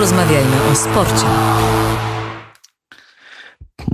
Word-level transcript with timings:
Porozmawiajmy 0.00 0.56
o 0.72 0.74
sporcie. 0.74 1.26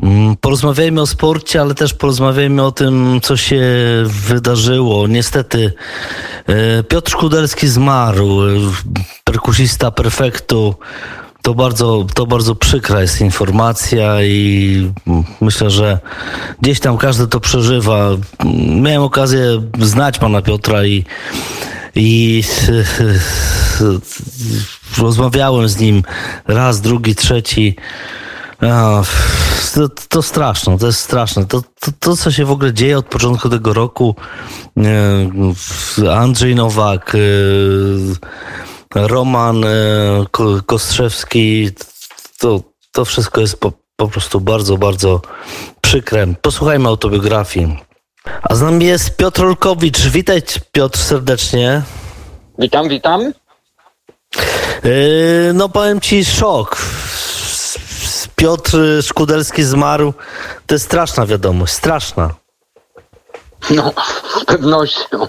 Mm, 0.02 0.36
porozmawiajmy 0.36 1.00
o 1.00 1.06
sporcie, 1.06 1.60
ale 1.60 1.74
też 1.74 1.94
porozmawiajmy 1.94 2.62
o 2.62 2.72
tym, 2.72 3.20
co 3.22 3.36
się 3.36 3.62
wydarzyło. 4.06 5.06
Niestety 5.06 5.72
e, 6.46 6.82
Piotr 6.82 7.10
Szkudelski 7.10 7.68
zmarł, 7.68 8.42
e, 8.42 8.48
perkusista 9.24 9.90
perfektu. 9.90 10.74
To 11.42 11.54
bardzo, 11.54 12.06
to 12.14 12.26
bardzo 12.26 12.54
przykra 12.54 13.00
jest 13.00 13.20
informacja 13.20 14.22
i 14.22 14.92
myślę, 15.40 15.70
że 15.70 15.98
gdzieś 16.62 16.80
tam 16.80 16.98
każdy 16.98 17.26
to 17.26 17.40
przeżywa. 17.40 18.08
Miałem 18.80 19.02
okazję 19.02 19.62
znać 19.80 20.18
pana 20.18 20.42
Piotra 20.42 20.84
i, 20.84 21.04
i 21.96 22.44
rozmawiałem 24.98 25.68
z 25.68 25.78
nim 25.78 26.02
raz, 26.46 26.80
drugi, 26.80 27.14
trzeci. 27.14 27.76
To, 29.74 29.88
to 30.08 30.22
straszne, 30.22 30.78
to 30.78 30.86
jest 30.86 31.00
straszne. 31.00 31.46
To, 31.46 31.62
to, 31.80 31.90
to, 32.00 32.16
co 32.16 32.30
się 32.30 32.44
w 32.44 32.50
ogóle 32.50 32.74
dzieje 32.74 32.98
od 32.98 33.06
początku 33.06 33.48
tego 33.48 33.72
roku, 33.72 34.16
e, 34.76 36.12
Andrzej 36.12 36.54
Nowak, 36.54 37.14
e, 37.14 37.18
Roman 39.08 39.64
e, 39.64 39.68
Kostrzewski, 40.66 41.70
to, 42.38 42.60
to 42.92 43.04
wszystko 43.04 43.40
jest 43.40 43.60
po, 43.60 43.72
po 43.96 44.08
prostu 44.08 44.40
bardzo, 44.40 44.78
bardzo 44.78 45.20
przykre. 45.80 46.26
Posłuchajmy 46.42 46.88
autobiografii. 46.88 47.85
A 48.42 48.54
z 48.54 48.62
nami 48.62 48.84
jest 48.84 49.16
Piotr 49.16 49.44
Olkowicz. 49.44 49.98
Witaj 49.98 50.42
Piotr 50.72 50.98
serdecznie. 50.98 51.82
Witam, 52.58 52.88
witam. 52.88 53.32
No 55.54 55.68
powiem 55.68 56.00
ci 56.00 56.24
szok. 56.24 56.76
Piotr 58.36 58.78
Szkudelski 59.02 59.62
zmarł. 59.64 60.14
To 60.66 60.74
jest 60.74 60.84
straszna 60.84 61.26
wiadomość, 61.26 61.72
straszna. 61.72 62.34
No, 63.70 63.92
z 64.40 64.44
pewnością. 64.44 65.28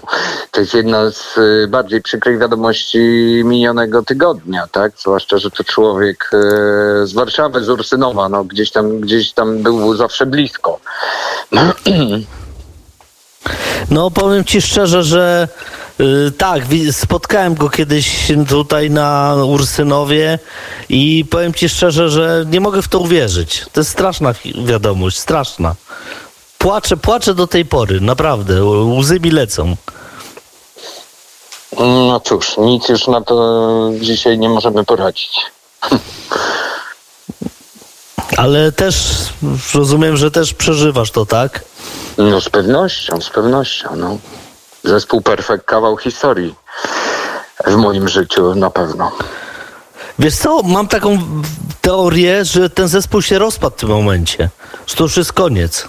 To 0.50 0.60
jest 0.60 0.74
jedna 0.74 1.10
z 1.10 1.38
y, 1.38 1.68
bardziej 1.68 2.02
przykrych 2.02 2.38
wiadomości 2.38 2.98
minionego 3.44 4.02
tygodnia, 4.02 4.66
tak? 4.72 4.92
Zwłaszcza, 4.98 5.38
że 5.38 5.50
to 5.50 5.64
człowiek 5.64 6.30
y, 6.34 6.36
z 7.06 7.12
Warszawy, 7.12 7.64
z 7.64 7.68
Ursynowa, 7.68 8.28
no 8.28 8.44
gdzieś 8.44 8.70
tam, 8.70 9.00
gdzieś 9.00 9.32
tam 9.32 9.62
był 9.62 9.96
zawsze 9.96 10.26
blisko. 10.26 10.80
No 13.90 14.10
powiem 14.10 14.44
ci 14.44 14.62
szczerze, 14.62 15.02
że 15.02 15.48
yy, 15.98 16.32
tak, 16.38 16.62
spotkałem 16.92 17.54
go 17.54 17.68
kiedyś 17.68 18.32
tutaj 18.48 18.90
na 18.90 19.36
Ursynowie 19.46 20.38
i 20.88 21.24
powiem 21.30 21.54
ci 21.54 21.68
szczerze, 21.68 22.08
że 22.08 22.44
nie 22.50 22.60
mogę 22.60 22.82
w 22.82 22.88
to 22.88 22.98
uwierzyć. 22.98 23.66
To 23.72 23.80
jest 23.80 23.90
straszna 23.90 24.34
wiadomość, 24.64 25.18
straszna. 25.18 25.74
Płaczę, 26.58 26.96
płaczę 26.96 27.34
do 27.34 27.46
tej 27.46 27.64
pory, 27.64 28.00
naprawdę. 28.00 28.64
Łzy 28.64 29.20
mi 29.20 29.30
lecą. 29.30 29.76
No 31.78 32.20
cóż, 32.20 32.56
nic 32.58 32.88
już 32.88 33.06
na 33.06 33.20
to 33.20 33.90
dzisiaj 34.00 34.38
nie 34.38 34.48
możemy 34.48 34.84
poradzić. 34.84 35.40
Ale 38.36 38.72
też 38.72 38.96
rozumiem, 39.74 40.16
że 40.16 40.30
też 40.30 40.54
przeżywasz 40.54 41.10
to, 41.10 41.26
tak? 41.26 41.64
No 42.18 42.40
z 42.40 42.48
pewnością, 42.48 43.20
z 43.20 43.30
pewnością. 43.30 43.96
No. 43.96 44.18
Zespół 44.84 45.22
Perfekt 45.22 45.64
kawał 45.64 45.96
historii 45.96 46.54
w 47.66 47.76
moim 47.76 48.08
życiu 48.08 48.54
na 48.54 48.70
pewno. 48.70 49.12
Wiesz 50.18 50.36
co, 50.36 50.62
mam 50.62 50.88
taką 50.88 51.18
teorię, 51.80 52.44
że 52.44 52.70
ten 52.70 52.88
zespół 52.88 53.22
się 53.22 53.38
rozpadł 53.38 53.76
w 53.76 53.80
tym 53.80 53.88
momencie. 53.88 54.48
Że 54.86 54.96
to 54.96 55.04
już 55.04 55.16
jest 55.16 55.32
koniec. 55.32 55.88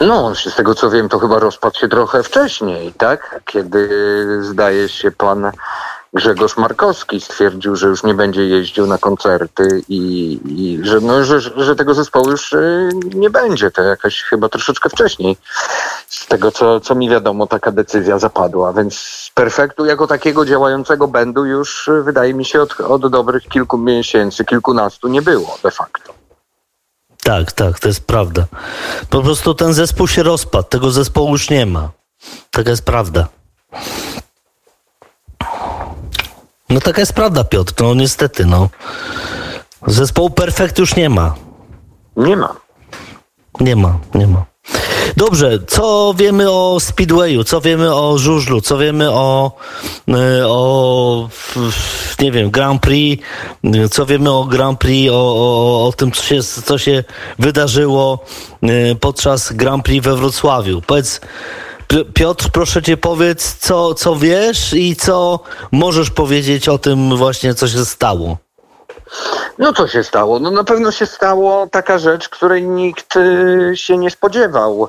No, 0.00 0.34
z 0.34 0.54
tego 0.54 0.74
co 0.74 0.90
wiem, 0.90 1.08
to 1.08 1.18
chyba 1.18 1.38
rozpadł 1.38 1.78
się 1.78 1.88
trochę 1.88 2.22
wcześniej, 2.22 2.92
tak? 2.92 3.40
Kiedy 3.46 3.88
zdaje 4.42 4.88
się 4.88 5.10
pan 5.10 5.52
Grzegorz 6.14 6.56
Markowski 6.56 7.20
stwierdził, 7.20 7.76
że 7.76 7.86
już 7.86 8.04
nie 8.04 8.14
będzie 8.14 8.44
jeździł 8.44 8.86
na 8.86 8.98
koncerty 8.98 9.82
i, 9.88 10.40
i 10.46 10.78
że, 10.82 11.00
no, 11.00 11.24
że, 11.24 11.40
że 11.40 11.76
tego 11.76 11.94
zespołu 11.94 12.30
już 12.30 12.52
y, 12.52 12.90
nie 13.14 13.30
będzie. 13.30 13.70
To 13.70 13.82
jakaś 13.82 14.22
chyba 14.22 14.48
troszeczkę 14.48 14.90
wcześniej. 14.90 15.36
Z 16.08 16.26
tego, 16.26 16.50
co, 16.50 16.80
co 16.80 16.94
mi 16.94 17.10
wiadomo, 17.10 17.46
taka 17.46 17.72
decyzja 17.72 18.18
zapadła. 18.18 18.72
Więc 18.72 19.30
perfektu 19.34 19.84
jako 19.84 20.06
takiego 20.06 20.44
działającego 20.44 21.08
będu 21.08 21.44
już 21.44 21.88
y, 21.88 22.02
wydaje 22.02 22.34
mi 22.34 22.44
się 22.44 22.62
od, 22.62 22.80
od 22.80 23.10
dobrych 23.10 23.48
kilku 23.48 23.78
miesięcy, 23.78 24.44
kilkunastu 24.44 25.08
nie 25.08 25.22
było 25.22 25.58
de 25.62 25.70
facto. 25.70 26.14
Tak, 27.24 27.52
tak, 27.52 27.78
to 27.78 27.88
jest 27.88 28.06
prawda. 28.06 28.46
Po 29.10 29.22
prostu 29.22 29.54
ten 29.54 29.74
zespół 29.74 30.08
się 30.08 30.22
rozpadł, 30.22 30.68
tego 30.68 30.90
zespołu 30.90 31.30
już 31.30 31.50
nie 31.50 31.66
ma. 31.66 31.90
Taka 32.50 32.70
jest 32.70 32.84
prawda. 32.84 33.28
No 36.72 36.80
taka 36.80 37.00
jest 37.00 37.12
prawda, 37.12 37.44
Piotr. 37.44 37.72
No 37.80 37.94
niestety, 37.94 38.46
no. 38.46 38.68
Zespołu 39.86 40.30
perfekt 40.30 40.78
już 40.78 40.96
nie 40.96 41.08
ma. 41.10 41.34
Nie 42.16 42.36
ma. 42.36 42.56
Nie 43.60 43.76
ma, 43.76 43.98
nie 44.14 44.26
ma. 44.26 44.44
Dobrze, 45.16 45.58
co 45.68 46.14
wiemy 46.16 46.50
o 46.50 46.80
Speedwayu, 46.80 47.44
co 47.44 47.60
wiemy 47.60 47.94
o 47.94 48.18
żużlu, 48.18 48.60
co 48.60 48.78
wiemy 48.78 49.10
o, 49.10 49.52
e, 50.08 50.48
o 50.48 51.28
nie 52.20 52.32
wiem, 52.32 52.50
Grand 52.50 52.82
Prix, 52.82 53.24
co 53.90 54.06
wiemy 54.06 54.30
o 54.30 54.44
Grand 54.44 54.78
Prix, 54.78 55.12
o, 55.12 55.14
o, 55.14 55.86
o 55.88 55.92
tym, 55.92 56.12
co 56.12 56.22
się, 56.22 56.42
co 56.42 56.78
się 56.78 57.04
wydarzyło 57.38 58.24
e, 58.62 58.94
podczas 58.94 59.52
Grand 59.52 59.84
Prix 59.84 60.04
we 60.04 60.16
Wrocławiu. 60.16 60.82
Powiedz, 60.86 61.20
Piotr, 62.14 62.48
proszę 62.52 62.82
cię 62.82 62.96
powiedz, 62.96 63.56
co, 63.58 63.94
co 63.94 64.16
wiesz 64.16 64.72
i 64.72 64.96
co 64.96 65.40
możesz 65.72 66.10
powiedzieć 66.10 66.68
o 66.68 66.78
tym 66.78 67.16
właśnie, 67.16 67.54
co 67.54 67.68
się 67.68 67.84
stało. 67.84 68.36
No 69.58 69.72
co 69.72 69.88
się 69.88 70.04
stało? 70.04 70.38
No 70.38 70.50
na 70.50 70.64
pewno 70.64 70.92
się 70.92 71.06
stało 71.06 71.66
taka 71.66 71.98
rzecz, 71.98 72.28
której 72.28 72.62
nikt 72.62 73.16
y, 73.16 73.72
się 73.76 73.98
nie 73.98 74.10
spodziewał. 74.10 74.88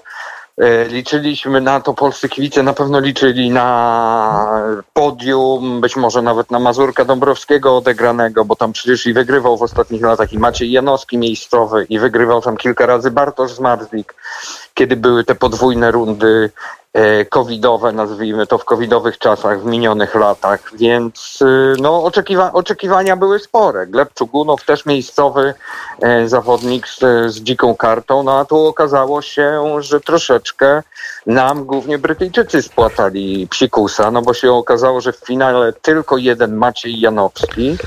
E, 0.57 0.85
liczyliśmy 0.85 1.61
na 1.61 1.81
to, 1.81 1.93
polscy 1.93 2.29
kibice 2.29 2.63
na 2.63 2.73
pewno 2.73 2.99
liczyli 2.99 3.49
na 3.49 4.61
podium, 4.93 5.81
być 5.81 5.95
może 5.95 6.21
nawet 6.21 6.51
na 6.51 6.59
Mazurka 6.59 7.05
Dąbrowskiego 7.05 7.77
odegranego, 7.77 8.45
bo 8.45 8.55
tam 8.55 8.73
przecież 8.73 9.05
i 9.07 9.13
wygrywał 9.13 9.57
w 9.57 9.61
ostatnich 9.61 10.01
latach 10.01 10.33
i 10.33 10.37
Maciej 10.37 10.71
Janowski 10.71 11.17
miejscowy 11.17 11.85
i 11.89 11.99
wygrywał 11.99 12.41
tam 12.41 12.57
kilka 12.57 12.85
razy 12.85 13.11
Bartosz 13.11 13.53
Zmarzlik, 13.53 14.15
kiedy 14.73 14.95
były 14.95 15.23
te 15.23 15.35
podwójne 15.35 15.91
rundy 15.91 16.49
E, 16.93 17.25
covidowe, 17.25 17.91
nazwijmy 17.91 18.47
to 18.47 18.57
w 18.57 18.65
covidowych 18.65 19.17
czasach, 19.17 19.61
w 19.61 19.65
minionych 19.65 20.15
latach, 20.15 20.71
więc 20.77 21.39
y, 21.41 21.75
no, 21.81 22.03
oczekiwa 22.03 22.53
oczekiwania 22.53 23.15
były 23.15 23.39
spore. 23.39 23.87
Gleb 23.87 24.13
Czugunow 24.13 24.65
też 24.65 24.85
miejscowy 24.85 25.53
e, 26.01 26.27
zawodnik 26.27 26.87
z, 26.87 26.99
z 27.33 27.39
dziką 27.39 27.75
kartą, 27.75 28.23
no 28.23 28.39
a 28.39 28.45
tu 28.45 28.65
okazało 28.65 29.21
się, 29.21 29.63
że 29.79 30.01
troszeczkę 30.01 30.83
nam 31.25 31.65
głównie 31.65 31.97
Brytyjczycy 31.97 32.61
spłatali 32.61 33.47
psikusa, 33.47 34.11
no 34.11 34.21
bo 34.21 34.33
się 34.33 34.51
okazało, 34.51 35.01
że 35.01 35.13
w 35.13 35.17
finale 35.17 35.73
tylko 35.73 36.17
jeden 36.17 36.55
Maciej 36.55 36.99
Janowski 36.99 37.77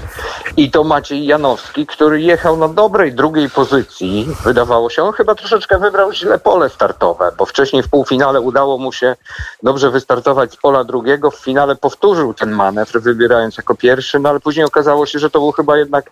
i 0.56 0.70
to 0.70 0.84
Maciej 0.84 1.26
Janowski, 1.26 1.86
który 1.86 2.20
jechał 2.20 2.56
na 2.56 2.68
dobrej 2.68 3.12
drugiej 3.12 3.50
pozycji, 3.50 4.26
wydawało 4.44 4.90
się, 4.90 5.02
on 5.02 5.12
chyba 5.12 5.34
troszeczkę 5.34 5.78
wybrał 5.78 6.12
źle 6.12 6.38
pole 6.38 6.70
startowe, 6.70 7.32
bo 7.38 7.46
wcześniej 7.46 7.82
w 7.82 7.88
półfinale 7.88 8.40
udało 8.40 8.78
mu 8.78 8.92
się 8.92 9.16
dobrze 9.62 9.90
wystartować 9.90 10.52
z 10.52 10.56
pola 10.56 10.84
drugiego, 10.84 11.30
w 11.30 11.36
finale 11.36 11.76
powtórzył 11.76 12.34
ten 12.34 12.50
manewr, 12.50 13.00
wybierając 13.00 13.56
jako 13.56 13.74
pierwszy, 13.74 14.18
no 14.18 14.28
ale 14.28 14.40
później 14.40 14.66
okazało 14.66 15.06
się, 15.06 15.18
że 15.18 15.30
to 15.30 15.38
był 15.38 15.52
chyba 15.52 15.78
jednak 15.78 16.10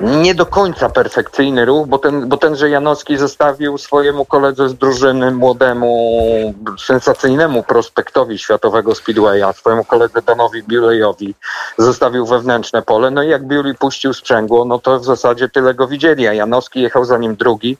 nie 0.00 0.34
do 0.34 0.46
końca 0.46 0.88
perfekcyjny 0.88 1.64
ruch, 1.64 1.86
bo, 1.86 1.98
ten, 1.98 2.28
bo 2.28 2.36
tenże 2.36 2.70
Janowski 2.70 3.16
zostawił 3.16 3.78
swojemu 3.78 4.24
koledze 4.24 4.68
z 4.68 4.74
drużyny, 4.74 5.30
młodemu, 5.30 6.54
sensacyjnemu 6.78 7.62
prospektowi 7.62 8.38
światowego 8.38 8.94
Speedwaya, 8.94 9.52
swojemu 9.52 9.84
koledze 9.84 10.22
Danowi 10.22 10.62
Biulejowi, 10.62 11.34
zostawił 11.78 12.26
wewnętrzne 12.26 12.82
pole. 12.82 13.10
No 13.10 13.22
i 13.22 13.28
jak 13.28 13.46
Biuli 13.46 13.74
puścił 13.74 14.14
sprzęgło, 14.14 14.64
no 14.64 14.78
to 14.78 15.00
w 15.00 15.04
zasadzie 15.04 15.48
tyle 15.48 15.74
go 15.74 15.88
widzieli, 15.88 16.28
a 16.28 16.32
Janowski 16.32 16.80
jechał 16.80 17.04
za 17.04 17.18
nim 17.18 17.36
drugi 17.36 17.76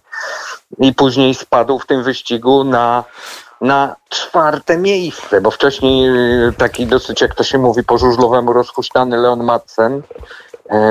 i 0.79 0.95
później 0.95 1.35
spadł 1.35 1.79
w 1.79 1.87
tym 1.87 2.03
wyścigu 2.03 2.65
na 2.65 3.05
na 3.61 3.97
czwarte 4.09 4.79
miejsce, 4.79 5.41
bo 5.41 5.51
wcześniej 5.51 6.09
y, 6.49 6.53
taki 6.53 6.87
dosyć, 6.87 7.21
jak 7.21 7.35
to 7.35 7.45
się 7.45 7.59
mówi, 7.59 7.85
po 7.85 7.99
żużlowemu 7.99 8.55
Leon 9.11 9.43
Madsen 9.43 9.93
e, 9.95 10.03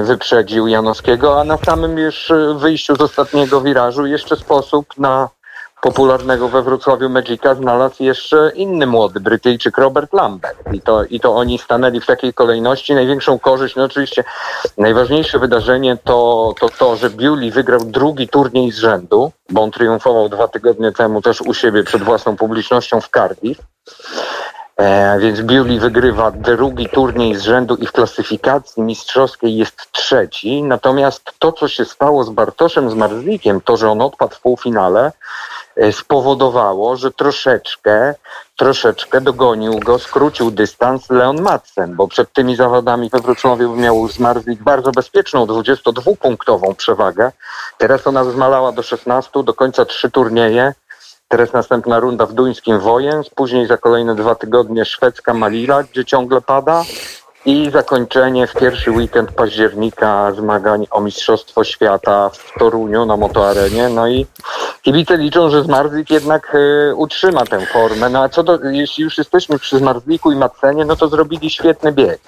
wyprzedził 0.04 0.68
Janowskiego, 0.68 1.42
a 1.42 1.44
na 1.44 1.57
samym 1.57 1.98
już 1.98 2.30
y, 2.30 2.54
wyjściu 2.54 2.95
z 2.95 3.01
ostatniego 3.01 3.62
wirażu 3.62 4.06
jeszcze 4.06 4.36
sposób 4.36 4.86
na 4.98 5.30
popularnego 5.81 6.50
we 6.50 6.63
Wrocławiu 6.63 7.10
Magica 7.10 7.56
znalazł 7.56 8.04
jeszcze 8.04 8.51
inny 8.56 8.88
młody 8.88 9.19
Brytyjczyk 9.19 9.77
Robert 9.77 10.13
Lambert. 10.13 10.57
I 10.74 10.81
to, 10.81 11.04
I 11.04 11.19
to 11.19 11.36
oni 11.36 11.60
stanęli 11.60 12.00
w 12.00 12.06
takiej 12.06 12.33
kolejności. 12.33 12.95
Największą 12.95 13.39
korzyść, 13.39 13.75
no 13.75 13.83
oczywiście 13.83 14.24
najważniejsze 14.77 15.39
wydarzenie 15.39 15.98
to 16.04 16.54
to, 16.60 16.69
to 16.69 16.95
że 16.95 17.10
Bewley 17.10 17.51
wygrał 17.51 17.80
drugi 17.80 18.28
turniej 18.28 18.71
z 18.71 18.78
rzędu, 18.78 19.31
bo 19.50 19.62
on 19.62 19.71
triumfował 19.71 20.30
dwa 20.30 20.48
tygodnie 20.48 20.92
temu 20.92 21.21
też 21.21 21.42
u 21.42 21.54
siebie 21.54 21.83
przed 21.83 22.04
własną 22.04 22.38
publicznością 22.38 23.01
w 23.01 23.10
Cardiff. 23.10 23.62
E, 24.77 25.19
więc 25.19 25.42
Bewley 25.42 25.80
wygrywa 25.80 26.31
drugi 26.31 26.89
turniej 26.89 27.36
z 27.36 27.42
rzędu 27.42 27.75
i 27.75 27.88
w 27.88 27.92
klasyfikacji 27.92 28.83
mistrzowskiej 28.83 29.57
jest 29.57 29.92
trzeci. 29.92 30.63
Natomiast 30.63 31.31
to, 31.39 31.51
co 31.51 31.68
się 31.68 31.86
stało 31.86 32.24
z 32.24 32.30
Bartoszem 32.30 32.89
z 32.89 32.94
Marzlikiem, 32.94 33.62
to, 33.62 33.77
że 33.77 33.89
on 33.89 34.01
odpadł 34.01 34.36
w 34.36 34.39
półfinale, 34.39 35.12
e, 35.75 35.92
spowodowało, 35.92 36.95
że 36.95 37.12
troszeczkę, 37.12 38.16
troszeczkę 38.57 39.22
dogonił 39.22 39.80
go, 39.80 40.00
skrócił 40.00 40.51
dystans 40.51 41.10
Leon 41.10 41.42
Madsen, 41.42 41.95
bo 41.95 42.07
przed 42.07 42.33
tymi 42.33 42.56
zawodami 42.56 43.10
we 43.10 43.19
Wrocławiu 43.19 43.75
miał 43.75 44.07
Zmarzlik 44.07 44.63
bardzo 44.63 44.92
bezpieczną 44.92 45.45
22-punktową 45.45 46.75
przewagę. 46.75 47.31
Teraz 47.78 48.07
ona 48.07 48.24
zmalała 48.24 48.71
do 48.71 48.83
16, 48.83 49.44
do 49.44 49.54
końca 49.54 49.86
trzy 49.86 50.12
turnieje. 50.12 50.74
Teraz 51.36 51.54
następna 51.54 52.00
runda 52.00 52.26
w 52.26 52.34
duńskim 52.34 52.80
Wojens, 52.80 53.30
później 53.30 53.68
za 53.68 53.78
kolejne 53.78 54.16
dwa 54.16 54.36
tygodnie 54.36 54.86
szwedzka 54.86 55.34
Malila, 55.34 55.84
gdzie 55.84 56.06
ciągle 56.06 56.42
pada 56.42 56.84
i 57.46 57.70
zakończenie 57.72 58.48
w 58.48 58.54
pierwszy 58.54 58.92
weekend 58.92 59.32
października 59.32 60.32
zmagań 60.32 60.88
o 60.92 61.02
Mistrzostwo 61.02 61.64
Świata 61.64 62.30
w 62.30 62.60
Toruniu 62.60 63.06
na 63.06 63.18
motoarenie. 63.18 63.90
No 63.90 64.08
i 64.08 64.26
kibice 64.82 65.18
liczą, 65.18 65.50
że 65.50 65.64
Zmarzlik 65.64 66.10
jednak 66.10 66.56
y, 66.56 66.96
utrzyma 66.96 67.46
tę 67.46 67.66
formę. 67.66 68.10
No 68.10 68.24
a 68.24 68.30
co 68.30 68.44
do, 68.44 68.60
jeśli 68.64 69.04
już 69.04 69.18
jesteśmy 69.18 69.60
przy 69.60 69.78
Zmarzliku 69.78 70.31
i 70.31 70.36
Macenie, 70.36 70.86
no 70.86 70.96
to 70.96 71.08
zrobili 71.08 71.50
świetny 71.50 71.92
bieg. 71.92 72.20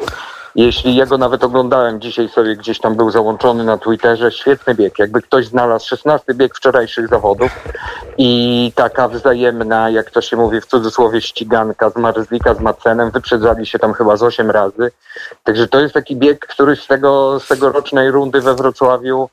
Jeśli 0.57 0.95
ja 0.95 1.05
go 1.05 1.17
nawet 1.17 1.43
oglądałem 1.43 2.01
dzisiaj 2.01 2.29
sobie 2.29 2.55
gdzieś 2.55 2.79
tam 2.79 2.95
był 2.95 3.11
załączony 3.11 3.63
na 3.63 3.77
Twitterze, 3.77 4.31
świetny 4.31 4.75
bieg. 4.75 4.99
Jakby 4.99 5.21
ktoś 5.21 5.47
znalazł 5.47 5.87
16 5.87 6.33
bieg 6.33 6.55
wczorajszych 6.55 7.07
zawodów 7.07 7.51
i 8.17 8.71
taka 8.75 9.07
wzajemna, 9.07 9.89
jak 9.89 10.11
to 10.11 10.21
się 10.21 10.37
mówi 10.37 10.61
w 10.61 10.65
cudzysłowie, 10.65 11.21
ściganka 11.21 11.89
z 11.89 11.95
Marzlika 11.95 12.53
z 12.53 12.59
Macenem, 12.59 13.11
wyprzedzali 13.11 13.65
się 13.65 13.79
tam 13.79 13.93
chyba 13.93 14.17
z 14.17 14.23
8 14.23 14.51
razy. 14.51 14.91
Także 15.43 15.67
to 15.67 15.79
jest 15.79 15.93
taki 15.93 16.15
bieg, 16.15 16.47
który 16.47 16.75
z 16.75 16.87
tego, 16.87 17.39
z 17.39 17.47
tegorocznej 17.47 18.11
rundy 18.11 18.41
we 18.41 18.55
Wrocławiu 18.55 19.29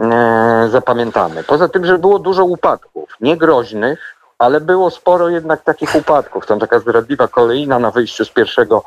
e, 0.00 0.68
zapamiętamy. 0.70 1.44
Poza 1.44 1.68
tym, 1.68 1.86
że 1.86 1.98
było 1.98 2.18
dużo 2.18 2.44
upadków, 2.44 3.16
niegroźnych, 3.20 4.13
ale 4.38 4.60
było 4.60 4.90
sporo 4.90 5.28
jednak 5.28 5.62
takich 5.62 5.94
upadków. 5.94 6.46
Tam 6.46 6.60
taka 6.60 6.78
zdradliwa 6.78 7.28
kolejna 7.28 7.78
na 7.78 7.90
wyjściu 7.90 8.24
z 8.24 8.30
pierwszego 8.30 8.82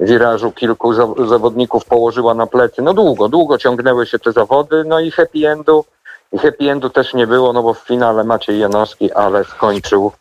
wirażu 0.00 0.52
kilku 0.52 0.94
zawodników 1.28 1.84
położyła 1.84 2.34
na 2.34 2.46
plecy. 2.46 2.82
No 2.82 2.94
długo, 2.94 3.28
długo 3.28 3.58
ciągnęły 3.58 4.06
się 4.06 4.18
te 4.18 4.32
zawody, 4.32 4.84
no 4.86 5.00
i 5.00 5.10
happy 5.10 5.48
endu, 5.48 5.84
i 6.32 6.38
happy 6.38 6.70
endu 6.70 6.90
też 6.90 7.14
nie 7.14 7.26
było, 7.26 7.52
no 7.52 7.62
bo 7.62 7.74
w 7.74 7.78
finale 7.78 8.24
Maciej 8.24 8.58
Janowski, 8.58 9.12
ale 9.12 9.44
skończył, 9.44 10.12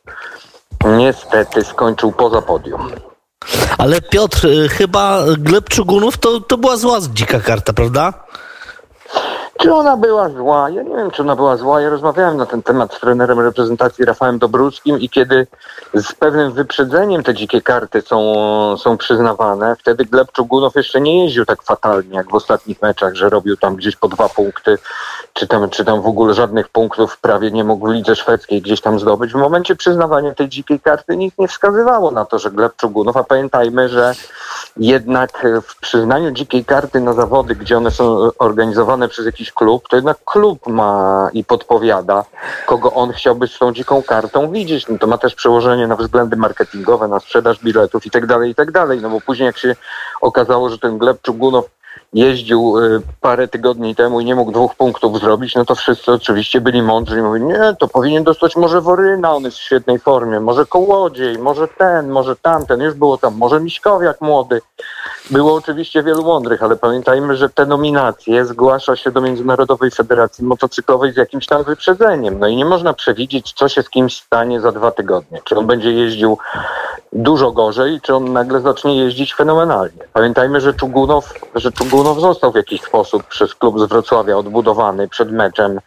niestety 0.85 1.63
skończył 1.63 2.11
poza 2.11 2.41
podium. 2.41 2.91
Ale 3.77 4.01
Piotr, 4.01 4.47
y, 4.47 4.69
chyba 4.69 5.23
Gleb 5.37 5.69
Czugunów 5.69 6.17
to, 6.17 6.39
to 6.39 6.57
była 6.57 6.77
zła 6.77 6.99
dzika 7.13 7.39
karta, 7.39 7.73
prawda? 7.73 8.13
Czy 9.59 9.73
ona 9.73 9.97
była 9.97 10.29
zła? 10.29 10.69
Ja 10.69 10.83
nie 10.83 10.95
wiem, 10.95 11.11
czy 11.11 11.21
ona 11.21 11.35
była 11.35 11.57
zła. 11.57 11.81
Ja 11.81 11.89
rozmawiałem 11.89 12.37
na 12.37 12.45
ten 12.45 12.63
temat 12.63 12.93
z 12.93 12.99
trenerem 12.99 13.39
reprezentacji 13.39 14.05
Rafałem 14.05 14.39
Dobruckim 14.39 14.99
i 14.99 15.09
kiedy 15.09 15.47
z 15.93 16.13
pewnym 16.13 16.51
wyprzedzeniem 16.51 17.23
te 17.23 17.33
dzikie 17.33 17.61
karty 17.61 18.01
są, 18.01 18.77
są 18.77 18.97
przyznawane, 18.97 19.75
wtedy 19.79 20.05
Gleb 20.05 20.31
Czugunow 20.31 20.75
jeszcze 20.75 21.01
nie 21.01 21.23
jeździł 21.23 21.45
tak 21.45 21.63
fatalnie 21.63 22.15
jak 22.15 22.29
w 22.29 22.35
ostatnich 22.35 22.81
meczach, 22.81 23.15
że 23.15 23.29
robił 23.29 23.57
tam 23.57 23.75
gdzieś 23.75 23.95
po 23.95 24.07
dwa 24.07 24.29
punkty, 24.29 24.77
czy 25.33 25.47
tam, 25.47 25.69
czy 25.69 25.85
tam 25.85 26.01
w 26.01 26.07
ogóle 26.07 26.33
żadnych 26.33 26.69
punktów 26.69 27.17
prawie 27.17 27.51
nie 27.51 27.63
mógł 27.63 27.87
w 27.87 27.91
lidze 27.91 28.15
szwedzkiej 28.15 28.61
gdzieś 28.61 28.81
tam 28.81 28.99
zdobyć. 28.99 29.31
W 29.31 29.35
momencie 29.35 29.75
przyznawania 29.75 30.33
tej 30.35 30.49
dzikiej 30.49 30.79
karty 30.79 31.17
nic 31.17 31.37
nie 31.37 31.47
wskazywało 31.47 32.11
na 32.11 32.25
to, 32.25 32.39
że 32.39 32.51
Gleb 32.51 32.75
Czugunow, 32.75 33.17
a 33.17 33.23
pamiętajmy, 33.23 33.89
że 33.89 34.13
jednak 34.79 35.47
w 35.63 35.79
przyznaniu 35.79 36.31
dzikiej 36.31 36.65
karty 36.65 36.99
na 36.99 37.13
zawody, 37.13 37.55
gdzie 37.55 37.77
one 37.77 37.91
są 37.91 38.29
organizowane 38.39 39.07
przez 39.07 39.25
jakiś 39.25 39.51
klub, 39.51 39.89
to 39.89 39.95
jednak 39.95 40.17
klub 40.25 40.67
ma 40.67 41.29
i 41.33 41.43
podpowiada, 41.43 42.25
kogo 42.65 42.93
on 42.93 43.11
chciałby 43.11 43.47
z 43.47 43.57
tą 43.57 43.73
dziką 43.73 44.03
kartą 44.03 44.51
widzieć. 44.51 44.87
No 44.87 44.97
to 44.97 45.07
ma 45.07 45.17
też 45.17 45.35
przełożenie 45.35 45.87
na 45.87 45.95
względy 45.95 46.35
marketingowe, 46.35 47.07
na 47.07 47.19
sprzedaż 47.19 47.59
biletów 47.63 48.05
i 48.05 48.11
tak 48.11 48.25
dalej, 48.25 48.51
i 48.51 48.55
tak 48.55 48.71
dalej. 48.71 49.01
No 49.01 49.09
bo 49.09 49.21
później 49.21 49.45
jak 49.45 49.57
się 49.57 49.75
okazało, 50.21 50.69
że 50.69 50.79
ten 50.79 50.97
Gleb 50.97 51.21
Czugunow 51.21 51.65
jeździł 52.13 52.77
y, 52.77 53.01
parę 53.21 53.47
tygodni 53.47 53.95
temu 53.95 54.19
i 54.19 54.25
nie 54.25 54.35
mógł 54.35 54.51
dwóch 54.51 54.75
punktów 54.75 55.19
zrobić, 55.19 55.55
no 55.55 55.65
to 55.65 55.75
wszyscy 55.75 56.11
oczywiście 56.11 56.61
byli 56.61 56.81
mądrzy 56.81 57.19
i 57.19 57.21
mówili, 57.21 57.45
nie, 57.45 57.75
to 57.79 57.87
powinien 57.87 58.23
dostać 58.23 58.55
może 58.55 58.81
Woryna, 58.81 59.35
on 59.35 59.43
jest 59.43 59.57
w 59.57 59.61
świetnej 59.61 59.99
formie, 59.99 60.39
może 60.39 60.65
Kołodziej, 60.65 61.37
może 61.37 61.67
ten, 61.67 62.09
może 62.09 62.35
tamten, 62.35 62.81
już 62.81 62.93
było 62.93 63.17
tam, 63.17 63.37
może 63.37 63.59
Miśkowiak 63.59 64.21
młody. 64.21 64.61
Było 65.31 65.55
oczywiście 65.55 66.03
wielu 66.03 66.23
mądrych, 66.23 66.63
ale 66.63 66.75
pamiętajmy, 66.75 67.37
że 67.37 67.49
te 67.49 67.65
nominacje 67.65 68.45
zgłasza 68.45 68.95
się 68.95 69.11
do 69.11 69.21
Międzynarodowej 69.21 69.91
Federacji 69.91 70.45
Motocyklowej 70.45 71.13
z 71.13 71.17
jakimś 71.17 71.45
tam 71.45 71.63
wyprzedzeniem. 71.63 72.39
No 72.39 72.47
i 72.47 72.55
nie 72.55 72.65
można 72.65 72.93
przewidzieć, 72.93 73.53
co 73.53 73.69
się 73.69 73.83
z 73.83 73.89
kimś 73.89 74.21
stanie 74.21 74.61
za 74.61 74.71
dwa 74.71 74.91
tygodnie. 74.91 75.41
Czy 75.43 75.57
on 75.57 75.67
będzie 75.67 75.91
jeździł 75.91 76.37
dużo 77.13 77.51
gorzej, 77.51 78.01
czy 78.01 78.15
on 78.15 78.33
nagle 78.33 78.61
zacznie 78.61 78.97
jeździć 78.97 79.35
fenomenalnie. 79.35 80.03
Pamiętajmy, 80.13 80.61
że 80.61 80.73
Czugunow, 80.73 81.33
że 81.55 81.71
Czugunow 81.71 82.19
został 82.19 82.51
w 82.51 82.55
jakiś 82.55 82.81
sposób 82.81 83.23
przez 83.23 83.55
klub 83.55 83.79
z 83.79 83.83
Wrocławia 83.83 84.37
odbudowany 84.37 85.07
przed 85.07 85.31
meczem 85.31 85.79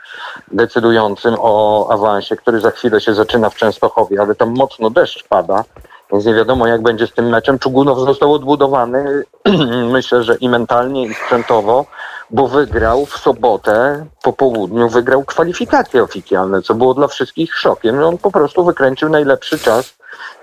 decydującym 0.52 1.34
o 1.38 1.86
awansie, 1.90 2.36
który 2.36 2.60
za 2.60 2.70
chwilę 2.70 3.00
się 3.00 3.14
zaczyna 3.14 3.50
w 3.50 3.56
Częstochowie, 3.56 4.20
ale 4.20 4.34
tam 4.34 4.54
mocno 4.54 4.90
deszcz 4.90 5.28
pada. 5.28 5.64
Więc 6.12 6.24
nie 6.24 6.34
wiadomo, 6.34 6.66
jak 6.66 6.82
będzie 6.82 7.06
z 7.06 7.12
tym 7.12 7.28
meczem. 7.28 7.58
Czugunow 7.58 7.98
został 7.98 8.32
odbudowany, 8.32 9.22
myślę, 9.92 10.22
że 10.22 10.36
i 10.36 10.48
mentalnie, 10.48 11.06
i 11.06 11.14
sprzętowo, 11.14 11.84
bo 12.32 12.48
wygrał 12.48 13.06
w 13.06 13.16
sobotę 13.16 14.06
po 14.22 14.32
południu, 14.32 14.88
wygrał 14.88 15.24
kwalifikacje 15.24 16.02
oficjalne, 16.02 16.62
co 16.62 16.74
było 16.74 16.94
dla 16.94 17.08
wszystkich 17.08 17.54
szokiem, 17.54 18.02
on 18.02 18.18
po 18.18 18.30
prostu 18.30 18.64
wykręcił 18.64 19.08
najlepszy 19.08 19.58
czas 19.58 19.94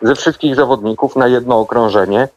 ze 0.01 0.15
wszystkich 0.15 0.55
zawodników 0.55 1.15
na 1.15 1.27
jedno 1.27 1.59
okrążenie 1.59 2.27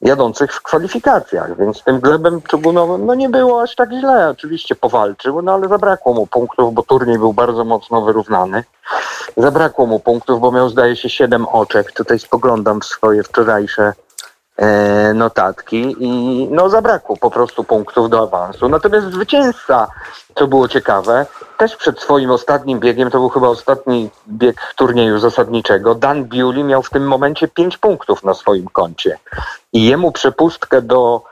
jadących 0.00 0.52
w 0.54 0.62
kwalifikacjach, 0.62 1.58
więc 1.58 1.82
tym 1.82 2.00
glebem 2.00 2.42
czugunowym 2.42 3.06
no 3.06 3.14
nie 3.14 3.28
było 3.28 3.62
aż 3.62 3.74
tak 3.74 3.90
źle. 3.92 4.28
Oczywiście 4.28 4.74
powalczył, 4.74 5.42
no 5.42 5.54
ale 5.54 5.68
zabrakło 5.68 6.14
mu 6.14 6.26
punktów, 6.26 6.74
bo 6.74 6.82
turniej 6.82 7.18
był 7.18 7.32
bardzo 7.32 7.64
mocno 7.64 8.02
wyrównany. 8.02 8.64
Zabrakło 9.36 9.86
mu 9.86 10.00
punktów, 10.00 10.40
bo 10.40 10.52
miał 10.52 10.68
zdaje 10.68 10.96
się 10.96 11.10
siedem 11.10 11.46
oczek. 11.48 11.92
Tutaj 11.92 12.18
spoglądam 12.18 12.80
w 12.80 12.84
swoje 12.84 13.22
wczorajsze 13.22 13.92
notatki 15.14 15.96
i 15.98 16.48
no 16.50 16.70
zabrakło 16.70 17.16
po 17.16 17.30
prostu 17.30 17.64
punktów 17.64 18.10
do 18.10 18.22
awansu. 18.22 18.68
Natomiast 18.68 19.06
zwycięzca, 19.06 19.88
co 20.34 20.46
było 20.46 20.68
ciekawe, 20.68 21.26
też 21.58 21.76
przed 21.76 22.00
swoim 22.00 22.30
ostatnim 22.30 22.80
biegiem, 22.80 23.10
to 23.10 23.18
był 23.18 23.28
chyba 23.28 23.48
ostatni 23.48 24.10
bieg 24.28 24.74
turnieju 24.76 25.18
zasadniczego, 25.18 25.94
Dan 25.94 26.24
Bewley 26.24 26.64
miał 26.64 26.82
w 26.82 26.90
tym 26.90 27.06
momencie 27.08 27.48
pięć 27.48 27.78
punktów 27.78 28.24
na 28.24 28.34
swoim 28.34 28.68
koncie 28.68 29.18
i 29.72 29.84
jemu 29.84 30.12
przepustkę 30.12 30.82
do 30.82 31.22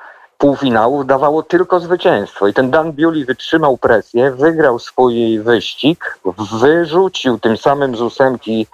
półfinałów 0.40 1.06
dawało 1.06 1.42
tylko 1.42 1.80
zwycięstwo. 1.80 2.48
I 2.48 2.54
ten 2.54 2.70
Dan 2.70 2.92
Bewley 2.92 3.24
wytrzymał 3.24 3.76
presję, 3.76 4.30
wygrał 4.30 4.78
swój 4.78 5.38
wyścig, 5.38 6.18
wyrzucił 6.60 7.38
tym 7.38 7.56
samym 7.56 7.96
z 7.96 8.00
ósemki 8.00 8.66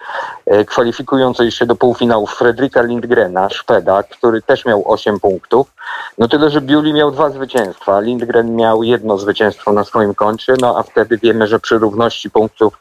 e, 0.46 0.64
kwalifikującej 0.64 1.50
się 1.50 1.66
do 1.66 1.76
półfinałów 1.76 2.34
Fredrika 2.34 2.82
Lindgrena, 2.82 3.50
Szweda, 3.50 4.02
który 4.02 4.42
też 4.42 4.64
miał 4.64 4.92
8 4.92 5.20
punktów. 5.20 5.72
No 6.18 6.28
tyle, 6.28 6.50
że 6.50 6.60
Bewley 6.60 6.92
miał 6.92 7.10
dwa 7.10 7.30
zwycięstwa, 7.30 8.00
Lindgren 8.00 8.56
miał 8.56 8.82
jedno 8.82 9.18
zwycięstwo 9.18 9.72
na 9.72 9.84
swoim 9.84 10.14
koncie, 10.14 10.54
no 10.60 10.78
a 10.78 10.82
wtedy 10.82 11.18
wiemy, 11.18 11.46
że 11.46 11.60
przy 11.60 11.78
równości 11.78 12.30
punktów 12.30 12.78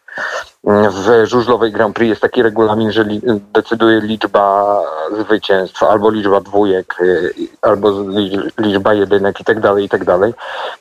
w 0.65 1.25
żużlowej 1.25 1.71
Grand 1.71 1.95
Prix 1.95 2.09
jest 2.09 2.21
taki 2.21 2.43
regulamin, 2.43 2.91
że 2.91 3.03
li, 3.03 3.21
decyduje 3.53 4.01
liczba 4.01 4.77
zwycięstw, 5.19 5.83
albo 5.83 6.09
liczba 6.09 6.41
dwójek, 6.41 6.95
y, 7.01 7.33
albo 7.61 7.91
liczba 8.57 8.93
jedynek 8.93 9.39
i 9.39 9.43
tak 9.43 9.59
dalej, 9.59 9.85
i 9.85 9.89
tak 9.89 10.05
dalej. 10.05 10.33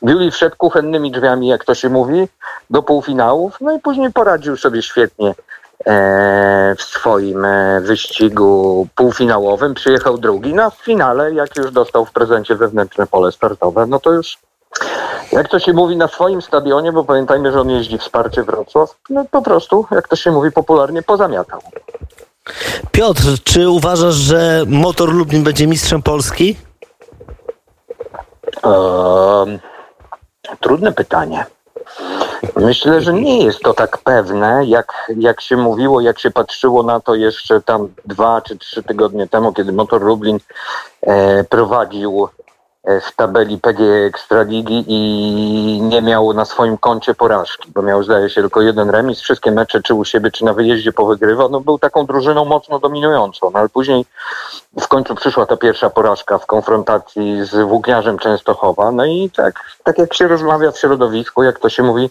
Biuli 0.04 0.30
wszedł 0.30 0.56
kuchennymi 0.56 1.10
drzwiami, 1.10 1.48
jak 1.48 1.64
to 1.64 1.74
się 1.74 1.88
mówi, 1.88 2.28
do 2.70 2.82
półfinałów, 2.82 3.56
no 3.60 3.72
i 3.72 3.80
później 3.80 4.12
poradził 4.12 4.56
sobie 4.56 4.82
świetnie 4.82 5.34
e, 5.86 6.74
w 6.78 6.82
swoim 6.82 7.44
e, 7.44 7.80
wyścigu 7.80 8.86
półfinałowym. 8.94 9.74
Przyjechał 9.74 10.18
drugi, 10.18 10.54
no 10.54 10.62
a 10.62 10.70
w 10.70 10.76
finale, 10.76 11.34
jak 11.34 11.56
już 11.56 11.70
dostał 11.70 12.04
w 12.04 12.12
prezencie 12.12 12.56
wewnętrzne 12.56 13.06
pole 13.06 13.32
startowe, 13.32 13.86
no 13.86 14.00
to 14.00 14.12
już 14.12 14.38
Jak 15.32 15.48
to 15.48 15.58
się 15.58 15.72
mówi 15.72 15.96
na 15.96 16.08
swoim 16.08 16.42
stadionie, 16.42 16.92
bo 16.92 17.04
pamiętajmy, 17.04 17.52
że 17.52 17.60
on 17.60 17.70
jeździ 17.70 17.98
wsparcie 17.98 18.42
Wrocław, 18.42 18.96
no 19.10 19.24
po 19.30 19.42
prostu, 19.42 19.86
jak 19.90 20.08
to 20.08 20.16
się 20.16 20.30
mówi 20.30 20.52
popularnie, 20.52 21.02
pozamiatał. 21.02 21.60
Piotr, 22.92 23.22
czy 23.44 23.70
uważasz, 23.70 24.14
że 24.14 24.64
Motor 24.66 25.12
Lublin 25.12 25.44
będzie 25.44 25.66
mistrzem 25.66 26.02
Polski? 26.02 26.56
Um, 28.62 29.58
trudne 30.60 30.92
pytanie. 30.92 31.46
Myślę, 32.56 33.00
że 33.00 33.12
nie 33.12 33.44
jest 33.44 33.60
to 33.60 33.74
tak 33.74 33.98
pewne, 33.98 34.64
jak, 34.66 35.12
jak 35.16 35.40
się 35.40 35.56
mówiło, 35.56 36.00
jak 36.00 36.18
się 36.18 36.30
patrzyło 36.30 36.82
na 36.82 37.00
to 37.00 37.14
jeszcze 37.14 37.60
tam 37.60 37.88
dwa 38.04 38.40
czy 38.40 38.58
trzy 38.58 38.82
tygodnie 38.82 39.28
temu, 39.28 39.52
kiedy 39.52 39.72
Motor 39.72 40.02
Lublin 40.02 40.38
e, 41.02 41.44
prowadził 41.44 42.28
w 42.84 43.16
tabeli 43.16 43.58
PG 43.58 43.84
Ekstraligi 44.06 44.84
i 44.88 45.80
nie 45.82 46.02
miał 46.02 46.32
na 46.32 46.44
swoim 46.44 46.78
koncie 46.78 47.14
porażki, 47.14 47.72
bo 47.74 47.82
miał 47.82 48.02
zdaje 48.02 48.30
się 48.30 48.40
tylko 48.40 48.62
jeden 48.62 48.90
remis, 48.90 49.20
wszystkie 49.20 49.50
mecze 49.50 49.82
czy 49.82 49.94
u 49.94 50.04
siebie, 50.04 50.30
czy 50.30 50.44
na 50.44 50.54
wyjeździe 50.54 50.92
powygrywał, 50.92 51.48
no 51.48 51.60
był 51.60 51.78
taką 51.78 52.06
drużyną 52.06 52.44
mocno 52.44 52.78
dominującą, 52.78 53.50
no 53.50 53.58
ale 53.58 53.68
później 53.68 54.04
w 54.80 54.88
końcu 54.88 55.14
przyszła 55.14 55.46
ta 55.46 55.56
pierwsza 55.56 55.90
porażka 55.90 56.38
w 56.38 56.46
konfrontacji 56.46 57.44
z 57.44 57.68
Włókniarzem 57.68 58.18
Częstochowa, 58.18 58.92
no 58.92 59.04
i 59.04 59.30
tak, 59.36 59.60
tak 59.84 59.98
jak 59.98 60.14
się 60.14 60.28
rozmawia 60.28 60.70
w 60.70 60.78
środowisku, 60.78 61.42
jak 61.42 61.58
to 61.58 61.68
się 61.68 61.82
mówi, 61.82 62.10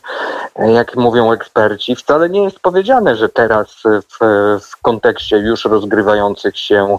e, 0.56 0.72
jak 0.72 0.96
mówią 0.96 1.32
eksperci, 1.32 1.96
wcale 1.96 2.30
nie 2.30 2.44
jest 2.44 2.60
powiedziane, 2.60 3.15
że 3.15 3.30
teraz 3.30 3.68
w, 3.84 4.60
w 4.62 4.82
kontekście 4.82 5.38
już 5.38 5.65
rozgrywających 5.65 6.58
się 6.58 6.98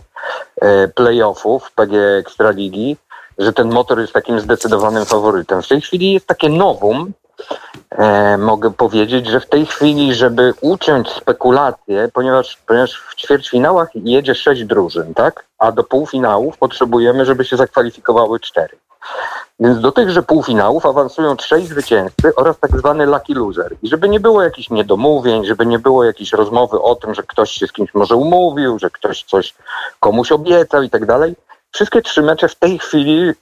e, 0.60 0.88
playoffów 0.88 1.72
PG 1.72 2.18
Ekstraligi 2.18 2.96
że 3.38 3.52
ten 3.52 3.72
motor 3.72 4.00
jest 4.00 4.12
takim 4.12 4.40
zdecydowanym 4.40 5.04
faworytem. 5.04 5.62
W 5.62 5.68
tej 5.68 5.80
chwili 5.80 6.12
jest 6.12 6.26
takie 6.26 6.48
nowum, 6.48 7.12
e, 7.90 8.38
mogę 8.38 8.70
powiedzieć, 8.70 9.26
że 9.26 9.40
w 9.40 9.48
tej 9.48 9.66
chwili, 9.66 10.14
żeby 10.14 10.54
uciąć 10.60 11.08
spekulacje, 11.10 12.08
ponieważ, 12.12 12.58
ponieważ 12.66 13.02
w 13.08 13.14
ćwierćfinałach 13.14 13.88
jedzie 13.94 14.34
sześć 14.34 14.64
drużyn, 14.64 15.14
tak? 15.14 15.44
A 15.58 15.72
do 15.72 15.84
półfinałów 15.84 16.58
potrzebujemy, 16.58 17.24
żeby 17.24 17.44
się 17.44 17.56
zakwalifikowały 17.56 18.40
cztery. 18.40 18.76
Więc 19.60 19.80
do 19.80 19.92
tychże 19.92 20.22
półfinałów 20.22 20.86
awansują 20.86 21.36
trzej 21.36 21.66
zwycięzcy 21.66 22.34
oraz 22.36 22.58
tak 22.58 22.78
zwany 22.78 23.06
lucky 23.06 23.34
loser. 23.34 23.76
I 23.82 23.88
żeby 23.88 24.08
nie 24.08 24.20
było 24.20 24.42
jakichś 24.42 24.70
niedomówień, 24.70 25.44
żeby 25.44 25.66
nie 25.66 25.78
było 25.78 26.04
jakiejś 26.04 26.32
rozmowy 26.32 26.80
o 26.80 26.94
tym, 26.94 27.14
że 27.14 27.22
ktoś 27.22 27.50
się 27.50 27.66
z 27.66 27.72
kimś 27.72 27.94
może 27.94 28.16
umówił, 28.16 28.78
że 28.78 28.90
ktoś 28.90 29.24
coś 29.24 29.54
komuś 30.00 30.32
obiecał 30.32 30.82
i 30.82 30.90
tak 30.90 31.06
dalej, 31.06 31.34
Wszystkie 31.74 32.02
trzy 32.02 32.22
mecze 32.22 32.48
w 32.48 32.54
tej 32.54 32.78
chwili, 32.78 33.32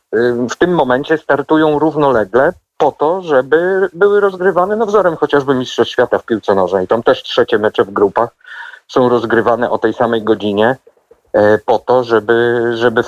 w 0.51 0.57
tym 0.59 0.75
momencie 0.75 1.19
startują 1.19 1.79
równolegle 1.79 2.53
po 2.77 2.93
to, 2.93 3.23
żeby 3.23 3.89
były 3.93 4.21
rozgrywane 4.21 4.77
no 4.77 4.87
wzorem 4.87 5.17
chociażby 5.17 5.55
Mistrzostw 5.55 5.93
Świata 5.93 6.19
w 6.19 6.25
piłce 6.25 6.55
nożnej. 6.55 6.89
Tam 6.89 7.03
też 7.03 7.23
trzecie 7.23 7.59
mecze 7.59 7.85
w 7.85 7.91
grupach 7.91 8.31
są 8.89 9.09
rozgrywane 9.09 9.71
o 9.71 9.79
tej 9.79 9.95
samej 9.95 10.23
godzinie. 10.23 10.77
E, 11.33 11.59
po 11.59 11.79
to, 11.79 12.05
żeby, 12.05 12.71
żeby, 12.75 13.03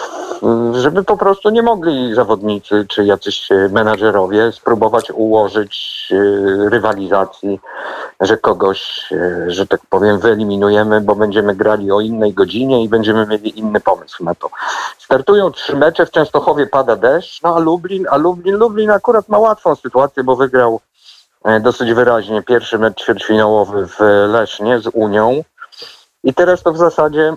żeby 0.72 1.04
po 1.04 1.16
prostu 1.16 1.50
nie 1.50 1.62
mogli 1.62 2.14
zawodnicy 2.14 2.86
czy 2.88 3.04
jacyś 3.04 3.48
menadżerowie 3.70 4.52
spróbować 4.52 5.10
ułożyć 5.10 6.08
e, 6.12 6.70
rywalizacji, 6.70 7.60
że 8.20 8.36
kogoś, 8.36 9.12
e, 9.12 9.50
że 9.50 9.66
tak 9.66 9.80
powiem, 9.90 10.18
wyeliminujemy, 10.18 11.00
bo 11.00 11.14
będziemy 11.14 11.54
grali 11.54 11.92
o 11.92 12.00
innej 12.00 12.32
godzinie 12.32 12.84
i 12.84 12.88
będziemy 12.88 13.26
mieli 13.26 13.58
inny 13.58 13.80
pomysł 13.80 14.24
na 14.24 14.34
to. 14.34 14.50
Startują 14.98 15.50
trzy 15.50 15.76
mecze, 15.76 16.06
w 16.06 16.10
Częstochowie 16.10 16.66
pada 16.66 16.96
deszcz, 16.96 17.42
no 17.42 17.56
a 17.56 17.58
Lublin, 17.58 18.06
a 18.10 18.16
Lublin, 18.16 18.56
Lublin 18.56 18.90
akurat 18.90 19.28
ma 19.28 19.38
łatwą 19.38 19.74
sytuację, 19.74 20.24
bo 20.24 20.36
wygrał 20.36 20.80
dosyć 21.60 21.92
wyraźnie 21.92 22.42
pierwszy 22.42 22.78
mecz 22.78 23.02
ćwierćfinałowy 23.02 23.86
w 23.86 24.00
Lesznie 24.28 24.80
z 24.80 24.90
Unią. 24.92 25.44
I 26.24 26.34
teraz 26.34 26.62
to 26.62 26.72
w 26.72 26.78
zasadzie 26.78 27.36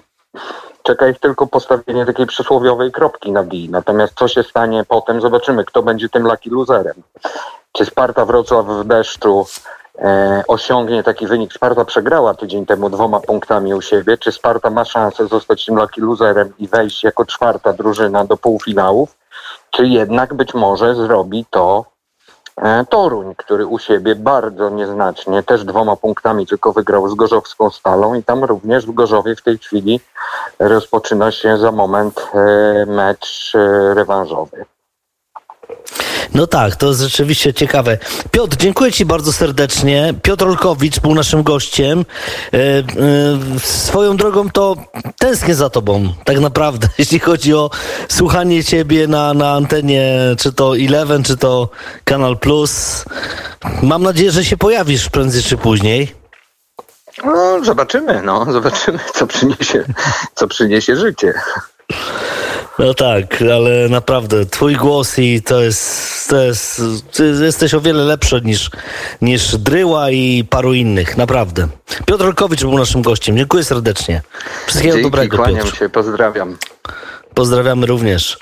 Czeka 0.87 1.07
ich 1.07 1.19
tylko 1.19 1.47
postawienie 1.47 2.05
takiej 2.05 2.25
przysłowiowej 2.25 2.91
kropki 2.91 3.31
na 3.31 3.43
D. 3.43 3.57
Natomiast 3.69 4.13
co 4.13 4.27
się 4.27 4.43
stanie 4.43 4.83
potem, 4.87 5.21
zobaczymy, 5.21 5.65
kto 5.65 5.83
będzie 5.83 6.09
tym 6.09 6.23
lucky 6.23 6.49
loserem. 6.49 7.03
Czy 7.71 7.85
Sparta 7.85 8.25
Wrocław 8.25 8.65
w 8.65 8.83
deszczu 8.83 9.45
e, 9.99 10.43
osiągnie 10.47 11.03
taki 11.03 11.27
wynik? 11.27 11.53
Sparta 11.53 11.85
przegrała 11.85 12.33
tydzień 12.33 12.65
temu 12.65 12.89
dwoma 12.89 13.19
punktami 13.19 13.73
u 13.73 13.81
siebie. 13.81 14.17
Czy 14.17 14.31
Sparta 14.31 14.69
ma 14.69 14.85
szansę 14.85 15.27
zostać 15.27 15.65
tym 15.65 15.75
lucky 15.75 16.01
loserem 16.01 16.53
i 16.59 16.67
wejść 16.67 17.03
jako 17.03 17.25
czwarta 17.25 17.73
drużyna 17.73 18.25
do 18.25 18.37
półfinałów? 18.37 19.17
Czy 19.71 19.87
jednak 19.87 20.33
być 20.33 20.53
może 20.53 20.95
zrobi 20.95 21.45
to 21.49 21.85
Toruń, 22.89 23.35
który 23.35 23.65
u 23.65 23.79
siebie 23.79 24.15
bardzo 24.15 24.69
nieznacznie, 24.69 25.43
też 25.43 25.65
dwoma 25.65 25.95
punktami 25.95 26.47
tylko 26.47 26.73
wygrał 26.73 27.09
z 27.09 27.15
Gorzowską 27.15 27.69
Stalą 27.69 28.13
i 28.13 28.23
tam 28.23 28.43
również 28.43 28.85
w 28.85 28.93
Gorzowie 28.93 29.35
w 29.35 29.41
tej 29.41 29.57
chwili 29.57 29.99
rozpoczyna 30.59 31.31
się 31.31 31.57
za 31.57 31.71
moment 31.71 32.27
e, 32.33 32.85
mecz 32.85 33.53
e, 33.55 33.93
rewanżowy. 33.93 34.65
No 36.33 36.47
tak, 36.47 36.75
to 36.75 36.87
jest 36.87 36.99
rzeczywiście 36.99 37.53
ciekawe. 37.53 37.97
Piotr, 38.31 38.57
dziękuję 38.57 38.91
Ci 38.91 39.05
bardzo 39.05 39.33
serdecznie. 39.33 40.13
Piotr 40.23 40.45
Olkowicz 40.45 40.99
był 40.99 41.15
naszym 41.15 41.43
gościem. 41.43 42.05
E, 42.53 42.57
e, 42.57 42.83
swoją 43.59 44.17
drogą 44.17 44.49
to 44.49 44.75
tęsknię 45.19 45.55
za 45.55 45.69
Tobą, 45.69 46.13
tak 46.25 46.39
naprawdę, 46.39 46.87
jeśli 46.97 47.19
chodzi 47.19 47.53
o 47.53 47.69
słuchanie 48.09 48.63
Ciebie 48.63 49.07
na, 49.07 49.33
na 49.33 49.53
antenie, 49.53 50.11
czy 50.37 50.53
to 50.53 50.77
Eleven, 50.77 51.23
czy 51.23 51.37
to 51.37 51.69
Kanal 52.03 52.37
Plus. 52.37 53.05
Mam 53.83 54.03
nadzieję, 54.03 54.31
że 54.31 54.45
się 54.45 54.57
pojawisz 54.57 55.09
prędzej 55.09 55.43
czy 55.43 55.57
później. 55.57 56.15
No, 57.25 57.63
zobaczymy, 57.63 58.21
no, 58.23 58.51
zobaczymy, 58.51 58.99
co 59.13 59.27
przyniesie, 59.27 59.85
co 60.35 60.47
przyniesie 60.47 60.95
życie. 60.95 61.33
No 62.79 62.93
tak, 62.93 63.41
ale 63.41 63.89
naprawdę 63.89 64.45
twój 64.45 64.75
głos 64.75 65.19
i 65.19 65.41
to 65.41 65.61
jest, 65.61 66.29
to 66.29 66.41
jest, 66.41 66.81
jesteś 67.41 67.73
o 67.73 67.81
wiele 67.81 68.03
lepszy 68.03 68.41
niż, 68.45 68.69
niż 69.21 69.57
Dryła 69.57 70.11
i 70.11 70.43
paru 70.49 70.73
innych, 70.73 71.17
naprawdę. 71.17 71.67
Piotr 72.05 72.25
Olkowicz 72.25 72.61
był 72.61 72.77
naszym 72.77 73.01
gościem. 73.01 73.37
Dziękuję 73.37 73.63
serdecznie. 73.63 74.21
Wszystkiego 74.65 74.93
Dzięki, 74.93 75.11
dobrego, 75.11 75.37
kłaniam 75.37 75.65
Piotr. 75.65 75.77
się, 75.77 75.89
pozdrawiam. 75.89 76.57
Pozdrawiamy 77.33 77.85
również. 77.85 78.37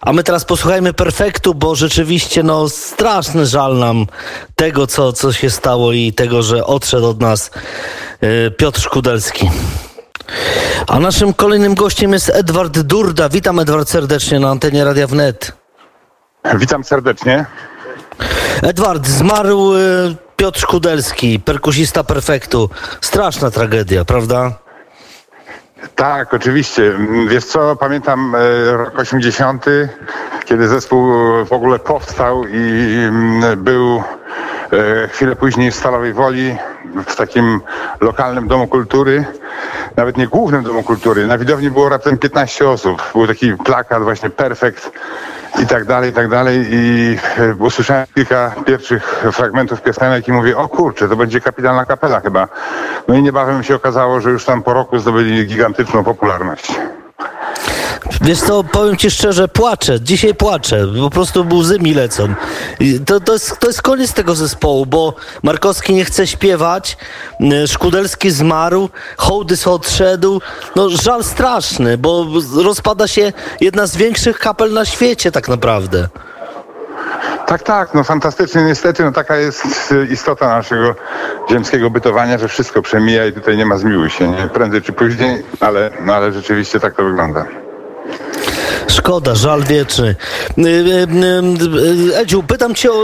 A 0.00 0.12
my 0.12 0.24
teraz 0.24 0.44
posłuchajmy 0.44 0.92
perfektu, 0.92 1.54
bo 1.54 1.74
rzeczywiście 1.74 2.42
no 2.42 2.68
straszny 2.68 3.46
żal 3.46 3.76
nam 3.76 4.06
tego, 4.56 4.86
co, 4.86 5.12
co 5.12 5.32
się 5.32 5.50
stało 5.50 5.92
i 5.92 6.12
tego, 6.12 6.42
że 6.42 6.66
odszedł 6.66 7.06
od 7.06 7.20
nas 7.20 7.50
yy, 8.22 8.50
Piotr 8.50 8.80
Szkudelski. 8.80 9.50
A 10.86 10.98
naszym 10.98 11.34
kolejnym 11.34 11.74
gościem 11.74 12.12
jest 12.12 12.30
Edward 12.34 12.78
Durda. 12.78 13.28
Witam 13.28 13.58
Edward 13.58 13.88
serdecznie 13.88 14.40
na 14.40 14.50
antenie 14.50 14.84
Radia 14.84 15.06
Wnet. 15.06 15.52
Witam 16.54 16.84
serdecznie. 16.84 17.44
Edward, 18.62 19.06
zmarł 19.06 19.74
y, 19.74 20.16
Piotr 20.36 20.60
Szkudelski, 20.60 21.40
perkusista 21.40 22.04
perfektu. 22.04 22.70
Straszna 23.00 23.50
tragedia, 23.50 24.04
prawda? 24.04 24.52
Tak, 25.94 26.34
oczywiście. 26.34 26.92
Wiesz 27.28 27.44
co, 27.44 27.76
pamiętam 27.76 28.34
e, 28.34 28.72
rok 28.76 28.98
80, 28.98 29.66
kiedy 30.44 30.68
zespół 30.68 31.12
w 31.44 31.52
ogóle 31.52 31.78
powstał 31.78 32.44
i 32.44 32.94
mm, 33.08 33.64
był 33.64 34.02
chwilę 35.08 35.36
później 35.36 35.70
w 35.70 35.74
Stalowej 35.74 36.12
Woli, 36.12 36.56
w 37.06 37.16
takim 37.16 37.60
lokalnym 38.00 38.48
domu 38.48 38.66
kultury, 38.66 39.24
nawet 39.96 40.16
nie 40.16 40.26
głównym 40.26 40.62
domu 40.62 40.82
kultury. 40.82 41.26
Na 41.26 41.38
widowni 41.38 41.70
było 41.70 41.88
raptem 41.88 42.18
15 42.18 42.68
osób. 42.68 43.02
Był 43.12 43.26
taki 43.26 43.52
plakat 43.52 44.02
właśnie 44.02 44.30
perfekt 44.30 44.90
i 45.62 45.66
tak 45.66 45.84
dalej, 45.84 46.10
i 46.10 46.12
tak 46.12 46.28
dalej. 46.28 46.66
I 46.70 47.16
e, 47.38 47.54
usłyszałem 47.54 48.06
kilka 48.14 48.54
pierwszych 48.66 49.24
fragmentów 49.32 49.82
piosenek 49.82 50.28
i 50.28 50.32
mówię, 50.32 50.56
o 50.56 50.68
kurczę, 50.68 51.08
to 51.08 51.16
będzie 51.16 51.40
kapitalna 51.40 51.84
kapela 51.84 52.20
chyba. 52.20 52.48
No 53.08 53.14
i 53.14 53.22
niebawem 53.22 53.62
się 53.62 53.74
okazało, 53.74 54.20
że 54.20 54.30
już 54.30 54.44
tam 54.44 54.62
po 54.62 54.72
roku 54.72 54.98
zdobyli 54.98 55.46
gigantyczną 55.46 56.04
popularność. 56.04 56.72
Wiesz 58.20 58.40
co, 58.40 58.64
powiem 58.64 58.96
ci 58.96 59.10
szczerze, 59.10 59.48
płaczę. 59.48 60.00
Dzisiaj 60.00 60.34
płaczę. 60.34 60.86
Po 61.00 61.10
prostu 61.10 61.46
łzy 61.52 61.78
mi 61.78 61.94
lecą. 61.94 62.34
To, 63.06 63.20
to, 63.20 63.32
jest, 63.32 63.58
to 63.58 63.66
jest 63.66 63.82
koniec 63.82 64.12
tego 64.12 64.34
zespołu, 64.34 64.86
bo 64.86 65.14
Markowski 65.42 65.94
nie 65.94 66.04
chce 66.04 66.26
śpiewać, 66.26 66.96
y, 67.40 67.68
Szkudelski 67.68 68.30
zmarł, 68.30 68.88
Hołdys 69.16 69.66
odszedł. 69.66 70.40
No 70.76 70.88
żal 70.88 71.24
straszny, 71.24 71.98
bo 71.98 72.26
rozpada 72.56 73.08
się 73.08 73.32
jedna 73.60 73.86
z 73.86 73.96
większych 73.96 74.38
kapel 74.38 74.72
na 74.72 74.84
świecie 74.84 75.32
tak 75.32 75.48
naprawdę. 75.48 76.08
Tak, 77.46 77.62
tak, 77.62 77.94
no 77.94 78.04
fantastycznie. 78.04 78.62
Niestety, 78.62 79.04
no 79.04 79.12
taka 79.12 79.36
jest 79.36 79.64
istota 80.10 80.48
naszego 80.48 80.94
ziemskiego 81.50 81.90
bytowania, 81.90 82.38
że 82.38 82.48
wszystko 82.48 82.82
przemija 82.82 83.26
i 83.26 83.32
tutaj 83.32 83.56
nie 83.56 83.66
ma 83.66 83.76
zmiłuj 83.76 84.10
się, 84.10 84.28
nie? 84.28 84.48
Prędzej 84.48 84.82
czy 84.82 84.92
później, 84.92 85.42
ale, 85.60 85.90
no 86.00 86.14
ale 86.14 86.32
rzeczywiście 86.32 86.80
tak 86.80 86.94
to 86.94 87.04
wygląda. 87.04 87.67
Szkoda, 88.98 89.34
żal 89.34 89.62
wieczny. 89.62 90.16
Y, 90.58 90.62
y, 90.62 92.16
Edziu, 92.16 92.42
pytam 92.42 92.74
cię 92.74 92.92
o, 92.92 93.02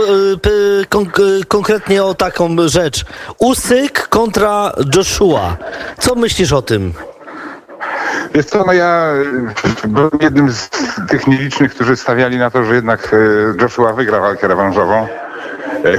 konkretnie 1.47 2.03
o 2.03 2.13
taką 2.13 2.55
rzecz. 2.67 3.05
Usyk 3.39 4.07
kontra 4.07 4.71
Joshua. 4.95 5.57
Co 5.99 6.15
myślisz 6.15 6.53
o 6.53 6.61
tym? 6.61 6.93
Jest 8.33 8.51
to, 8.51 8.63
no 8.67 8.73
ja 8.73 9.13
byłem 9.87 10.11
jednym 10.21 10.51
z 10.51 10.69
tych 11.09 11.27
nielicznych, 11.27 11.75
którzy 11.75 11.95
stawiali 11.95 12.37
na 12.37 12.51
to, 12.51 12.63
że 12.63 12.75
jednak 12.75 13.15
Joshua 13.61 13.93
wygra 13.93 14.19
walkę 14.19 14.47
rewanżową. 14.47 15.07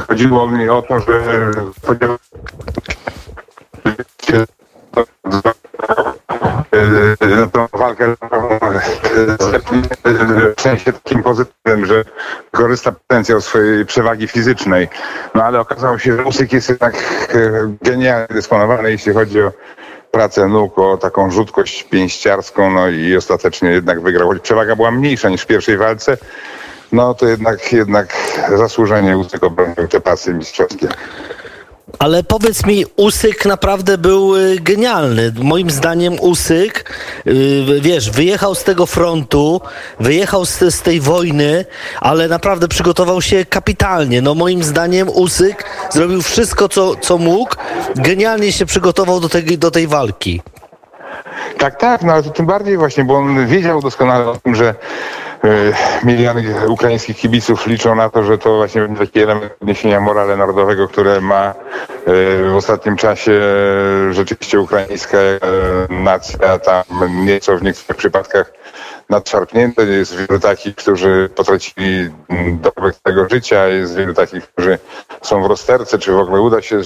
Chodziło 0.08 0.46
mi 0.50 0.68
o 0.68 0.82
to, 0.82 1.00
że 1.00 1.50
tą 7.52 7.66
walkę 7.72 8.14
w 10.56 10.60
sensie 10.60 10.92
takim 10.92 11.22
pozytywnym, 11.22 11.86
że 11.86 12.04
korzysta 12.50 12.92
potencjał 12.92 13.40
swojej 13.40 13.86
przewagi 13.86 14.28
fizycznej. 14.28 14.88
No 15.34 15.44
ale 15.44 15.60
okazało 15.60 15.98
się, 15.98 16.16
że 16.16 16.24
Usyk 16.24 16.52
jest 16.52 16.68
jednak 16.68 16.94
e, 16.94 17.76
genialnie 17.82 18.26
dysponowany, 18.30 18.90
jeśli 18.90 19.12
chodzi 19.12 19.42
o 19.42 19.52
pracę 20.10 20.48
nóg, 20.48 20.78
o 20.78 20.96
taką 20.96 21.30
rzutkość 21.30 21.82
pięściarską, 21.82 22.70
no 22.70 22.88
i 22.88 23.16
ostatecznie 23.16 23.70
jednak 23.70 24.00
wygrał. 24.00 24.28
Choć 24.28 24.42
przewaga 24.42 24.76
była 24.76 24.90
mniejsza 24.90 25.28
niż 25.28 25.42
w 25.42 25.46
pierwszej 25.46 25.76
walce, 25.76 26.16
no 26.92 27.14
to 27.14 27.26
jednak, 27.28 27.72
jednak 27.72 28.16
zasłużenie 28.56 29.18
Usyk 29.18 29.44
obronił 29.44 29.88
te 29.88 30.00
pasy 30.00 30.34
mistrzowskie. 30.34 30.88
Ale 31.98 32.22
powiedz 32.22 32.66
mi, 32.66 32.84
Usyk 32.96 33.44
naprawdę 33.44 33.98
był 33.98 34.36
y, 34.36 34.56
genialny. 34.60 35.32
Moim 35.42 35.70
zdaniem 35.70 36.20
Usyk, 36.20 36.96
y, 37.26 37.80
wiesz, 37.80 38.10
wyjechał 38.10 38.54
z 38.54 38.64
tego 38.64 38.86
frontu, 38.86 39.60
wyjechał 40.00 40.46
z, 40.46 40.58
z 40.58 40.82
tej 40.82 41.00
wojny, 41.00 41.64
ale 42.00 42.28
naprawdę 42.28 42.68
przygotował 42.68 43.22
się 43.22 43.44
kapitalnie. 43.44 44.22
No 44.22 44.34
moim 44.34 44.62
zdaniem 44.62 45.08
Usyk 45.08 45.64
zrobił 45.90 46.22
wszystko, 46.22 46.68
co, 46.68 46.96
co 46.96 47.18
mógł. 47.18 47.54
Genialnie 47.96 48.52
się 48.52 48.66
przygotował 48.66 49.20
do 49.20 49.28
tej, 49.28 49.58
do 49.58 49.70
tej 49.70 49.86
walki. 49.86 50.42
Tak, 51.58 51.80
tak, 51.80 52.02
no 52.02 52.12
ale 52.12 52.22
to 52.22 52.30
tym 52.30 52.46
bardziej 52.46 52.76
właśnie, 52.76 53.04
bo 53.04 53.16
on 53.16 53.46
wiedział 53.46 53.82
doskonale 53.82 54.26
o 54.26 54.36
tym, 54.36 54.54
że 54.54 54.74
miliony 56.04 56.68
ukraińskich 56.68 57.16
kibiców 57.16 57.66
liczą 57.66 57.94
na 57.94 58.10
to, 58.10 58.24
że 58.24 58.38
to 58.38 58.56
właśnie 58.56 58.80
będzie 58.80 59.06
taki 59.06 59.20
element 59.20 59.52
podniesienia 59.52 60.00
morale 60.00 60.36
narodowego, 60.36 60.88
które 60.88 61.20
ma 61.20 61.48
e, 61.48 61.54
w 62.50 62.56
ostatnim 62.56 62.96
czasie 62.96 63.40
rzeczywiście 64.10 64.60
ukraińska 64.60 65.18
e, 65.18 65.38
nacja 65.90 66.58
tam 66.58 66.84
nieco 67.24 67.56
w 67.56 67.62
niektórych 67.62 67.96
przypadkach 67.96 68.52
nadszarpnięte. 69.10 69.84
Jest 69.84 70.16
wielu 70.16 70.40
takich, 70.40 70.76
którzy 70.76 71.30
potracili 71.34 72.10
dorobek 72.52 72.96
tego 73.02 73.28
życia, 73.28 73.68
jest 73.68 73.96
wielu 73.96 74.14
takich, 74.14 74.48
którzy 74.48 74.78
są 75.26 75.42
w 75.42 75.46
rozterce, 75.46 75.98
czy 75.98 76.12
w 76.12 76.18
ogóle 76.18 76.40
uda 76.40 76.62
się 76.62 76.80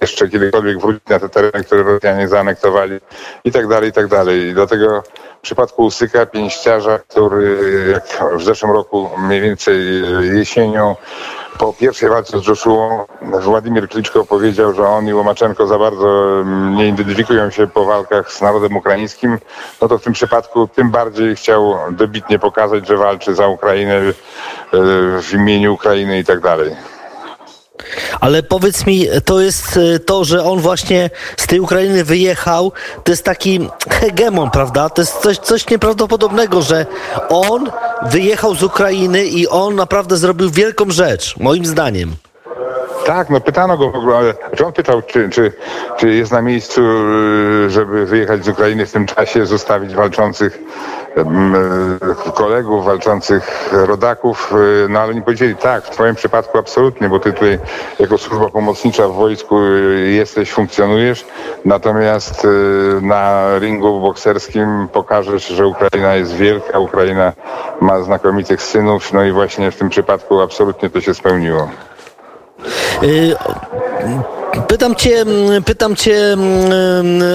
jeszcze 0.00 0.28
kiedykolwiek 0.28 0.80
wrócić 0.80 1.02
na 1.08 1.20
te 1.20 1.28
tereny, 1.28 1.64
które 1.64 1.82
Rosjanie 1.82 2.28
zaanektowali 2.28 2.98
i 3.44 3.52
tak 3.52 3.68
dalej, 3.68 3.90
i 3.90 3.92
tak 3.92 4.06
dalej. 4.06 4.40
I 4.40 4.54
dlatego 4.54 5.02
w 5.38 5.42
przypadku 5.42 5.84
Usyka, 5.84 6.26
pięściarza, 6.26 6.98
który 6.98 7.58
jak 7.92 8.34
w 8.38 8.42
zeszłym 8.42 8.72
roku 8.72 9.10
mniej 9.18 9.40
więcej 9.40 10.02
jesienią 10.34 10.96
po 11.58 11.72
pierwszej 11.72 12.08
walce 12.08 12.38
z 12.38 12.46
Joshua 12.46 13.06
Władimir 13.22 13.88
Kliczko 13.88 14.24
powiedział, 14.24 14.74
że 14.74 14.82
on 14.82 15.08
i 15.08 15.14
Łomaczenko 15.14 15.66
za 15.66 15.78
bardzo 15.78 16.40
mm, 16.40 16.74
nie 16.74 16.88
identyfikują 16.88 17.50
się 17.50 17.66
po 17.66 17.84
walkach 17.84 18.32
z 18.32 18.40
narodem 18.40 18.76
ukraińskim, 18.76 19.38
no 19.82 19.88
to 19.88 19.98
w 19.98 20.02
tym 20.02 20.12
przypadku 20.12 20.68
tym 20.68 20.90
bardziej 20.90 21.36
chciał 21.36 21.76
dobitnie 21.90 22.38
pokazać, 22.38 22.86
że 22.86 22.96
walczy 22.96 23.34
za 23.34 23.48
Ukrainę 23.48 23.94
e, 23.94 24.12
w 25.22 25.32
imieniu 25.34 25.74
Ukrainy 25.74 26.18
i 26.18 26.24
tak 26.24 26.40
dalej. 26.40 26.76
Ale 28.20 28.42
powiedz 28.42 28.86
mi, 28.86 29.06
to 29.24 29.40
jest 29.40 29.76
e, 29.76 29.98
to, 29.98 30.24
że 30.24 30.44
on 30.44 30.60
właśnie 30.60 31.10
z 31.36 31.46
tej 31.46 31.60
Ukrainy 31.60 32.04
wyjechał, 32.04 32.72
to 33.04 33.12
jest 33.12 33.24
taki 33.24 33.68
hegemon, 33.90 34.50
prawda? 34.50 34.90
To 34.90 35.02
jest 35.02 35.18
coś, 35.18 35.38
coś 35.38 35.68
nieprawdopodobnego, 35.68 36.62
że 36.62 36.86
on 37.28 37.70
wyjechał 38.10 38.54
z 38.54 38.62
Ukrainy 38.62 39.24
i 39.24 39.48
on 39.48 39.74
naprawdę 39.74 40.16
zrobił 40.16 40.50
wielką 40.50 40.90
rzecz, 40.90 41.36
moim 41.38 41.66
zdaniem. 41.66 42.16
Tak, 43.06 43.30
no 43.30 43.40
pytano 43.40 43.76
go 43.76 43.90
w 43.90 43.94
ogóle, 43.94 44.16
ale 44.16 44.34
on 44.66 44.72
pytał, 44.72 45.02
czy, 45.02 45.30
czy, 45.30 45.52
czy 45.98 46.08
jest 46.08 46.32
na 46.32 46.42
miejscu, 46.42 46.82
żeby 47.68 48.06
wyjechać 48.06 48.44
z 48.44 48.48
Ukrainy 48.48 48.86
w 48.86 48.92
tym 48.92 49.06
czasie, 49.06 49.46
zostawić 49.46 49.94
walczących 49.94 50.58
kolegów, 52.34 52.84
walczących 52.84 53.68
rodaków, 53.72 54.54
y, 54.84 54.88
no 54.88 55.00
ale 55.00 55.14
nie 55.14 55.22
powiedzieli 55.22 55.56
tak, 55.56 55.84
w 55.84 55.90
twoim 55.90 56.14
przypadku 56.14 56.58
absolutnie, 56.58 57.08
bo 57.08 57.20
ty 57.20 57.32
tutaj 57.32 57.58
jako 57.98 58.18
służba 58.18 58.48
pomocnicza 58.48 59.08
w 59.08 59.12
wojsku 59.12 59.58
y, 59.60 60.10
jesteś, 60.10 60.52
funkcjonujesz, 60.52 61.26
natomiast 61.64 62.44
y, 62.44 62.48
na 63.02 63.44
ringu 63.58 64.00
bokserskim 64.00 64.88
pokażesz, 64.92 65.46
że 65.46 65.66
Ukraina 65.66 66.14
jest 66.14 66.36
wielka, 66.36 66.78
Ukraina 66.78 67.32
ma 67.80 68.02
znakomitych 68.02 68.62
synów, 68.62 69.12
no 69.12 69.24
i 69.24 69.32
właśnie 69.32 69.70
w 69.70 69.76
tym 69.76 69.88
przypadku 69.88 70.40
absolutnie 70.40 70.90
to 70.90 71.00
się 71.00 71.14
spełniło. 71.14 71.68
Y, 73.02 73.36
pytam 74.68 74.94
cię, 74.94 75.24
pytam 75.64 75.96
cię, 75.96 76.36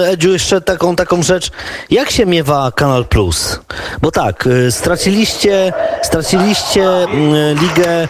Edziu, 0.06 0.32
jeszcze 0.32 0.60
taką, 0.60 0.96
taką 0.96 1.22
rzecz. 1.22 1.50
Jak 1.90 2.10
się 2.10 2.26
miewa 2.26 2.72
Kanal 2.74 3.04
Plus? 3.04 3.60
Bo 4.02 4.10
tak, 4.10 4.46
y, 4.46 4.72
straciliście, 4.72 5.72
straciliście 6.02 6.88
ligę, 7.62 8.08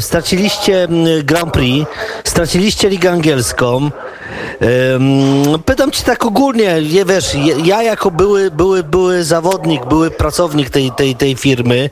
straciliście 0.00 0.88
Grand 1.24 1.52
Prix, 1.52 1.90
straciliście 2.24 2.88
ligę 2.88 3.10
angielską. 3.10 3.90
Pytam 5.64 5.90
cię 5.90 6.04
tak 6.04 6.24
ogólnie, 6.24 6.82
nie 6.82 7.04
wiesz, 7.04 7.36
ja 7.64 7.82
jako 7.82 8.10
były, 8.10 8.50
były, 8.50 8.82
były 8.82 9.24
zawodnik, 9.24 9.86
były 9.86 10.10
pracownik 10.10 10.70
tej, 10.70 10.90
tej, 10.92 11.16
tej 11.16 11.36
firmy, 11.36 11.90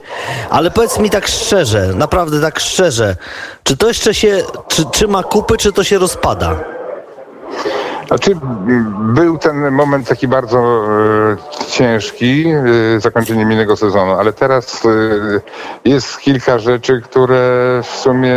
ale 0.50 0.70
powiedz 0.70 0.98
mi 0.98 1.10
tak 1.10 1.28
szczerze, 1.28 1.92
naprawdę 1.94 2.40
tak 2.40 2.60
szczerze, 2.60 3.16
czy 3.62 3.76
to 3.76 3.88
jeszcze 3.88 4.14
się 4.14 4.42
czy, 4.68 4.84
trzyma 4.84 5.22
kupy, 5.22 5.56
czy 5.56 5.72
to 5.72 5.84
się 5.84 5.98
rozpada? 5.98 6.64
Znaczy, 8.08 8.36
był 8.98 9.38
ten 9.38 9.70
moment 9.70 10.08
taki 10.08 10.28
bardzo 10.28 10.58
e, 10.58 11.66
ciężki, 11.68 12.44
e, 12.96 13.00
zakończenie 13.00 13.44
minionego 13.44 13.76
sezonu, 13.76 14.12
ale 14.12 14.32
teraz 14.32 14.86
e, 14.86 14.88
jest 15.84 16.18
kilka 16.18 16.58
rzeczy, 16.58 17.00
które 17.00 17.80
w 17.84 17.96
sumie 17.96 18.34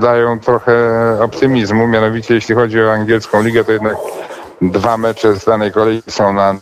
dają 0.00 0.40
trochę 0.40 0.72
optymizmu. 1.20 1.88
Mianowicie, 1.88 2.34
jeśli 2.34 2.54
chodzi 2.54 2.82
o 2.82 2.92
angielską 2.92 3.42
ligę, 3.42 3.64
to 3.64 3.72
jednak 3.72 3.96
dwa 4.60 4.96
mecze 4.96 5.34
z 5.34 5.44
danej 5.44 5.72
kolei 5.72 6.02
są 6.08 6.32
na 6.32 6.54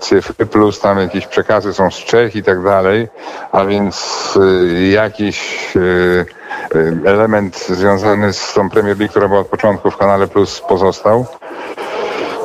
cyfry, 0.00 0.46
plus 0.46 0.80
tam 0.80 0.98
jakieś 0.98 1.26
przekazy 1.26 1.74
są 1.74 1.90
z 1.90 1.94
Czech 1.94 2.36
i 2.36 2.42
tak 2.42 2.62
dalej, 2.62 3.08
a 3.52 3.64
więc 3.64 4.38
e, 4.40 4.88
jakiś 4.88 5.68
e, 5.76 5.80
e, 5.80 7.10
element 7.10 7.66
związany 7.68 8.32
z 8.32 8.54
tą 8.54 8.70
Premier 8.70 8.98
League, 8.98 9.10
która 9.10 9.28
była 9.28 9.40
od 9.40 9.46
początku 9.46 9.90
w 9.90 9.96
kanale 9.96 10.28
Plus 10.28 10.60
pozostał. 10.60 11.26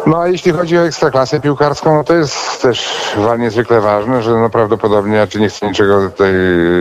No 0.06 0.22
a 0.22 0.28
jeśli 0.28 0.52
chodzi 0.52 0.78
o 0.78 0.86
ekstraklasę 0.86 1.40
piłkarską, 1.40 1.96
no 1.96 2.04
to 2.04 2.16
jest 2.16 2.62
też 2.62 3.16
niezwykle 3.40 3.82
ważne, 3.82 4.22
że 4.22 4.32
no 4.32 4.50
prawdopodobnie, 4.50 5.28
czy 5.28 5.40
nie 5.40 5.50
chcę 5.50 5.68
niczego 5.68 6.10
tutaj 6.10 6.34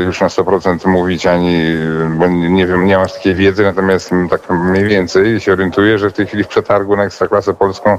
już 0.06 0.20
na 0.20 0.28
100% 0.28 0.86
mówić, 0.86 1.26
ani, 1.26 1.62
bo 2.18 2.26
nie 2.26 2.66
wiem, 2.66 2.86
nie 2.86 2.98
mam 2.98 3.08
takiej 3.08 3.34
wiedzy, 3.34 3.62
natomiast 3.62 4.10
tak 4.30 4.50
mniej 4.50 4.84
więcej 4.84 5.40
się 5.40 5.52
orientuję, 5.52 5.98
że 5.98 6.10
w 6.10 6.12
tej 6.12 6.26
chwili 6.26 6.44
w 6.44 6.48
przetargu 6.48 6.96
na 6.96 7.04
ekstraklasę 7.04 7.54
polską 7.54 7.98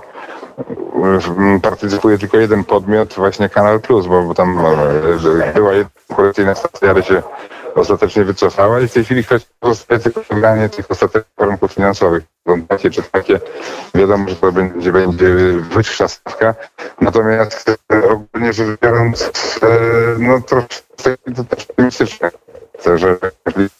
partycypuje 1.62 2.18
tylko 2.18 2.38
jeden 2.38 2.64
podmiot, 2.64 3.14
właśnie 3.14 3.50
Kanal 3.50 3.80
Plus, 3.80 4.08
bo, 4.08 4.22
bo 4.22 4.34
tam 4.34 4.60
e, 4.60 5.54
była 5.54 5.74
jedna 5.74 5.92
konkurencyjna 6.08 6.56
stacja, 6.56 6.90
ale 6.90 7.04
się 7.04 7.22
ostatecznie 7.76 8.24
wycofała 8.24 8.80
i 8.80 8.88
w 8.88 8.94
tej 8.94 9.06
chwili 9.06 9.24
ktoś 9.24 9.42
pozostaje 9.60 10.00
tylko 10.00 10.22
wybranie 10.30 10.70
tych 10.70 10.92
ostatecznych 10.92 11.34
warunków 11.38 11.74
finansowych. 11.74 12.24
Są 12.48 12.90
czy 12.92 13.04
takie, 13.04 13.40
wiadomo, 13.96 14.30
że 14.30 14.36
to 14.36 14.52
będzie, 14.52 14.92
będzie 14.92 15.28
wyższa 15.70 16.08
stawka. 16.08 16.56
Natomiast 17.02 17.70
e, 17.70 18.10
ogólnie 18.10 18.54
rzecz 18.54 18.80
biorąc, 18.82 19.32
e, 19.64 19.68
no 20.20 20.42
troszkę 20.42 21.18
to 21.36 21.44
też 21.44 21.66
optymistyczne. 21.70 22.32
Chcę, 22.80 22.98
że 22.98 23.18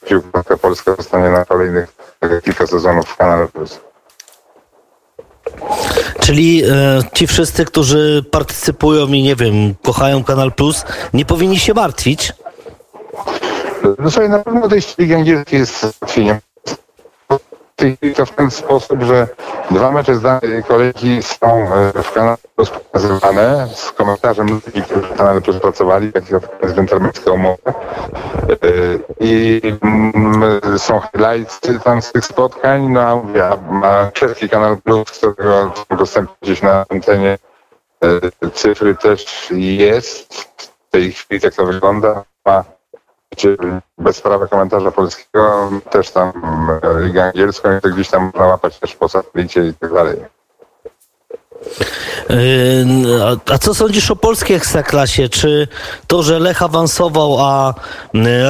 piłka 0.08 0.58
polska 0.58 0.96
zostanie 0.96 1.30
na 1.30 1.46
kolejnych 1.46 1.96
kilka 2.44 2.68
sezonów 2.68 3.06
w 3.06 3.18
kanale 3.18 3.48
Plus. 3.48 3.80
Czyli 6.20 6.64
e, 6.64 6.70
ci 7.14 7.28
wszyscy, 7.28 7.66
którzy 7.66 8.26
partycypują 8.32 9.08
i 9.08 9.24
nie 9.24 9.36
wiem, 9.36 9.76
kochają 9.84 10.24
Kanal 10.24 10.52
Plus, 10.52 10.86
nie 11.14 11.26
powinni 11.26 11.60
się 11.60 11.74
martwić? 11.74 12.34
No 14.00 14.12
sobie 14.12 14.30
na 14.30 14.40
pewno 14.40 14.68
tej 14.68 14.82
ligi 14.98 15.14
angielskiej 15.14 15.60
jest 15.60 15.82
załatwieniem. 15.82 16.38
to 18.16 18.26
w 18.26 18.32
ten 18.32 18.52
sposób, 18.52 19.04
że 19.04 19.28
dwa 19.72 19.92
mecze 19.92 20.16
z 20.16 20.22
danej 20.22 20.64
kolejki 20.64 21.24
są 21.24 21.74
e, 21.74 22.04
w 22.04 22.12
kanale 22.12 22.38
pokazywane 22.56 23.68
z 23.74 23.92
komentarzem 23.92 24.48
ludzi, 24.48 24.82
którzy 24.82 25.02
w 25.02 25.18
kanale 25.18 25.42
pracowali, 25.42 26.12
jak 26.16 26.26
to 26.26 26.50
jest 26.62 26.76
dżentelmeńska 26.76 27.32
umowa. 27.32 27.58
E, 27.68 28.54
I 29.20 29.62
mm, 29.82 30.80
są 30.80 31.00
highlights 31.00 31.60
tam 31.84 32.02
z 32.02 32.12
tych 32.12 32.26
spotkań, 32.26 32.90
no 32.90 33.02
a 33.02 33.16
mówię, 33.16 33.46
a 33.84 34.12
czeski 34.12 34.50
kanal 34.50 34.78
Plus, 34.78 35.12
którego 35.12 35.74
dostępny 35.98 36.36
gdzieś 36.42 36.62
na 36.62 36.86
antenie 36.90 37.38
e, 38.04 38.50
cyfry 38.52 38.96
też 38.96 39.48
jest 39.52 40.34
w 40.34 40.92
tej 40.92 41.12
chwili, 41.12 41.42
jak 41.44 41.54
to 41.54 41.66
wygląda, 41.66 42.24
ma 42.46 42.75
bez 43.98 44.22
prawa 44.22 44.48
komentarza 44.48 44.92
polskiego, 44.92 45.70
też 45.90 46.12
tam 46.12 46.32
e, 46.84 47.02
Ligę 47.02 47.24
Angielską 47.24 47.78
i 47.78 47.82
to 47.82 47.90
gdzieś 47.90 48.10
tam 48.10 48.24
można 48.24 48.46
łapać 48.48 48.80
też 48.80 48.96
po 48.96 49.10
satelicie 49.10 49.68
i 49.68 49.74
tak 49.74 49.94
dalej. 49.94 50.18
Yy, 52.30 53.40
a 53.54 53.58
co 53.58 53.74
sądzisz 53.74 54.12
o 54.12 54.16
polskiej 54.16 54.58
ekstraklasie? 54.58 55.30
Czy 55.30 55.68
to, 56.08 56.24
że 56.24 56.40
Lech 56.40 56.64
awansował, 56.64 57.38
a 57.40 57.74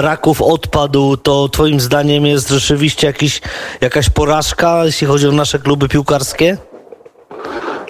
Raków 0.02 0.42
odpadł, 0.42 1.18
to 1.18 1.50
twoim 1.50 1.80
zdaniem 1.80 2.26
jest 2.26 2.50
rzeczywiście 2.50 3.08
jakiś, 3.08 3.42
jakaś 3.82 4.10
porażka, 4.10 4.86
jeśli 4.86 5.08
chodzi 5.08 5.28
o 5.28 5.32
nasze 5.32 5.60
kluby 5.60 5.90
piłkarskie? 5.90 6.58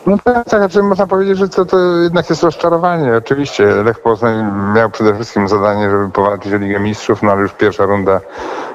No 0.05 0.17
tak, 0.23 0.49
tak, 0.49 0.59
znaczy 0.59 0.83
można 0.83 1.07
powiedzieć, 1.07 1.37
że 1.37 1.49
to, 1.49 1.65
to 1.65 1.77
jednak 2.03 2.29
jest 2.29 2.43
rozczarowanie. 2.43 3.17
Oczywiście 3.17 3.65
Lech 3.65 3.99
Poznań 3.99 4.51
miał 4.75 4.89
przede 4.89 5.15
wszystkim 5.15 5.47
zadanie, 5.47 5.89
żeby 5.89 6.09
powalczyć 6.09 6.53
o 6.53 6.57
Ligę 6.57 6.79
Mistrzów, 6.79 7.23
no 7.23 7.31
ale 7.31 7.41
już 7.41 7.53
pierwsza 7.53 7.85
runda 7.85 8.21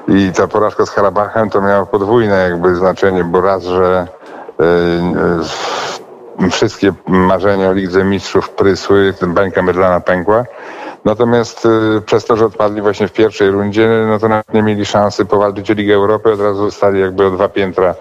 i 0.07 0.31
ta 0.35 0.47
porażka 0.47 0.85
z 0.85 0.89
Harabachem 0.89 1.49
to 1.49 1.61
miała 1.61 1.85
podwójne 1.85 2.49
jakby 2.49 2.75
znaczenie, 2.75 3.23
bo 3.23 3.41
raz, 3.41 3.63
że 3.63 4.07
yy, 6.39 6.49
wszystkie 6.49 6.93
marzenia 7.07 7.69
o 7.69 7.73
Lidze 7.73 8.03
Mistrzów 8.03 8.49
prysły, 8.49 9.13
bańka 9.27 9.61
mydlana 9.61 9.99
pękła. 9.99 10.43
Natomiast 11.05 11.65
y, 11.65 12.01
przez 12.05 12.25
to, 12.25 12.37
że 12.37 12.45
odpadli 12.45 12.81
właśnie 12.81 13.07
w 13.07 13.13
pierwszej 13.13 13.51
rundzie, 13.51 13.89
no 14.07 14.19
to 14.19 14.27
nawet 14.27 14.53
nie 14.53 14.63
mieli 14.63 14.85
szansy 14.85 15.25
powalczyć 15.25 15.71
o 15.71 15.73
Ligę 15.73 15.93
Europy, 15.93 16.31
od 16.31 16.41
razu 16.41 16.59
zostali 16.69 16.99
jakby 16.99 17.25
o 17.25 17.31
dwa 17.31 17.49
piętra 17.49 17.95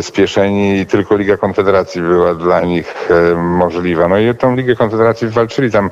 spieszeni 0.00 0.78
i 0.80 0.86
tylko 0.86 1.16
Liga 1.16 1.36
Konfederacji 1.36 2.00
była 2.02 2.34
dla 2.34 2.60
nich 2.60 3.10
e, 3.10 3.34
możliwa. 3.34 4.08
No 4.08 4.18
i 4.18 4.34
tą 4.34 4.56
Ligę 4.56 4.76
Konfederacji 4.76 5.28
walczyli 5.28 5.70
tam 5.70 5.90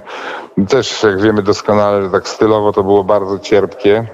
też, 0.68 1.03
jak 1.03 1.20
wiemy 1.22 1.42
doskonale, 1.42 2.03
że 2.03 2.11
tak 2.11 2.29
stylowo 2.29 2.72
to 2.72 2.83
było 2.83 3.05
bardzo 3.05 3.38
cierpkie. 3.38 4.07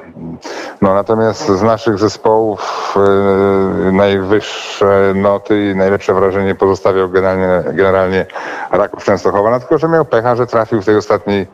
No 0.83 0.94
natomiast 0.94 1.46
z 1.46 1.62
naszych 1.62 1.98
zespołów 1.98 2.94
e, 2.96 3.92
najwyższe 3.92 5.12
noty 5.14 5.70
i 5.70 5.76
najlepsze 5.76 6.14
wrażenie 6.14 6.55
pozostawiał 6.55 7.09
generalnie, 7.09 7.72
generalnie 7.72 8.26
Raków 8.70 9.05
Częstochowa, 9.05 9.50
no 9.50 9.61
tylko, 9.61 9.79
że 9.79 9.88
miał 9.88 10.05
pecha, 10.05 10.37
że 10.37 10.46
trafił 10.46 10.83
w 10.83 10.85
tej 10.85 10.96
ostatniej 10.96 11.46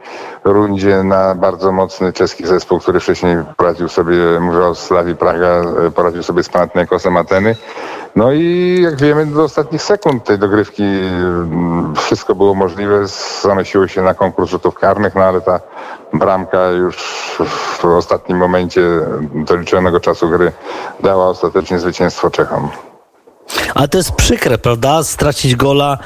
rundzie 0.44 1.03
na 1.03 1.35
bardzo 1.35 1.72
mocny 1.72 2.12
czeski 2.12 2.46
zespół, 2.46 2.79
który 2.79 3.01
wcześniej 3.01 3.37
poradził 3.57 3.88
sobie, 3.88 4.16
mówię 4.40 4.64
o 4.64 4.75
Slawii 4.75 5.16
Praga, 5.16 5.62
e, 5.87 5.90
poradził 5.90 6.22
sobie 6.22 6.42
z 6.42 6.48
Panathinaikosem 6.48 7.16
Ateny. 7.16 7.57
No 8.16 8.33
i 8.33 8.79
jak 8.83 8.96
wiemy, 8.96 9.27
do 9.27 9.44
ostatnich 9.44 9.83
sekund 9.83 10.25
tej 10.25 10.38
dogrywki 10.38 10.83
mm, 10.83 11.94
wszystko 11.96 12.35
było 12.35 12.55
możliwe. 12.55 13.07
Zanosiło 13.42 13.88
się 13.88 14.03
na 14.03 14.14
konkurs 14.14 14.51
rzutów 14.51 14.75
karnych, 14.75 15.14
no 15.14 15.25
ale 15.25 15.40
ta 15.40 15.61
bramka 16.12 16.70
już 16.70 16.96
w 17.79 17.85
ostatnim 17.85 18.38
momencie 18.38 18.83
doliczonego 19.35 20.01
czasu 20.01 20.29
gry 20.29 20.53
dała 21.01 21.29
ostatecznie 21.29 21.79
zwycięstwo 21.79 22.31
Czechom. 22.31 22.68
Ale 23.74 23.88
to 23.88 23.98
jest 23.98 24.12
przykre, 24.12 24.59
prawda? 24.59 25.02
Stracić 25.02 25.57
gola 25.57 25.98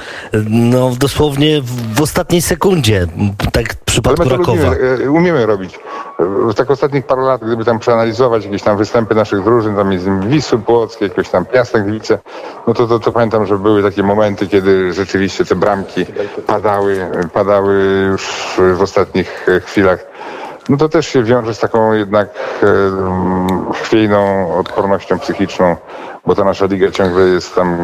no, 0.51 0.91
dosłownie 0.99 1.63
w, 1.95 2.03
ostatniej 2.03 2.43
sekundzie, 2.43 3.07
tak 3.53 3.73
w 3.73 3.77
przypadku 3.77 4.23
Ale 4.23 4.39
my. 4.39 4.47
Lubimy, 4.47 5.05
e, 5.05 5.11
umiemy 5.11 5.47
robić. 5.47 5.79
W 6.19 6.55
tak 6.55 6.71
ostatnich 6.71 7.07
paru 7.07 7.23
lat, 7.23 7.41
gdyby 7.45 7.65
tam 7.65 7.79
przeanalizować 7.79 8.45
jakieś 8.45 8.63
tam 8.63 8.77
występy 8.77 9.15
naszych 9.15 9.45
drużyn, 9.45 9.77
tam 9.77 9.93
jest 9.93 10.07
Wisły 10.27 10.59
Płockie, 10.59 11.05
jakoś 11.05 11.29
tam 11.29 11.47
Piastek 11.47 11.85
Gliwice, 11.85 12.19
no 12.67 12.75
to, 12.75 12.87
to, 12.87 12.99
to 12.99 13.13
pamiętam, 13.13 13.47
że 13.47 13.59
były 13.59 13.83
takie 13.83 14.03
momenty, 14.03 14.49
kiedy 14.49 14.93
rzeczywiście 14.93 15.45
te 15.45 15.57
bramki 15.57 16.07
padały, 16.47 17.11
padały 17.33 18.07
już 18.11 18.57
w 18.77 18.83
ostatnich 18.83 19.47
chwilach 19.65 20.07
no 20.69 20.77
to 20.77 20.89
też 20.89 21.07
się 21.07 21.23
wiąże 21.23 21.55
z 21.55 21.59
taką 21.59 21.93
jednak 21.93 22.29
e, 22.63 22.67
chwiejną 23.75 24.55
odpornością 24.59 25.19
psychiczną, 25.19 25.77
bo 26.27 26.35
ta 26.35 26.45
nasza 26.45 26.67
liga 26.67 26.91
ciągle 26.91 27.25
jest 27.25 27.55
tam 27.55 27.79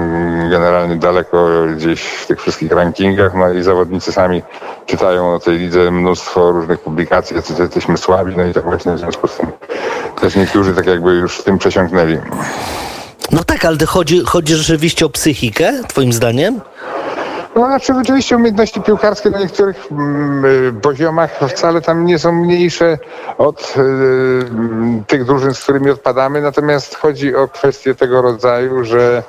generalnie 0.50 0.96
daleko 0.96 1.48
gdzieś 1.76 2.02
w 2.02 2.26
tych 2.26 2.40
wszystkich 2.40 2.72
rankingach, 2.72 3.34
no 3.34 3.52
i 3.52 3.62
zawodnicy 3.62 4.12
sami 4.12 4.42
czytają 4.86 5.34
o 5.34 5.38
tej 5.40 5.58
lidze 5.58 5.90
mnóstwo 5.90 6.52
różnych 6.52 6.80
publikacji, 6.80 7.36
jacy 7.36 7.54
jesteśmy 7.62 7.98
słabi, 7.98 8.36
no 8.36 8.44
i 8.44 8.52
tak 8.52 8.64
właśnie 8.64 8.92
w 8.92 8.98
związku 8.98 9.28
z 9.28 9.36
tym 9.36 9.46
też 10.20 10.36
niektórzy 10.36 10.74
tak 10.74 10.86
jakby 10.86 11.10
już 11.10 11.38
z 11.40 11.44
tym 11.44 11.58
przesiąknęli. 11.58 12.18
No 13.32 13.44
tak, 13.44 13.64
ale 13.64 13.76
chodzi, 13.86 14.22
chodzi 14.24 14.54
rzeczywiście 14.54 15.06
o 15.06 15.10
psychikę, 15.10 15.72
twoim 15.88 16.12
zdaniem? 16.12 16.60
No 17.56 17.66
znaczy 17.66 17.94
oczywiście 18.00 18.36
umiejętności 18.36 18.80
piłkarskie 18.80 19.30
na 19.30 19.38
niektórych 19.38 19.86
mm, 19.92 20.44
y, 20.44 20.72
poziomach 20.82 21.40
wcale 21.48 21.80
tam 21.80 22.06
nie 22.06 22.18
są 22.18 22.32
mniejsze 22.32 22.98
od 23.38 23.74
y, 23.76 25.04
tych 25.06 25.24
drużyn, 25.24 25.54
z 25.54 25.62
którymi 25.62 25.90
odpadamy, 25.90 26.40
natomiast 26.40 26.94
chodzi 26.94 27.36
o 27.36 27.48
kwestię 27.48 27.94
tego 27.94 28.22
rodzaju, 28.22 28.84
że 28.84 29.22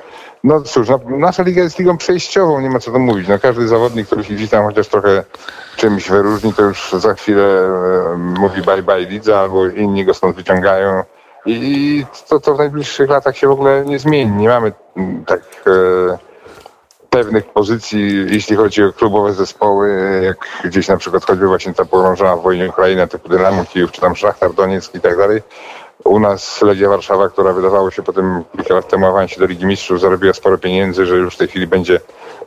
no 0.43 0.61
cóż, 0.61 0.89
no, 0.89 0.99
nasza 1.17 1.43
liga 1.43 1.63
jest 1.63 1.79
ligą 1.79 1.97
przejściową, 1.97 2.61
nie 2.61 2.69
ma 2.69 2.79
co 2.79 2.91
tu 2.91 2.99
mówić. 2.99 3.27
No, 3.27 3.39
każdy 3.39 3.67
zawodnik, 3.67 4.07
który 4.07 4.23
się 4.23 4.47
tam 4.47 4.65
chociaż 4.65 4.87
trochę 4.87 5.23
czymś 5.75 6.09
wyróżni, 6.09 6.53
to 6.53 6.61
już 6.61 6.91
za 6.93 7.13
chwilę 7.13 7.43
y, 8.13 8.17
mówi 8.17 8.61
bye 8.61 8.83
bye 8.83 8.99
lidze, 8.99 9.39
albo 9.39 9.67
inni 9.67 10.05
go 10.05 10.13
stąd 10.13 10.35
wyciągają. 10.35 11.03
I 11.45 12.05
to, 12.29 12.39
to 12.39 12.55
w 12.55 12.57
najbliższych 12.57 13.09
latach 13.09 13.37
się 13.37 13.47
w 13.47 13.51
ogóle 13.51 13.85
nie 13.85 13.99
zmieni. 13.99 14.31
Nie 14.31 14.47
mamy 14.47 14.71
mm, 14.97 15.25
tak... 15.25 15.41
Y, 15.67 16.32
pewnych 17.13 17.45
pozycji, 17.45 18.25
jeśli 18.29 18.55
chodzi 18.55 18.83
o 18.83 18.93
klubowe 18.93 19.33
zespoły, 19.33 19.89
jak 20.23 20.37
gdzieś 20.65 20.87
na 20.87 20.97
przykład 20.97 21.25
choćby 21.25 21.47
właśnie 21.47 21.73
ta 21.73 21.85
pogrążona 21.85 22.35
w 22.35 22.41
wojnie 22.41 22.69
Ukraina, 22.69 23.07
typu 23.07 23.29
Dynamo 23.29 23.65
Kijów, 23.65 23.91
czy 23.91 24.01
tam 24.01 24.15
Szachtar 24.15 24.53
Donieck 24.53 24.95
i 24.95 24.99
tak 24.99 25.17
dalej. 25.17 25.41
U 26.03 26.19
nas 26.19 26.61
Legia 26.61 26.89
Warszawa, 26.89 27.29
która 27.29 27.53
wydawało 27.53 27.91
się 27.91 28.03
potem 28.03 28.43
kilka 28.55 28.73
lat 28.73 28.87
temu 28.87 29.05
awansie 29.05 29.39
do 29.39 29.45
Ligi 29.45 29.65
Mistrzów, 29.65 29.99
zarobiła 29.99 30.33
sporo 30.33 30.57
pieniędzy, 30.57 31.05
że 31.05 31.15
już 31.15 31.35
w 31.35 31.37
tej 31.37 31.47
chwili 31.47 31.67
będzie 31.67 31.99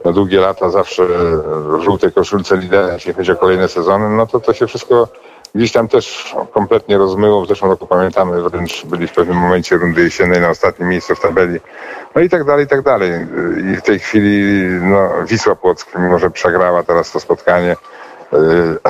na 0.05 0.13
długie 0.13 0.41
lata 0.41 0.71
zawsze 0.71 1.07
w 1.07 1.81
żółtej 1.85 2.13
koszulce 2.13 2.57
lidera, 2.57 2.93
jeśli 2.93 3.15
chodzi 3.15 3.33
o 3.33 3.37
kolejne 3.37 3.69
sezony, 3.69 4.17
no 4.17 4.27
to 4.27 4.41
to 4.41 4.55
się 4.55 4.67
wszystko 4.67 5.09
gdzieś 5.57 5.73
tam 5.73 5.89
też 5.89 6.35
kompletnie 6.53 6.99
rozmyło. 6.99 7.45
W 7.45 7.49
zeszłym 7.49 7.71
roku 7.71 7.87
pamiętamy, 7.87 8.43
wręcz 8.43 8.87
byli 8.87 9.07
w 9.07 9.13
pewnym 9.13 9.37
momencie 9.37 9.77
rundy 9.77 10.03
jesiennej 10.03 10.41
na 10.41 10.51
ostatnim 10.51 10.89
miejscu 10.89 11.15
w 11.15 11.21
tabeli. 11.21 11.61
No 12.15 12.23
i 12.23 12.29
tak 12.29 12.45
dalej, 12.45 12.65
i 12.65 12.69
tak 12.69 12.83
dalej. 12.83 13.11
I 13.73 13.77
w 13.77 13.83
tej 13.83 13.99
chwili 13.99 14.53
no, 14.81 15.11
Wisła 15.27 15.57
Płock, 15.57 15.99
mimo 15.99 16.19
że 16.19 16.31
przegrała 16.31 16.83
teraz 16.83 17.13
to 17.13 17.21
spotkanie, 17.21 17.77
yy, 18.33 18.39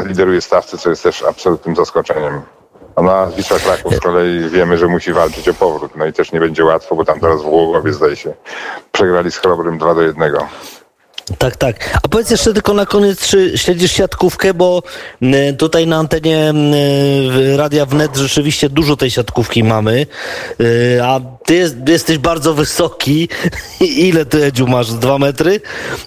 lideruje 0.05 0.41
stawcy, 0.41 0.79
co 0.79 0.91
jest 0.91 1.03
też 1.03 1.23
absolutnym 1.23 1.77
zaskoczeniem. 1.77 2.43
A 2.97 3.03
na 3.03 3.27
Wisła 3.27 3.59
Kraków 3.59 3.95
z 3.95 4.01
kolei 4.01 4.49
wiemy, 4.49 4.79
że 4.79 4.87
musi 4.87 5.13
walczyć 5.13 5.49
o 5.49 5.55
powrót. 5.55 5.97
No 5.97 6.07
i 6.07 6.13
też 6.13 6.33
nie 6.33 6.41
będzie 6.41 6.65
łatwo, 6.65 6.97
bo 6.97 7.05
tam 7.05 7.21
teraz 7.21 7.43
w 7.43 7.45
Głogowie 7.45 7.93
zdaje 7.93 8.17
się 8.17 8.35
przegrali 8.93 9.31
z 9.31 9.39
Chrobrym 9.39 9.79
2 9.79 9.95
do 9.95 10.03
1. 10.03 10.33
Tak, 11.39 11.57
tak. 11.57 11.99
A 12.03 12.09
powiedz 12.09 12.31
jeszcze 12.31 12.55
tylko 12.55 12.75
na 12.75 12.87
koniec, 12.87 13.29
czy 13.29 13.59
śledzisz 13.59 13.93
siatkówkę, 13.93 14.55
bo 14.55 14.83
tutaj 15.59 15.87
na 15.87 15.97
antenie 15.97 16.53
Radia 17.57 17.87
Wnet 17.87 18.17
rzeczywiście 18.17 18.69
dużo 18.69 18.97
tej 18.97 19.11
siatkówki 19.11 19.65
mamy, 19.65 20.07
y, 20.61 20.99
a 21.03 21.21
ty 21.47 21.55
jest, 21.55 21.89
jesteś 21.89 22.19
bardzo 22.19 22.55
wysoki. 22.55 23.29
Ile 23.81 24.25
ty, 24.25 24.45
Edziu, 24.45 24.67
masz? 24.67 24.93
Dwa 24.93 25.19
metry? 25.19 25.61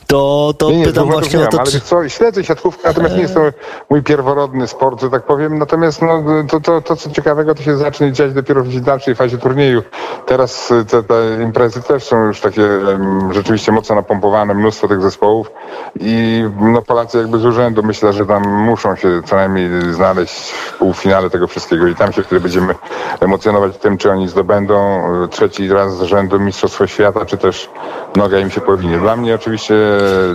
To, 0.07 0.53
to 0.57 0.71
nie, 0.71 0.77
nie, 0.77 0.85
pytam 0.85 1.09
właśnie 1.09 1.39
o 1.39 1.47
to, 1.47 1.59
ale 1.59 1.71
co, 1.71 2.09
śledzę 2.09 2.43
siatkówkę, 2.43 2.87
natomiast 2.87 3.15
nie 3.15 3.21
jest 3.21 3.33
to 3.33 3.41
mój 3.89 4.03
pierworodny 4.03 4.67
sport, 4.67 5.01
że 5.01 5.09
tak 5.09 5.25
powiem. 5.25 5.57
Natomiast 5.57 6.01
no, 6.01 6.23
to, 6.49 6.59
to, 6.59 6.81
to, 6.81 6.95
co 6.95 7.09
ciekawego, 7.09 7.55
to 7.55 7.63
się 7.63 7.77
zacznie 7.77 8.11
dziać 8.11 8.33
dopiero 8.33 8.63
w 8.63 8.79
dalszej 8.79 9.15
fazie 9.15 9.37
turnieju. 9.37 9.83
Teraz 10.25 10.73
te, 10.87 11.03
te 11.03 11.43
imprezy 11.43 11.81
też 11.81 12.03
są 12.03 12.25
już 12.25 12.41
takie 12.41 12.61
um, 12.61 13.33
rzeczywiście 13.33 13.71
mocno 13.71 13.95
napompowane, 13.95 14.53
mnóstwo 14.53 14.87
tych 14.87 15.01
zespołów 15.01 15.51
i 15.99 16.43
no, 16.61 16.81
Polacy 16.81 17.17
jakby 17.17 17.39
z 17.39 17.45
urzędu 17.45 17.83
myślę, 17.83 18.13
że 18.13 18.25
tam 18.25 18.47
muszą 18.47 18.95
się 18.95 19.21
co 19.25 19.35
najmniej 19.35 19.69
znaleźć 19.93 20.51
w 20.51 20.77
półfinale 20.77 21.29
tego 21.29 21.47
wszystkiego 21.47 21.87
i 21.87 21.95
tam 21.95 22.13
się 22.13 22.23
wtedy 22.23 22.41
będziemy 22.41 22.75
emocjonować 23.19 23.77
tym, 23.77 23.97
czy 23.97 24.11
oni 24.11 24.27
zdobędą 24.27 25.01
trzeci 25.29 25.69
raz 25.69 25.97
z 25.97 26.01
rzędu 26.01 26.39
Mistrzostwo 26.39 26.87
Świata, 26.87 27.25
czy 27.25 27.37
też 27.37 27.69
noga 28.15 28.39
im 28.39 28.49
się 28.49 28.61
powinie. 28.61 28.97
Dla 28.97 29.15
mnie 29.15 29.35
oczywiście 29.35 29.75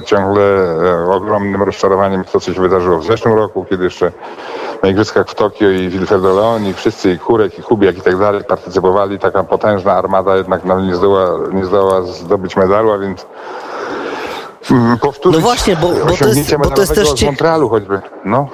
ciągle 0.07 0.43
e, 0.43 1.11
ogromnym 1.13 1.63
rozczarowaniem 1.63 2.25
to, 2.25 2.41
co 2.41 2.53
się 2.55 2.61
wydarzyło 2.61 2.99
w 2.99 3.05
zeszłym 3.05 3.35
roku, 3.35 3.67
kiedy 3.71 3.85
jeszcze 3.85 4.13
na 4.83 4.89
igrzyskach 4.89 5.29
w 5.29 5.35
Tokio 5.35 5.71
i 5.71 5.89
Wilfredo 5.89 6.35
Leon 6.35 6.67
i 6.67 6.75
wszyscy, 6.75 7.13
i 7.13 7.19
Kurek, 7.19 7.59
i 7.59 7.63
Kubiak 7.63 7.99
i 7.99 8.01
tak 8.01 8.19
dalej 8.19 8.45
partycypowali. 8.45 9.19
Taka 9.19 9.45
potężna 9.45 9.93
armada 9.93 10.37
jednak 10.37 10.65
nam 10.65 10.87
nie 10.87 10.97
zdoła, 10.97 11.27
nie 11.53 11.65
zdoła 11.65 12.03
zdobyć 12.03 12.57
medalu, 12.57 12.93
a 12.93 12.99
więc 12.99 13.27
mm, 14.71 14.99
powtórzyć 14.99 15.41
No 15.41 15.47
właśnie, 15.47 15.77
bo- 15.77 15.89
bo 15.89 16.17
to 16.17 16.29
jest- 16.29 16.57
bo 16.57 16.71
to 16.71 16.81
jest 16.81 16.95
też 16.95 17.11
z 17.11 17.23
Montrealu 17.23 17.69
choćby. 17.69 18.01
No. 18.25 18.49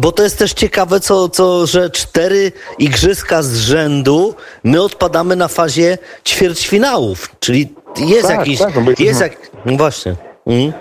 Bo 0.00 0.12
to 0.12 0.22
jest 0.22 0.38
też 0.38 0.52
ciekawe, 0.52 1.00
co, 1.00 1.28
co, 1.28 1.66
że 1.66 1.90
cztery 1.90 2.52
igrzyska 2.78 3.42
z 3.42 3.56
rzędu 3.56 4.34
my 4.64 4.82
odpadamy 4.82 5.36
na 5.36 5.48
fazie 5.48 5.98
ćwierćfinałów. 6.24 7.30
Czyli 7.40 7.74
jest 7.98 8.28
Tak, 8.28 8.38
jakiś. 8.38 8.58
tak, 8.58 8.74
no 8.74 8.80
jesteśmy- 8.80 9.04
jest 9.04 9.20
jak, 9.20 9.32
no 9.66 9.76
właśnie. 9.76 10.14
Mhm. 10.46 10.72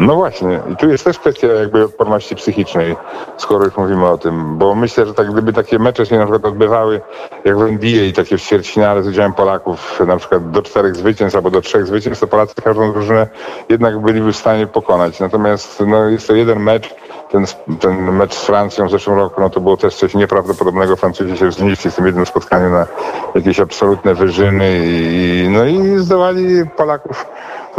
No 0.00 0.14
właśnie, 0.14 0.60
i 0.72 0.76
tu 0.76 0.88
jest 0.88 1.04
też 1.04 1.18
kwestia 1.18 1.46
jakby 1.46 1.84
odporności 1.84 2.36
psychicznej, 2.36 2.96
skoro 3.36 3.64
już 3.64 3.76
mówimy 3.76 4.06
o 4.08 4.18
tym, 4.18 4.58
bo 4.58 4.74
myślę, 4.74 5.06
że 5.06 5.14
tak 5.14 5.32
gdyby 5.32 5.52
takie 5.52 5.78
mecze 5.78 6.06
się 6.06 6.18
na 6.18 6.24
przykład 6.24 6.44
odbywały 6.44 7.00
jak 7.44 7.58
w 7.58 7.62
NBA, 7.62 8.12
takie 8.12 8.38
w 8.38 8.42
ćwierćfinale 8.42 9.02
z 9.02 9.06
udziałem 9.06 9.32
Polaków, 9.32 10.00
na 10.06 10.16
przykład 10.16 10.50
do 10.50 10.62
czterech 10.62 10.96
zwycięstw 10.96 11.36
albo 11.36 11.50
do 11.50 11.60
trzech 11.60 11.86
zwycięstw, 11.86 12.20
to 12.20 12.26
Polacy 12.26 12.54
każdą 12.64 12.92
drużynę 12.92 13.26
jednak 13.68 13.98
byliby 13.98 14.32
w 14.32 14.36
stanie 14.36 14.66
pokonać. 14.66 15.20
Natomiast 15.20 15.80
no, 15.86 16.08
jest 16.08 16.26
to 16.26 16.34
jeden 16.34 16.60
mecz, 16.60 16.94
ten, 17.30 17.44
ten 17.80 18.12
mecz 18.12 18.34
z 18.34 18.44
Francją 18.44 18.86
w 18.86 18.90
zeszłym 18.90 19.16
roku, 19.16 19.40
no 19.40 19.50
to 19.50 19.60
było 19.60 19.76
też 19.76 19.94
coś 19.94 20.14
nieprawdopodobnego. 20.14 20.96
Francuzi 20.96 21.36
się 21.36 21.48
wznieśli 21.48 21.90
w 21.90 21.94
tym 21.94 22.06
jednym 22.06 22.26
spotkaniu 22.26 22.70
na 22.70 22.86
jakieś 23.34 23.60
absolutne 23.60 24.14
wyżyny 24.14 24.80
i, 24.84 25.48
no 25.50 25.64
i 25.64 25.98
zdołali 25.98 26.70
Polaków 26.76 27.26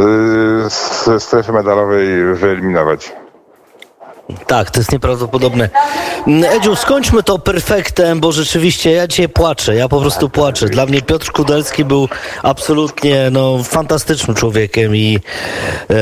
y, 0.00 0.04
ze 1.04 1.20
strefy 1.20 1.52
medalowej 1.52 2.34
wyeliminować. 2.34 3.12
Tak, 4.46 4.70
to 4.70 4.80
jest 4.80 4.92
nieprawdopodobne. 4.92 5.68
Mm, 6.26 6.44
Edziu, 6.44 6.76
skończmy 6.76 7.22
to 7.22 7.38
perfektem, 7.38 8.20
bo 8.20 8.32
rzeczywiście 8.32 8.90
ja 8.90 9.06
dzisiaj 9.06 9.28
płaczę. 9.28 9.74
Ja 9.76 9.88
po 9.88 10.00
prostu 10.00 10.28
płaczę. 10.28 10.66
Dla 10.68 10.86
mnie 10.86 11.02
Piotr 11.02 11.32
Kudelski 11.32 11.84
był 11.84 12.08
absolutnie 12.42 13.30
no, 13.30 13.62
fantastycznym 13.64 14.36
człowiekiem 14.36 14.96
i 14.96 15.18
e, 15.90 15.94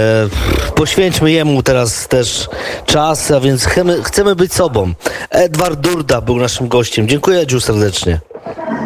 poświęćmy 0.75 1.33
jemu 1.33 1.63
teraz 1.63 2.09
też 2.09 2.49
czas, 2.87 3.31
a 3.31 3.41
więc 3.41 3.65
chcemy, 3.65 4.03
chcemy 4.03 4.37
być 4.37 4.53
sobą. 4.53 4.93
Edward 5.31 5.81
Durda 5.81 6.21
był 6.21 6.37
naszym 6.37 6.69
gościem. 6.69 7.09
Dziękuję 7.09 7.39
Edziu 7.41 7.61
serdecznie. 7.61 8.21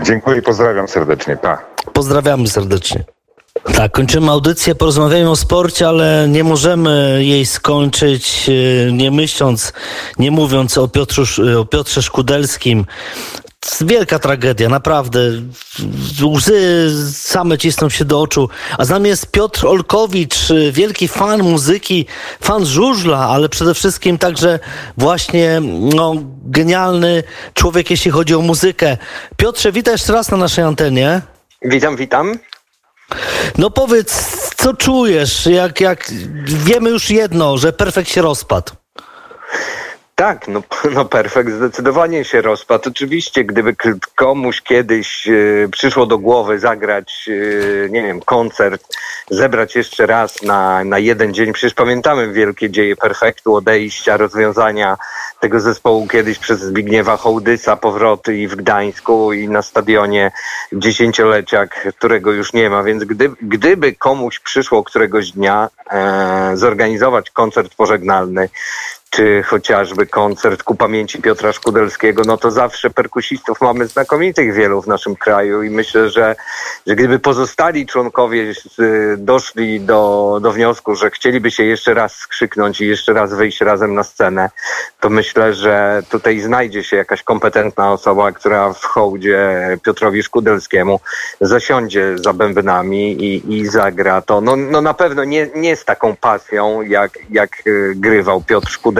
Dziękuję 0.02 0.38
i 0.38 0.42
pozdrawiam 0.42 0.88
serdecznie. 0.88 1.36
Pa. 1.36 1.58
Pozdrawiamy 1.92 2.48
serdecznie. 2.48 3.04
Tak, 3.54 3.92
kończymy 3.92 4.30
audycję, 4.30 4.74
porozmawiajmy 4.74 5.30
o 5.30 5.36
sporcie, 5.36 5.88
ale 5.88 6.26
nie 6.28 6.44
możemy 6.44 7.20
jej 7.24 7.46
skończyć 7.46 8.48
e, 8.48 8.92
nie 8.92 9.10
myśląc, 9.10 9.72
nie 10.18 10.30
mówiąc 10.30 10.78
o, 10.78 10.88
Piotru, 10.88 11.24
o 11.60 11.64
Piotrze 11.64 12.02
Szkudelskim. 12.02 12.86
Wielka 13.80 14.18
tragedia, 14.18 14.68
naprawdę. 14.68 15.20
Łzy 16.22 16.90
same 17.12 17.58
cisną 17.58 17.88
się 17.88 18.04
do 18.04 18.20
oczu. 18.20 18.48
A 18.78 18.84
z 18.84 18.90
nami 18.90 19.08
jest 19.08 19.30
Piotr 19.30 19.66
Olkowicz, 19.66 20.50
e, 20.50 20.72
wielki 20.72 21.08
fan 21.08 21.42
muzyki, 21.42 22.06
fan 22.40 22.66
żużla, 22.66 23.18
ale 23.18 23.48
przede 23.48 23.74
wszystkim 23.74 24.18
także 24.18 24.58
właśnie 24.96 25.60
no, 25.94 26.14
genialny 26.44 27.22
człowiek, 27.54 27.90
jeśli 27.90 28.10
chodzi 28.10 28.34
o 28.34 28.40
muzykę. 28.40 28.96
Piotrze, 29.36 29.72
witaj 29.72 29.94
jeszcze 29.94 30.12
raz 30.12 30.30
na 30.30 30.36
naszej 30.36 30.64
antenie. 30.64 31.22
Witam, 31.62 31.96
witam. 31.96 32.38
No 33.58 33.70
powiedz, 33.70 34.30
co 34.56 34.74
czujesz, 34.74 35.46
jak, 35.46 35.80
jak 35.80 36.10
wiemy 36.44 36.90
już 36.90 37.10
jedno, 37.10 37.58
że 37.58 37.72
perfekt 37.72 38.10
się 38.10 38.22
rozpadł. 38.22 38.72
Tak, 40.20 40.48
no, 40.48 40.62
no 40.94 41.04
perfekt, 41.04 41.52
zdecydowanie 41.52 42.24
się 42.24 42.42
rozpadł. 42.42 42.88
Oczywiście, 42.88 43.44
gdyby 43.44 43.74
komuś 44.14 44.62
kiedyś 44.62 45.28
e, 45.28 45.32
przyszło 45.72 46.06
do 46.06 46.18
głowy 46.18 46.58
zagrać, 46.58 47.28
e, 47.28 47.90
nie 47.90 48.02
wiem, 48.02 48.20
koncert, 48.20 48.96
zebrać 49.30 49.76
jeszcze 49.76 50.06
raz 50.06 50.42
na, 50.42 50.84
na 50.84 50.98
jeden 50.98 51.34
dzień, 51.34 51.52
przecież 51.52 51.74
pamiętamy 51.74 52.32
wielkie 52.32 52.70
dzieje 52.70 52.96
perfektu, 52.96 53.54
odejścia, 53.54 54.16
rozwiązania 54.16 54.96
tego 55.40 55.60
zespołu 55.60 56.06
kiedyś 56.06 56.38
przez 56.38 56.60
Zbigniewa 56.60 57.16
Hołdysa, 57.16 57.76
powroty 57.76 58.36
i 58.36 58.48
w 58.48 58.56
Gdańsku 58.56 59.32
i 59.32 59.48
na 59.48 59.62
stadionie 59.62 60.32
dziesięciolecia, 60.72 61.66
którego 61.66 62.32
już 62.32 62.52
nie 62.52 62.70
ma, 62.70 62.82
więc 62.82 63.04
gdy, 63.04 63.30
gdyby 63.42 63.92
komuś 63.92 64.38
przyszło 64.38 64.84
któregoś 64.84 65.30
dnia 65.30 65.68
e, 65.90 66.50
zorganizować 66.54 67.30
koncert 67.30 67.74
pożegnalny, 67.74 68.48
czy 69.10 69.42
chociażby 69.42 70.06
koncert 70.06 70.62
ku 70.62 70.74
pamięci 70.74 71.22
Piotra 71.22 71.52
Szkudelskiego, 71.52 72.22
no 72.26 72.36
to 72.36 72.50
zawsze 72.50 72.90
perkusistów 72.90 73.60
mamy 73.60 73.86
znakomitych 73.86 74.54
wielu 74.54 74.82
w 74.82 74.86
naszym 74.86 75.16
kraju 75.16 75.62
i 75.62 75.70
myślę, 75.70 76.10
że, 76.10 76.36
że 76.86 76.96
gdyby 76.96 77.18
pozostali 77.18 77.86
członkowie 77.86 78.52
doszli 79.16 79.80
do, 79.80 80.38
do 80.42 80.52
wniosku, 80.52 80.94
że 80.94 81.10
chcieliby 81.10 81.50
się 81.50 81.64
jeszcze 81.64 81.94
raz 81.94 82.14
skrzyknąć 82.14 82.80
i 82.80 82.86
jeszcze 82.86 83.12
raz 83.12 83.34
wyjść 83.34 83.60
razem 83.60 83.94
na 83.94 84.04
scenę, 84.04 84.50
to 85.00 85.10
myślę, 85.10 85.54
że 85.54 86.02
tutaj 86.10 86.40
znajdzie 86.40 86.84
się 86.84 86.96
jakaś 86.96 87.22
kompetentna 87.22 87.92
osoba, 87.92 88.32
która 88.32 88.72
w 88.72 88.84
hołdzie 88.84 89.50
Piotrowi 89.82 90.22
Szkudelskiemu 90.22 91.00
zasiądzie 91.40 92.18
za 92.18 92.32
bębnami 92.32 93.12
i, 93.12 93.58
i 93.58 93.66
zagra 93.66 94.22
to. 94.22 94.40
No, 94.40 94.56
no 94.56 94.80
na 94.80 94.94
pewno 94.94 95.24
nie, 95.24 95.48
nie 95.54 95.76
z 95.76 95.84
taką 95.84 96.16
pasją, 96.16 96.82
jak, 96.82 97.18
jak 97.30 97.66
y, 97.66 97.92
grywał 97.96 98.42
Piotr 98.42 98.70
Szkudelski, 98.70 98.99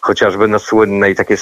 chociażby 0.00 0.48
na 0.48 0.58
słynnej, 0.58 1.14
takie, 1.14 1.36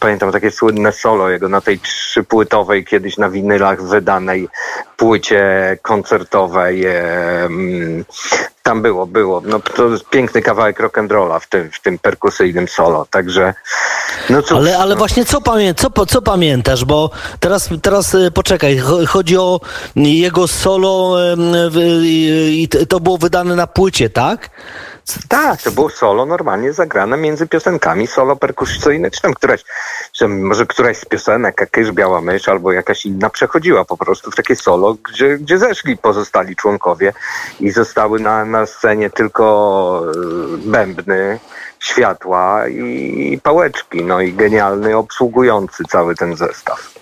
pamiętam 0.00 0.32
takie 0.32 0.50
słynne 0.50 0.92
solo 0.92 1.30
jego 1.30 1.48
na 1.48 1.60
tej 1.60 1.78
trzypłytowej, 1.78 2.84
kiedyś 2.84 3.16
na 3.16 3.30
winylach 3.30 3.82
wydanej 3.82 4.48
płycie 4.96 5.78
koncertowej. 5.82 6.84
tam 8.62 8.82
było, 8.82 9.06
było. 9.06 9.42
No, 9.44 9.60
to 9.60 9.88
piękny 10.10 10.42
kawałek 10.42 10.80
rock'n'rolla 10.80 11.40
w 11.40 11.48
tym, 11.48 11.70
w 11.72 11.80
tym 11.80 11.98
perkusyjnym 11.98 12.68
solo, 12.68 13.06
także 13.10 13.54
no 14.30 14.42
cóż. 14.42 14.58
Ale, 14.58 14.78
ale 14.78 14.94
no. 14.94 14.98
właśnie 14.98 15.24
co, 15.24 15.40
pamię 15.40 15.74
co, 15.74 16.06
co 16.06 16.22
pamiętasz, 16.22 16.84
bo 16.84 17.10
teraz, 17.40 17.68
teraz 17.82 18.14
e, 18.14 18.30
poczekaj, 18.30 18.78
cho- 18.80 19.06
chodzi 19.06 19.36
o 19.36 19.60
jego 19.96 20.48
solo 20.48 21.16
i 22.02 22.68
to 22.88 23.00
było 23.00 23.18
wydane 23.18 23.56
na 23.56 23.66
płycie, 23.66 24.10
tak? 24.10 24.50
Tak, 25.28 25.62
to 25.62 25.70
było 25.70 25.90
solo 25.90 26.26
normalnie 26.26 26.72
zagrane 26.72 27.16
między 27.16 27.46
piosenkami, 27.46 28.06
solo 28.06 28.36
perkusyjne, 28.36 29.10
czy 29.10 29.22
tam 29.22 29.34
któraś, 29.34 29.64
czy 30.12 30.28
może 30.28 30.66
któraś 30.66 30.96
z 30.96 31.04
piosenek, 31.04 31.60
jakaś 31.60 31.90
Biała 31.90 32.20
Mysz 32.20 32.48
albo 32.48 32.72
jakaś 32.72 33.06
inna 33.06 33.30
przechodziła 33.30 33.84
po 33.84 33.96
prostu 33.96 34.30
w 34.30 34.36
takie 34.36 34.56
solo, 34.56 34.96
gdzie, 35.10 35.38
gdzie 35.38 35.58
zeszli 35.58 35.96
pozostali 35.96 36.56
członkowie 36.56 37.12
i 37.60 37.70
zostały 37.70 38.20
na, 38.20 38.44
na 38.44 38.66
scenie 38.66 39.10
tylko 39.10 40.04
e, 40.06 40.56
bębny, 40.56 41.38
światła 41.80 42.68
i, 42.68 43.32
i 43.32 43.40
pałeczki, 43.40 44.04
no 44.04 44.20
i 44.20 44.32
genialny 44.32 44.96
obsługujący 44.96 45.84
cały 45.88 46.14
ten 46.14 46.36
zestaw. 46.36 46.94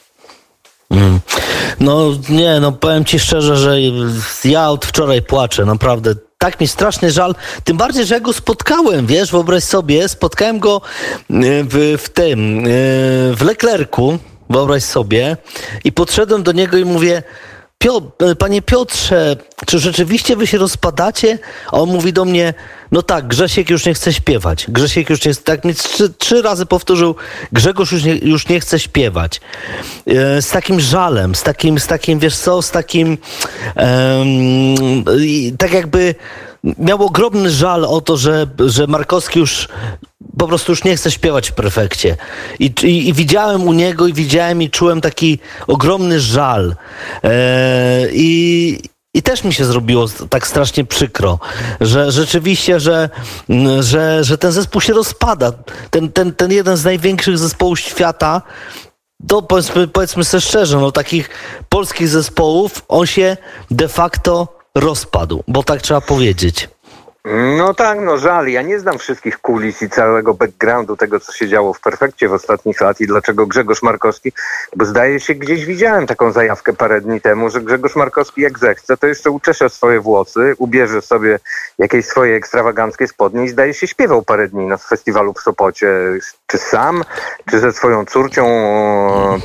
Mm. 0.91 1.21
No 1.81 2.11
nie, 2.29 2.61
no 2.61 2.73
powiem 2.73 3.05
ci 3.05 3.19
szczerze, 3.19 3.57
że 3.57 3.77
ja 4.45 4.71
od 4.71 4.87
wczoraj 4.87 5.23
płaczę, 5.23 5.65
naprawdę. 5.65 6.15
Tak 6.41 6.61
mi 6.61 6.69
strasznie 6.69 7.11
żal, 7.11 7.35
tym 7.65 7.77
bardziej, 7.77 8.07
że 8.07 8.15
ja 8.15 8.21
go 8.21 8.33
spotkałem, 8.33 9.07
wiesz, 9.07 9.31
wyobraź 9.31 9.65
sobie, 9.65 10.09
spotkałem 10.09 10.59
go 10.59 10.81
y, 11.31 11.65
w, 11.65 12.03
w 12.03 12.09
tym, 12.09 12.67
y, 12.67 12.71
w 13.37 13.43
Leclercu, 13.43 14.19
wyobraź 14.51 14.83
sobie, 14.83 15.37
i 15.85 15.93
podszedłem 15.93 16.43
do 16.43 16.53
niego 16.53 16.77
i 16.77 16.85
mówię, 16.85 17.23
Pio, 17.79 18.01
panie 18.39 18.63
Piotrze, 18.63 19.37
czy 19.67 19.79
rzeczywiście 19.79 20.37
wy 20.37 20.47
się 20.47 20.59
rozpadacie? 20.59 21.39
A 21.67 21.73
on 21.73 21.89
mówi 21.89 22.13
do 22.13 22.25
mnie, 22.25 22.55
no 22.93 23.03
tak, 23.03 23.27
Grzesiek 23.27 23.71
już 23.71 23.87
nie 23.87 23.95
chce 23.95 24.13
śpiewać. 24.13 24.67
Grzesiek 24.69 25.11
już 25.11 25.25
nie 25.25 25.33
chce, 25.33 25.43
tak 25.43 25.65
mi 25.65 25.75
trzy, 25.75 26.15
trzy 26.19 26.43
razy 26.43 26.67
powtórzył, 26.67 27.15
Grzegorz 27.53 27.93
już 27.93 28.05
nie, 28.05 28.15
już 28.15 28.49
nie 28.49 28.61
chce 28.61 28.79
śpiewać. 28.79 29.41
E, 30.07 30.43
z 30.43 30.51
takim 30.51 30.81
żalem, 30.81 31.35
z 31.35 31.43
takim, 31.43 31.79
z 31.79 31.87
takim, 31.87 32.19
wiesz 32.19 32.37
co, 32.37 32.63
z 32.63 32.71
takim, 32.71 33.19
i 35.21 35.53
tak 35.59 35.73
jakby 35.73 36.15
miał 36.65 37.03
ogromny 37.03 37.51
żal 37.51 37.85
o 37.85 38.01
to, 38.01 38.17
że, 38.17 38.47
że 38.67 38.87
Markowski 38.87 39.39
już 39.39 39.69
po 40.39 40.49
prostu 40.49 40.73
już 40.73 40.85
nie 40.85 40.97
chce 40.97 41.11
śpiewać 41.11 41.51
w 41.51 41.55
perfekcie. 41.55 42.17
I, 42.59 42.65
i, 42.83 43.09
I 43.09 43.13
widziałem 43.13 43.69
u 43.69 43.73
niego, 43.73 44.07
i 44.07 44.13
widziałem, 44.13 44.63
i 44.63 44.71
czułem 44.71 45.01
taki 45.01 45.39
ogromny 45.67 46.21
żal. 46.21 46.75
E, 47.25 48.07
I. 48.13 48.79
I 49.15 49.23
też 49.23 49.45
mi 49.45 49.55
się 49.55 49.65
zrobiło 49.65 50.07
tak 50.31 50.47
strasznie 50.47 50.85
przykro, 50.85 51.39
że 51.81 52.13
rzeczywiście, 52.13 52.81
że, 52.81 53.11
że, 53.81 54.25
że 54.25 54.39
ten 54.39 54.53
zespół 54.53 54.81
się 54.81 54.93
rozpada. 54.93 55.53
Ten, 55.91 56.13
ten, 56.13 56.33
ten 56.33 56.53
jeden 56.53 56.77
z 56.77 56.85
największych 56.85 57.39
zespołów 57.39 57.81
świata, 57.81 58.43
to 59.29 59.43
powiedzmy, 59.43 59.89
powiedzmy 59.89 60.25
sobie 60.25 60.41
szczerze, 60.41 60.77
no 60.77 60.93
takich 60.93 61.31
polskich 61.69 62.09
zespołów, 62.09 62.85
on 62.89 63.07
się 63.07 63.37
de 63.71 63.89
facto 63.89 64.58
rozpadł, 64.81 65.45
bo 65.49 65.63
tak 65.63 65.83
trzeba 65.83 66.01
powiedzieć. 66.01 66.69
No 67.57 67.75
tak, 67.75 67.99
no 68.01 68.19
żal. 68.19 68.49
Ja 68.49 68.63
nie 68.63 68.81
znam 68.81 68.99
wszystkich 68.99 69.39
kulis 69.39 69.83
i 69.83 69.91
całego 69.91 70.35
backgroundu 70.35 70.97
tego, 70.97 71.21
co 71.21 71.33
się 71.33 71.49
działo 71.49 71.73
w 71.73 71.81
Perfekcie 71.81 72.29
w 72.29 72.33
ostatnich 72.33 72.81
lat 72.81 73.01
i 73.01 73.07
dlaczego 73.07 73.47
Grzegorz 73.47 73.83
Markowski, 73.83 74.33
bo 74.77 74.85
zdaje 74.85 75.21
się, 75.21 75.35
gdzieś 75.35 75.65
widziałem 75.65 76.07
taką 76.07 76.33
zajawkę 76.33 76.73
parę 76.73 77.01
dni 77.01 77.21
temu, 77.21 77.51
że 77.51 77.61
Grzegorz 77.61 77.97
Markowski 77.97 78.41
jak 78.41 78.59
zechce, 78.59 78.97
to 78.97 79.07
jeszcze 79.07 79.31
uczesze 79.31 79.71
swoje 79.71 80.01
włosy, 80.01 80.55
ubierze 80.59 81.03
sobie 81.03 81.39
jakieś 81.79 82.07
swoje 82.07 82.37
ekstrawaganckie 82.37 83.09
spodnie 83.09 83.45
i 83.45 83.49
zdaje 83.49 83.75
się 83.75 83.87
śpiewał 83.87 84.23
parę 84.23 84.49
dni 84.49 84.67
na 84.67 84.77
festiwalu 84.77 85.33
w 85.33 85.41
Sopocie, 85.41 85.89
czy 86.47 86.59
sam, 86.59 87.05
czy 87.51 87.61
ze 87.61 87.73
swoją 87.73 88.05
córcią 88.05 88.45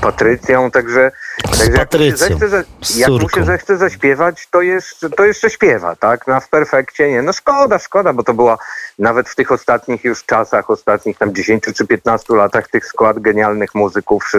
Patrycją, 0.01 0.71
także, 0.71 1.11
także 1.41 1.71
jak, 1.71 1.93
mu 1.93 1.99
się 1.99 2.17
zechce, 2.17 2.63
jak 2.95 3.09
mu 3.09 3.29
się 3.29 3.43
zechce 3.43 3.77
zaśpiewać, 3.77 4.47
to, 4.51 4.61
jest, 4.61 5.05
to 5.17 5.25
jeszcze 5.25 5.49
śpiewa, 5.49 5.95
tak? 5.95 6.27
Na 6.27 6.39
w 6.39 6.49
Perfekcie 6.49 7.11
nie. 7.11 7.21
No 7.21 7.33
szkoda, 7.33 7.79
szkoda, 7.79 8.13
bo 8.13 8.23
to 8.23 8.33
była 8.33 8.57
nawet 8.99 9.29
w 9.29 9.35
tych 9.35 9.51
ostatnich 9.51 10.03
już 10.03 10.25
czasach, 10.25 10.69
ostatnich 10.69 11.17
tam 11.17 11.35
10 11.35 11.63
czy 11.63 11.87
15 11.87 12.35
latach 12.35 12.67
tych 12.67 12.85
skład 12.85 13.19
genialnych 13.19 13.75
muzyków, 13.75 14.31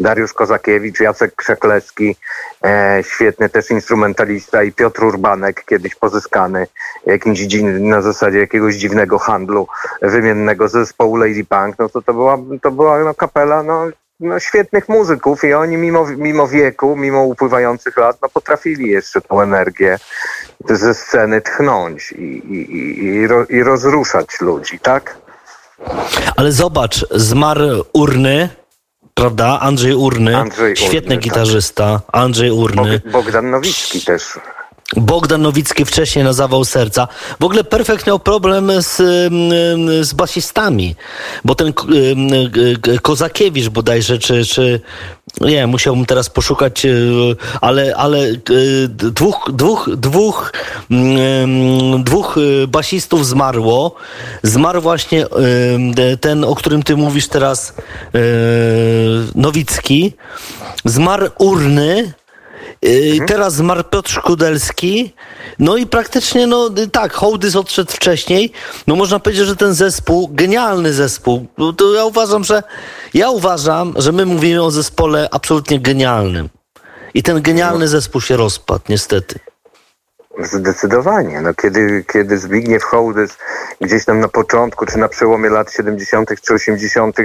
Dariusz 0.00 0.32
Kozakiewicz, 0.32 1.00
Jacek 1.00 1.34
Krzeklewski, 1.34 2.16
e, 2.64 3.02
świetny 3.02 3.48
też 3.48 3.70
instrumentalista 3.70 4.62
i 4.62 4.72
Piotr 4.72 5.04
Urbanek, 5.04 5.64
kiedyś 5.64 5.94
pozyskany 5.94 6.66
jakimś 7.06 7.40
na 7.80 8.02
zasadzie 8.02 8.38
jakiegoś 8.38 8.74
dziwnego 8.74 9.18
handlu 9.18 9.68
wymiennego 10.02 10.68
zespołu 10.68 11.16
Lady 11.16 11.44
Punk, 11.44 11.78
no 11.78 11.88
to 11.88 12.02
to 12.02 12.12
była, 12.12 12.38
to 12.62 12.70
była 12.70 12.98
no, 12.98 13.14
kapela 13.14 13.62
no, 13.62 13.86
no, 14.20 14.40
świetnych 14.40 14.88
muzyków 14.88 15.44
i 15.44 15.54
oni 15.54 15.76
mimo, 15.76 16.06
mimo 16.06 16.48
wieku, 16.48 16.96
mimo 16.96 17.22
upływających 17.22 17.96
lat, 17.96 18.16
no, 18.22 18.28
potrafili 18.28 18.90
jeszcze 18.90 19.20
tą 19.20 19.40
energię 19.40 19.98
ze 20.68 20.94
sceny 20.94 21.40
tchnąć 21.40 22.12
i, 22.12 22.22
i, 22.22 22.76
i, 22.76 23.28
i 23.56 23.62
rozruszać 23.62 24.40
ludzi, 24.40 24.78
tak? 24.78 25.16
Ale 26.36 26.52
zobacz, 26.52 27.06
zmarł 27.10 27.84
Urny, 27.92 28.48
prawda? 29.14 29.58
Andrzej 29.60 29.94
Urny, 29.94 30.36
Andrzej 30.36 30.76
świetny 30.76 30.98
Urny, 30.98 31.14
tak. 31.16 31.24
gitarzysta, 31.24 32.00
tak. 32.06 32.20
Andrzej 32.22 32.50
Urny. 32.50 33.02
Bogdan 33.12 33.50
Nowicki 33.50 34.00
też. 34.00 34.38
Bogdan 34.96 35.42
Nowicki 35.42 35.84
wcześniej 35.84 36.24
na 36.24 36.32
zawał 36.32 36.64
serca. 36.64 37.08
W 37.40 37.44
ogóle 37.44 37.64
Perfekt 37.64 38.06
miał 38.06 38.18
problem 38.18 38.72
z, 38.82 38.96
z 40.06 40.12
basistami, 40.12 40.96
bo 41.44 41.54
ten 41.54 41.72
Kozakiewicz 43.02 43.68
bodajże, 43.68 44.18
czy, 44.18 44.44
czy 44.44 44.80
nie, 45.40 45.66
musiałbym 45.66 46.06
teraz 46.06 46.30
poszukać, 46.30 46.86
e, 46.86 46.90
ale, 47.60 47.96
ale 47.96 48.18
e, 48.18 48.34
dwóch, 48.88 49.50
dwóch, 49.52 49.90
dwóch, 49.96 50.52
dwóch 51.98 52.38
e, 52.38 52.66
basistów 52.66 53.26
zmarło. 53.26 53.94
Zmarł 54.42 54.80
właśnie 54.80 55.26
ten, 56.20 56.44
o 56.44 56.54
którym 56.54 56.82
ty 56.82 56.96
mówisz 56.96 57.28
teraz, 57.28 57.74
Nowicki. 59.34 60.12
Zmarł 60.84 61.28
Urny, 61.38 62.12
Mhm. 62.82 63.28
Teraz 63.28 63.54
zmarł 63.54 63.84
Piotr 63.84 64.10
Szkudelski. 64.10 65.14
No 65.58 65.76
i 65.76 65.86
praktycznie, 65.86 66.46
no 66.46 66.70
tak, 66.92 67.12
Hołdys 67.12 67.56
odszedł 67.56 67.92
wcześniej. 67.92 68.52
No 68.86 68.96
można 68.96 69.20
powiedzieć, 69.20 69.46
że 69.46 69.56
ten 69.56 69.74
zespół, 69.74 70.28
genialny 70.32 70.92
zespół, 70.92 71.46
no, 71.58 71.72
to 71.72 71.94
ja 71.94 72.04
uważam, 72.04 72.44
że 72.44 72.62
ja 73.14 73.30
uważam, 73.30 73.94
że 73.96 74.12
my 74.12 74.26
mówimy 74.26 74.62
o 74.62 74.70
zespole 74.70 75.28
absolutnie 75.30 75.80
genialnym. 75.80 76.48
I 77.14 77.22
ten 77.22 77.42
genialny 77.42 77.84
no. 77.84 77.88
zespół 77.88 78.20
się 78.20 78.36
rozpadł, 78.36 78.84
niestety. 78.88 79.38
Zdecydowanie. 80.38 81.40
No, 81.40 81.54
kiedy, 81.54 82.04
kiedy 82.12 82.38
Zbigniew 82.38 82.82
Hołdys 82.82 83.36
gdzieś 83.80 84.04
tam 84.04 84.20
na 84.20 84.28
początku, 84.28 84.86
czy 84.86 84.98
na 84.98 85.08
przełomie 85.08 85.50
lat 85.50 85.72
70. 85.72 86.30
czy 86.42 86.54
80 86.54 87.16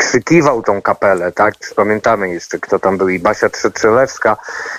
skrzykiwał 0.00 0.62
tą 0.62 0.82
kapelę, 0.82 1.32
tak? 1.32 1.54
Pamiętamy 1.76 2.28
jeszcze, 2.28 2.58
kto 2.58 2.78
tam 2.78 2.98
był 2.98 3.08
i 3.08 3.18
Basia 3.18 3.48
Trzelewska 3.74 4.36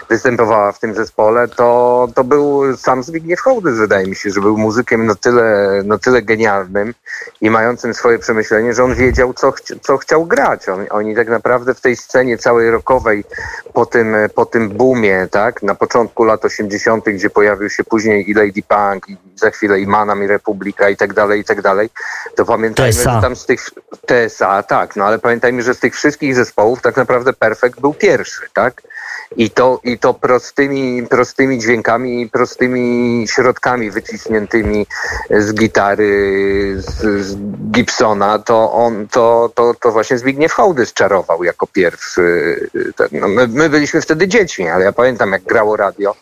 występowała 0.09 0.71
w 0.71 0.79
tym 0.79 0.95
zespole, 0.95 1.47
to, 1.47 2.07
to 2.15 2.23
był 2.23 2.77
sam 2.77 3.03
Zbigniew 3.03 3.39
Hołdys, 3.39 3.75
wydaje 3.75 4.07
mi 4.07 4.15
się, 4.15 4.29
że 4.29 4.41
był 4.41 4.57
muzykiem 4.57 5.05
na 5.05 5.15
tyle, 5.15 5.81
na 5.85 5.97
tyle 5.97 6.21
genialnym 6.21 6.93
i 7.41 7.49
mającym 7.49 7.93
swoje 7.93 8.19
przemyślenie, 8.19 8.73
że 8.73 8.83
on 8.83 8.95
wiedział, 8.95 9.33
co, 9.33 9.51
ch 9.51 9.61
co 9.81 9.97
chciał 9.97 10.25
grać. 10.25 10.69
On, 10.69 10.85
oni 10.89 11.15
tak 11.15 11.29
naprawdę 11.29 11.73
w 11.73 11.81
tej 11.81 11.95
scenie 11.95 12.37
całej 12.37 12.71
rockowej 12.71 13.23
po 13.73 13.85
tym, 13.85 14.15
po 14.35 14.45
tym 14.45 14.69
boomie, 14.69 15.27
tak? 15.31 15.63
Na 15.63 15.75
początku 15.75 16.23
lat 16.23 16.45
80., 16.45 17.05
gdzie 17.05 17.29
pojawił 17.29 17.69
się 17.69 17.83
później 17.83 18.29
i 18.29 18.33
Lady 18.33 18.61
Punk, 18.67 19.09
i 19.09 19.17
za 19.35 19.51
chwilę 19.51 19.79
i 19.79 19.87
Manam, 19.87 20.23
i 20.23 20.27
Republika, 20.27 20.89
i 20.89 20.97
tak 20.97 21.13
dalej, 21.13 21.41
i 21.41 21.43
tak 21.43 21.61
dalej, 21.61 21.89
to 22.35 22.45
pamiętajmy, 22.45 22.93
TSA. 22.93 23.15
że 23.15 23.21
tam 23.21 23.35
z 23.35 23.45
tych 23.45 23.69
TSA, 24.07 24.63
tak, 24.63 24.95
no 24.95 25.06
ale 25.07 25.19
pamiętajmy, 25.19 25.63
że 25.63 25.73
z 25.73 25.79
tych 25.79 25.95
wszystkich 25.95 26.35
zespołów 26.35 26.81
tak 26.81 26.97
naprawdę 26.97 27.33
Perfect 27.33 27.79
był 27.79 27.93
pierwszy, 27.93 28.41
tak? 28.53 28.81
I 29.35 29.49
to, 29.49 29.79
i 29.83 29.99
to 29.99 30.13
prostymi, 30.13 31.07
prostymi 31.07 31.59
dźwiękami 31.59 32.21
i 32.21 32.29
prostymi 32.29 33.25
środkami 33.27 33.91
wycisniętymi 33.91 34.87
z 35.29 35.53
gitary 35.53 36.75
z, 36.77 37.25
z 37.25 37.35
Gibsona, 37.71 38.39
to 38.39 38.71
on, 38.71 39.07
to, 39.07 39.51
to, 39.55 39.73
to 39.81 39.91
właśnie 39.91 40.17
Zbigniew 40.17 40.53
Hołdys 40.53 40.93
czarował 40.93 41.43
jako 41.43 41.67
pierwszy. 41.67 42.55
No 43.11 43.27
my, 43.27 43.47
my 43.47 43.69
byliśmy 43.69 44.01
wtedy 44.01 44.27
dziećmi, 44.27 44.69
ale 44.69 44.85
ja 44.85 44.91
pamiętam 44.91 45.31
jak 45.31 45.43
grało 45.43 45.77
radio 45.77 46.15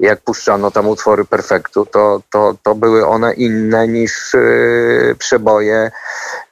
jak 0.00 0.20
puszczano 0.20 0.70
tam 0.70 0.88
utwory 0.88 1.24
Perfektu, 1.24 1.86
to, 1.86 2.22
to, 2.30 2.54
to 2.62 2.74
były 2.74 3.06
one 3.06 3.34
inne 3.34 3.88
niż 3.88 4.34
yy, 4.34 5.14
przeboje 5.18 5.90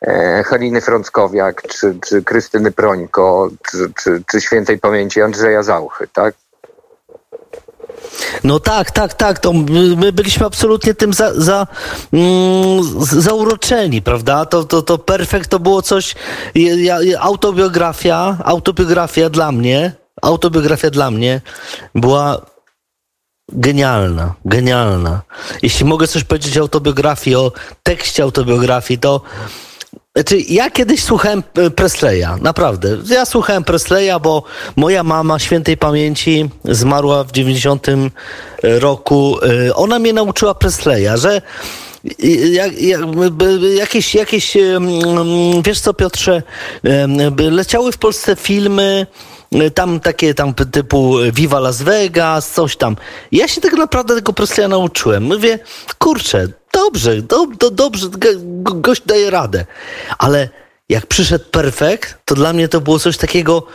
e, 0.02 0.42
Haliny 0.46 0.80
Frąckowiak, 0.80 1.62
czy, 1.62 1.98
czy 2.06 2.22
Krystyny 2.22 2.72
Prońko, 2.72 3.50
czy, 3.70 3.92
czy, 4.02 4.22
czy 4.30 4.40
świętej 4.40 4.78
pamięci 4.78 5.22
Andrzeja 5.22 5.62
Zauchy, 5.96 6.08
tak? 6.12 6.34
No 8.44 8.60
tak, 8.60 8.90
tak, 8.90 9.14
tak. 9.14 9.38
To 9.38 9.52
my 9.96 10.12
byliśmy 10.12 10.46
absolutnie 10.46 10.94
tym 10.94 11.12
za, 11.12 11.34
za, 11.34 11.66
mm, 12.12 12.82
zauroczeni, 13.02 14.02
prawda? 14.02 14.44
To, 14.46 14.64
to, 14.64 14.82
to 14.82 14.98
perfekt 14.98 15.50
to 15.50 15.58
było 15.58 15.82
coś. 15.82 16.14
Ja, 16.54 16.98
autobiografia, 17.20 18.36
autobiografia 18.44 19.30
dla 19.30 19.52
mnie, 19.52 19.92
autobiografia 20.22 20.90
dla 20.90 21.10
mnie 21.10 21.40
była 21.94 22.40
Genialna, 23.52 24.34
genialna. 24.44 25.22
Jeśli 25.62 25.84
mogę 25.86 26.06
coś 26.06 26.24
powiedzieć 26.24 26.58
o 26.58 26.60
autobiografii, 26.60 27.36
o 27.36 27.52
tekście 27.82 28.22
autobiografii, 28.22 28.98
to 28.98 29.20
znaczy, 30.16 30.40
ja 30.48 30.70
kiedyś 30.70 31.02
słuchałem 31.02 31.42
e, 31.54 31.70
Presleya, 31.70 32.26
naprawdę. 32.40 32.96
Ja 33.10 33.24
słuchałem 33.24 33.64
Presleya, 33.64 34.20
bo 34.22 34.42
moja 34.76 35.02
mama 35.02 35.38
świętej 35.38 35.76
pamięci 35.76 36.50
zmarła 36.64 37.24
w 37.24 37.32
90 37.32 37.86
roku. 38.62 39.38
E, 39.68 39.74
ona 39.74 39.98
mnie 39.98 40.12
nauczyła 40.12 40.54
Presleya, 40.54 41.18
że 41.18 41.42
jak, 42.50 42.82
jak, 42.82 43.00
jakieś, 43.76 44.14
jakieś, 44.14 44.56
wiesz 45.64 45.80
co 45.80 45.94
Piotrze, 45.94 46.42
leciały 47.38 47.92
w 47.92 47.98
Polsce 47.98 48.36
filmy 48.36 49.06
tam 49.74 50.00
takie 50.00 50.34
tam 50.34 50.54
typu 50.54 51.16
Viva 51.32 51.60
Las 51.60 51.82
Vegas, 51.82 52.50
coś 52.50 52.76
tam. 52.76 52.96
Ja 53.32 53.48
się 53.48 53.60
tak 53.60 53.72
naprawdę 53.72 54.14
tego 54.14 54.32
Presleya 54.32 54.68
nauczyłem. 54.68 55.22
Mówię, 55.22 55.58
kurczę, 55.98 56.48
dobrze, 56.72 57.22
do, 57.22 57.46
do, 57.46 57.70
dobrze, 57.70 58.06
gość 58.62 59.02
daje 59.06 59.30
radę. 59.30 59.66
Ale 60.18 60.48
jak 60.88 61.06
przyszedł 61.06 61.44
Perfekt, 61.50 62.18
to 62.24 62.34
dla 62.34 62.52
mnie 62.52 62.68
to 62.68 62.80
było 62.80 62.98
coś 62.98 63.16
takiego, 63.16 63.66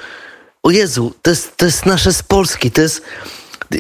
o 0.64 0.72
Jezu, 0.72 1.14
to 1.22 1.30
jest, 1.30 1.58
to 1.58 1.66
jest 1.66 1.86
nasze 1.86 2.14
z 2.14 2.24
Polski, 2.24 2.72
to 2.72 2.82
jest... 2.82 3.02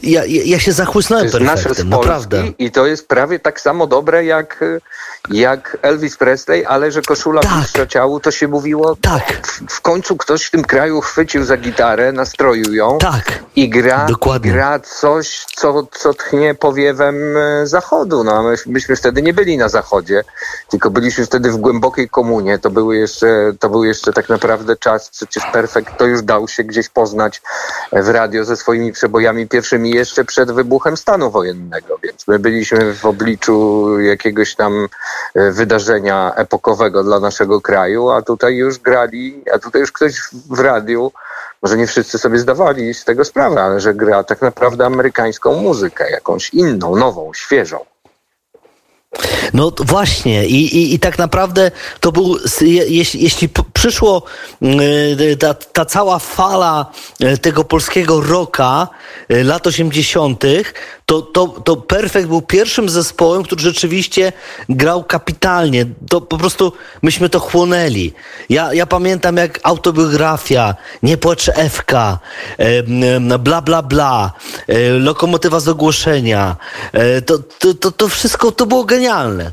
Ja, 0.03 0.25
ja, 0.25 0.41
ja 0.45 0.59
się 0.59 0.71
zachłysnąłem 0.71 1.31
perfektem, 1.31 1.89
naprawdę. 1.89 2.43
I 2.59 2.71
to 2.71 2.85
jest 2.85 3.07
prawie 3.07 3.39
tak 3.39 3.61
samo 3.61 3.87
dobre 3.87 4.25
jak 4.25 4.63
jak 5.29 5.77
Elvis 5.81 6.17
Presley, 6.17 6.65
ale 6.65 6.91
że 6.91 7.01
koszula 7.01 7.41
tak. 7.41 7.87
ciału, 7.87 8.19
to 8.19 8.31
się 8.31 8.47
mówiło. 8.47 8.95
Tak. 9.01 9.47
W, 9.47 9.73
w, 9.73 9.81
końcu 9.81 10.17
ktoś 10.17 10.43
w 10.43 10.51
tym 10.51 10.63
kraju 10.63 11.01
chwycił 11.01 11.43
za 11.43 11.57
gitarę, 11.57 12.11
nastroił 12.11 12.73
ją 12.73 12.97
tak. 12.97 13.43
i 13.55 13.69
gra, 13.69 14.05
Dokładnie. 14.05 14.51
gra 14.51 14.79
coś, 14.79 15.45
co, 15.55 15.87
co 15.91 16.13
tchnie 16.13 16.55
powiewem 16.55 17.37
e, 17.37 17.67
zachodu. 17.67 18.23
No, 18.23 18.43
my, 18.43 18.55
myśmy 18.65 18.95
wtedy 18.95 19.21
nie 19.21 19.33
byli 19.33 19.57
na 19.57 19.69
zachodzie, 19.69 20.23
tylko 20.69 20.89
byliśmy 20.89 21.25
wtedy 21.25 21.51
w 21.51 21.57
głębokiej 21.57 22.09
komunie. 22.09 22.59
To, 22.59 22.69
były 22.69 22.97
jeszcze, 22.97 23.53
to 23.59 23.69
był 23.69 23.83
jeszcze 23.83 24.13
tak 24.13 24.29
naprawdę 24.29 24.75
czas, 24.75 25.09
przecież 25.09 25.43
Perfekt 25.53 25.97
to 25.97 26.05
już 26.05 26.21
dał 26.21 26.47
się 26.47 26.63
gdzieś 26.63 26.89
poznać 26.89 27.41
w 27.91 28.07
radio 28.07 28.45
ze 28.45 28.57
swoimi 28.57 28.91
przebojami 28.91 29.47
pierwszymi 29.47 29.91
jeszcze 29.91 30.25
przed 30.25 30.51
wybuchem 30.51 30.97
stanu 30.97 31.31
wojennego, 31.31 31.97
więc 32.03 32.27
my 32.27 32.39
byliśmy 32.39 32.93
w 32.93 33.05
obliczu 33.05 33.99
jakiegoś 33.99 34.55
tam 34.55 34.87
E, 35.10 35.10
wydarzenia 35.35 36.33
epokowego 36.35 37.03
dla 37.03 37.19
naszego 37.19 37.61
kraju, 37.61 38.09
a 38.09 38.21
tutaj 38.21 38.55
już 38.55 38.79
grali, 38.79 39.43
a 39.53 39.59
tutaj 39.59 39.81
już 39.81 39.91
ktoś 39.91 40.21
w 40.49 40.59
radiu, 40.59 41.11
może 41.61 41.77
nie 41.77 41.87
wszyscy 41.87 42.17
sobie 42.17 42.39
zdawali 42.39 42.93
z 42.93 43.05
tego 43.05 43.25
sprawę, 43.25 43.63
ale 43.63 43.79
że 43.79 43.93
gra 43.93 44.23
tak 44.23 44.41
naprawdę 44.41 44.85
amerykańską 44.85 45.53
muzykę, 45.53 46.11
jakąś 46.11 46.49
inną, 46.53 46.95
nową, 46.95 47.33
świeżą. 47.33 47.85
No 49.53 49.71
właśnie 49.79 50.45
I, 50.45 50.77
i, 50.77 50.93
i 50.93 50.99
tak 50.99 51.17
naprawdę 51.17 51.71
to 51.99 52.11
był, 52.11 52.37
jeśli, 52.87 53.23
jeśli 53.23 53.49
przyszło 53.73 54.23
y, 55.21 55.37
ta, 55.37 55.53
ta 55.53 55.85
cała 55.85 56.19
fala 56.19 56.91
y, 57.23 57.37
tego 57.37 57.63
polskiego 57.63 58.21
rocka 58.21 58.87
y, 59.31 59.43
lat 59.43 59.67
80., 59.67 60.43
to, 61.05 61.21
to, 61.21 61.47
to 61.47 61.75
Perfect 61.75 62.27
był 62.27 62.41
pierwszym 62.41 62.89
zespołem, 62.89 63.43
który 63.43 63.61
rzeczywiście 63.61 64.33
grał 64.69 65.03
kapitalnie. 65.03 65.85
To 66.09 66.21
po 66.21 66.37
prostu 66.37 66.73
myśmy 67.01 67.29
to 67.29 67.39
chłonęli. 67.39 68.13
Ja, 68.49 68.73
ja 68.73 68.85
pamiętam 68.85 69.37
jak 69.37 69.59
autobiografia, 69.63 70.75
Nie 71.03 71.17
płacz 71.17 71.51
FK, 71.69 72.19
bla 73.39 73.61
bla 73.61 73.81
bla, 73.81 74.31
lokomotywa 74.99 75.59
z 75.59 75.67
ogłoszenia. 75.67 76.55
To, 77.25 77.39
to, 77.39 77.73
to, 77.73 77.91
to 77.91 78.07
wszystko 78.07 78.51
to 78.51 78.65
było 78.65 78.83
genialne. 78.83 79.00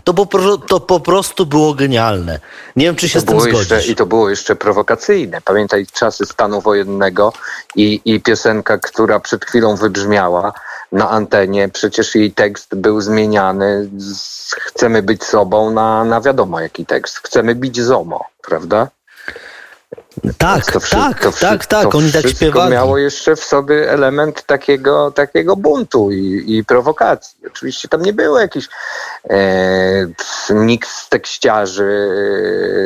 To, 0.04 0.14
po, 0.14 0.26
to 0.68 0.80
po 0.80 1.00
prostu 1.00 1.46
było 1.46 1.74
genialne. 1.74 2.40
Nie 2.76 2.84
wiem, 2.84 2.96
czy 2.96 3.08
się 3.08 3.14
to 3.14 3.20
z 3.20 3.24
tym 3.24 3.40
zgodzisz. 3.40 3.70
Jeszcze, 3.70 3.92
I 3.92 3.94
to 3.94 4.06
było 4.06 4.30
jeszcze 4.30 4.56
prowokacyjne. 4.56 5.40
Pamiętaj 5.40 5.86
czasy 5.92 6.26
stanu 6.26 6.60
wojennego 6.60 7.32
i, 7.76 8.00
i 8.04 8.20
piosenka, 8.20 8.78
która 8.78 9.20
przed 9.20 9.44
chwilą 9.44 9.76
wybrzmiała 9.76 10.52
na 10.92 11.10
antenie. 11.10 11.68
Przecież 11.68 12.14
jej 12.14 12.32
tekst 12.32 12.74
był 12.74 13.00
zmieniany 13.00 13.88
z 13.96 14.54
chcemy 14.54 15.02
być 15.02 15.24
sobą 15.24 15.70
na, 15.70 16.04
na 16.04 16.20
wiadomo 16.20 16.60
jaki 16.60 16.86
tekst. 16.86 17.18
Chcemy 17.18 17.54
bić 17.54 17.80
ZOMO, 17.80 18.24
prawda? 18.42 18.88
Tak, 20.38 20.72
to, 20.72 20.80
tak, 20.80 21.20
to, 21.22 21.32
tak, 21.32 21.66
tak, 21.66 21.92
to 21.92 21.98
oni 21.98 22.12
tak 22.12 22.28
śpiewali. 22.28 22.72
miało 22.72 22.98
jeszcze 22.98 23.36
w 23.36 23.44
sobie 23.44 23.90
element 23.90 24.42
takiego, 24.42 25.10
takiego 25.10 25.56
buntu 25.56 26.10
i, 26.10 26.44
i 26.56 26.64
prowokacji. 26.64 27.38
Oczywiście 27.46 27.88
tam 27.88 28.02
nie 28.02 28.12
było 28.12 28.40
jakichś 28.40 28.68
e, 29.30 29.38
nikt 30.50 30.88
z 30.88 31.08
tekściarzy, 31.08 32.08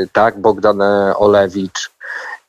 e, 0.05 0.07
tak, 0.13 0.41
Bogdan 0.41 0.83
Olewicz, 1.17 1.91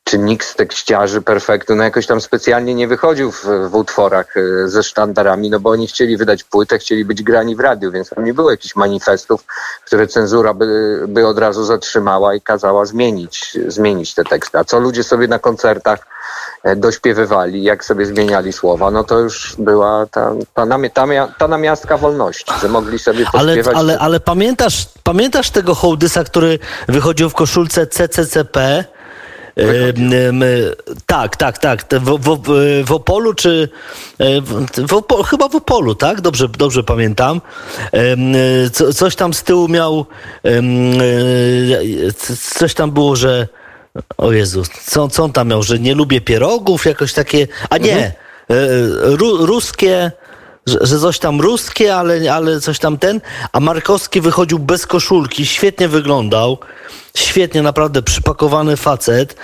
czy 0.04 0.20
nikt 0.20 0.48
z 0.48 0.56
tekściarzy 0.56 1.22
perfektu, 1.22 1.76
no 1.76 1.84
jakoś 1.84 2.08
tam 2.08 2.22
specjalnie 2.22 2.76
nie 2.76 2.88
wychodził 2.88 3.32
w, 3.32 3.46
w 3.70 3.76
utworach 3.76 4.38
e, 4.38 4.68
ze 4.70 4.84
sztandarami, 4.84 5.50
no 5.50 5.60
bo 5.60 5.70
oni 5.70 5.88
chcieli 5.88 6.18
wydać 6.18 6.44
płytę, 6.44 6.78
chcieli 6.78 7.06
być 7.06 7.24
grani 7.24 7.56
w 7.56 7.60
radiu, 7.60 7.92
więc 7.92 8.10
tam 8.10 8.24
nie 8.24 8.34
było 8.34 8.52
jakichś 8.52 8.76
manifestów, 8.76 9.46
które 9.86 10.08
cenzura 10.08 10.54
by, 10.54 11.00
by 11.08 11.28
od 11.28 11.40
razu 11.40 11.66
zatrzymała 11.66 12.36
i 12.36 12.42
kazała 12.42 12.86
zmienić, 12.86 13.58
zmienić 13.68 14.14
te 14.14 14.24
teksty. 14.24 14.60
A 14.60 14.64
co 14.64 14.80
ludzie 14.80 15.04
sobie 15.04 15.28
na 15.28 15.40
koncertach 15.40 16.08
e, 16.64 16.76
dośpiewywali, 16.76 17.64
jak 17.64 17.86
sobie 17.86 18.06
zmieniali 18.06 18.54
słowa, 18.54 18.92
no 18.92 19.04
to 19.04 19.20
już 19.20 19.56
była 19.60 20.06
ta, 20.12 20.34
ta, 20.54 20.68
ta, 20.94 21.08
ta 21.38 21.48
namiastka 21.48 21.98
wolności, 21.98 22.54
że 22.62 22.70
mogli 22.70 23.00
sobie 23.00 23.26
pośpiewać. 23.26 23.68
Ale, 23.68 23.78
ale, 23.78 24.00
ale 24.00 24.20
pamiętasz, 24.20 24.88
pamiętasz 25.04 25.50
tego 25.50 25.76
hołdysa, 25.76 26.24
który 26.24 26.60
wychodził 26.88 27.30
w 27.30 27.34
koszulce 27.34 27.88
CCCP 27.88 28.86
tak, 31.06 31.38
tak, 31.38 31.58
tak. 31.58 31.86
W, 31.92 32.18
w, 32.20 32.40
w 32.86 32.92
Opolu 32.92 33.34
czy 33.34 33.70
e, 34.20 34.42
w 34.88 34.94
Opolu, 34.94 35.24
chyba 35.24 35.50
w 35.50 35.56
Opolu, 35.56 35.96
tak? 35.96 36.22
Dobrze, 36.22 36.48
dobrze 36.48 36.84
pamiętam. 36.84 37.42
Co, 38.74 38.94
coś 38.94 39.16
tam 39.16 39.34
z 39.34 39.44
tyłu 39.44 39.68
miał 39.68 40.06
e, 40.46 40.62
coś 42.38 42.74
tam 42.74 42.92
było, 42.92 43.16
że 43.16 43.48
o 44.18 44.32
Jezu, 44.32 44.64
co, 44.86 45.08
co 45.08 45.24
on 45.24 45.32
tam 45.32 45.48
miał, 45.48 45.64
że 45.64 45.80
nie 45.80 45.96
lubię 45.96 46.22
pierogów, 46.22 46.86
jakoś 46.86 47.14
takie, 47.14 47.48
a 47.70 47.78
nie, 47.78 47.94
mhm. 47.94 48.12
E, 48.50 48.56
ru, 49.18 49.46
ruskie 49.46 50.12
że, 50.66 51.00
coś 51.00 51.20
tam 51.20 51.42
ruskie, 51.42 51.96
ale, 51.96 52.34
ale 52.34 52.60
coś 52.60 52.80
tam 52.80 52.98
ten, 52.98 53.22
a 53.52 53.60
Markowski 53.60 54.22
wychodził 54.22 54.60
bez 54.60 54.88
koszulki, 54.88 55.46
świetnie 55.46 55.88
wyglądał, 55.88 56.58
świetnie, 57.18 57.62
naprawdę 57.62 58.02
przypakowany 58.02 58.78
facet. 58.78 59.36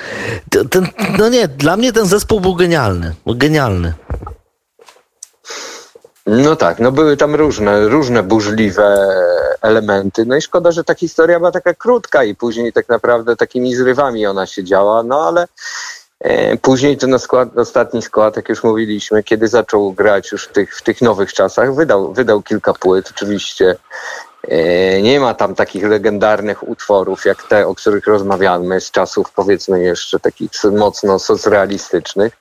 Ten, 0.69 0.87
no 1.17 1.29
nie, 1.29 1.47
dla 1.47 1.77
mnie 1.77 1.93
ten 1.93 2.05
zespół 2.05 2.39
był 2.39 2.55
genialny, 2.55 3.15
genialny. 3.25 3.93
No 6.27 6.55
tak, 6.55 6.79
no 6.79 6.91
były 6.91 7.17
tam 7.17 7.35
różne, 7.35 7.87
różne 7.87 8.23
burzliwe 8.23 9.07
elementy. 9.61 10.25
No 10.25 10.35
i 10.35 10.41
szkoda, 10.41 10.71
że 10.71 10.83
ta 10.83 10.95
historia 10.95 11.39
była 11.39 11.51
taka 11.51 11.73
krótka 11.73 12.23
i 12.23 12.35
później 12.35 12.73
tak 12.73 12.89
naprawdę 12.89 13.35
takimi 13.35 13.75
zrywami 13.75 14.25
ona 14.25 14.45
się 14.45 14.63
działa, 14.63 15.03
no 15.03 15.27
ale 15.27 15.47
później 16.61 16.97
ten 16.97 17.19
skład, 17.19 17.57
ostatni 17.57 18.01
skład, 18.01 18.35
jak 18.35 18.49
już 18.49 18.63
mówiliśmy, 18.63 19.23
kiedy 19.23 19.47
zaczął 19.47 19.93
grać 19.93 20.31
już 20.31 20.43
w 20.43 20.51
tych, 20.51 20.77
w 20.77 20.81
tych 20.81 21.01
nowych 21.01 21.33
czasach, 21.33 21.75
wydał, 21.75 22.13
wydał 22.13 22.41
kilka 22.41 22.73
płyt. 22.73 23.11
Oczywiście 23.15 23.75
e, 24.47 25.01
nie 25.01 25.19
ma 25.19 25.33
tam 25.33 25.55
takich 25.55 25.83
legendarnych 25.83 26.67
utworów 26.67 27.25
jak 27.25 27.43
te, 27.43 27.67
o 27.67 27.75
których 27.75 28.07
rozmawiamy 28.07 28.81
z 28.81 28.91
czasów 28.91 29.31
powiedzmy 29.31 29.83
jeszcze 29.83 30.19
takich 30.19 30.51
mocno 30.71 31.19
socrealistycznych. 31.19 32.37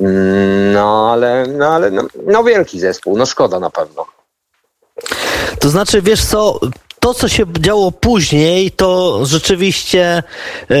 Mm, 0.00 0.72
no 0.72 1.12
ale, 1.12 1.46
no, 1.46 1.66
ale 1.66 1.90
no, 1.90 2.02
no 2.26 2.44
wielki 2.44 2.80
zespół, 2.80 3.16
no 3.16 3.26
szkoda 3.26 3.60
na 3.60 3.70
pewno. 3.70 4.06
To 5.60 5.68
znaczy, 5.68 6.02
wiesz 6.02 6.24
co, 6.24 6.60
to, 7.00 7.14
co 7.14 7.28
się 7.28 7.44
działo 7.60 7.92
później, 7.92 8.70
to 8.70 9.20
rzeczywiście 9.26 10.22
yy, 10.68 10.76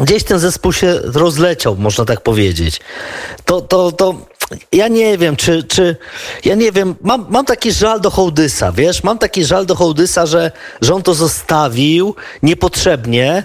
gdzieś 0.00 0.24
ten 0.24 0.38
zespół 0.38 0.72
się 0.72 1.00
rozleciał, 1.04 1.76
można 1.76 2.04
tak 2.04 2.20
powiedzieć. 2.20 2.80
To, 3.44 3.60
to, 3.60 3.92
to 3.92 4.14
ja 4.72 4.88
nie 4.88 5.18
wiem, 5.18 5.36
czy, 5.36 5.64
czy 5.64 5.96
ja 6.44 6.54
nie 6.54 6.72
wiem, 6.72 6.94
mam, 7.00 7.26
mam 7.30 7.44
taki 7.44 7.72
żal 7.72 8.00
do 8.00 8.10
Hołdysa, 8.10 8.72
wiesz, 8.72 9.02
mam 9.02 9.18
taki 9.18 9.44
żal 9.44 9.66
do 9.66 9.74
Hołdysa, 9.74 10.26
że, 10.26 10.52
że 10.80 10.94
on 10.94 11.02
to 11.02 11.14
zostawił 11.14 12.14
niepotrzebnie. 12.42 13.44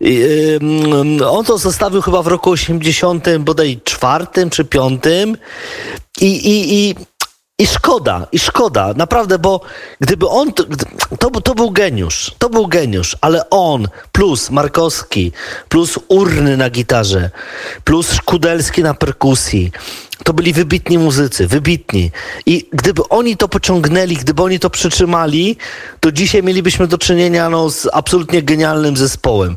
Yy, 0.00 0.60
on 1.30 1.44
to 1.44 1.58
zostawił 1.58 2.02
chyba 2.02 2.22
w 2.22 2.26
roku 2.26 2.50
80, 2.50 3.28
bodaj 3.38 3.80
czwartym 3.84 4.50
czy 4.50 4.64
piątym 4.64 5.36
i, 6.20 6.26
i, 6.26 6.74
i 6.74 6.94
i 7.60 7.66
szkoda, 7.66 8.26
i 8.32 8.38
szkoda, 8.38 8.94
naprawdę, 8.96 9.38
bo 9.38 9.60
gdyby 10.00 10.28
on, 10.28 10.52
to, 11.18 11.30
to 11.30 11.54
był 11.54 11.70
geniusz, 11.70 12.30
to 12.38 12.50
był 12.50 12.66
geniusz, 12.66 13.16
ale 13.20 13.50
on 13.50 13.88
plus 14.12 14.50
Markowski, 14.50 15.32
plus 15.68 15.98
Urny 16.08 16.56
na 16.56 16.70
gitarze, 16.70 17.30
plus 17.84 18.12
Szkudelski 18.12 18.82
na 18.82 18.94
perkusji, 18.94 19.72
to 20.24 20.32
byli 20.32 20.52
wybitni 20.52 20.98
muzycy, 20.98 21.46
wybitni. 21.46 22.10
I 22.46 22.68
gdyby 22.72 23.02
oni 23.08 23.36
to 23.36 23.48
pociągnęli, 23.48 24.16
gdyby 24.16 24.42
oni 24.42 24.58
to 24.58 24.70
przytrzymali, 24.70 25.56
to 26.00 26.12
dzisiaj 26.12 26.42
mielibyśmy 26.42 26.86
do 26.86 26.98
czynienia 26.98 27.50
no, 27.50 27.70
z 27.70 27.88
absolutnie 27.92 28.42
genialnym 28.42 28.96
zespołem. 28.96 29.56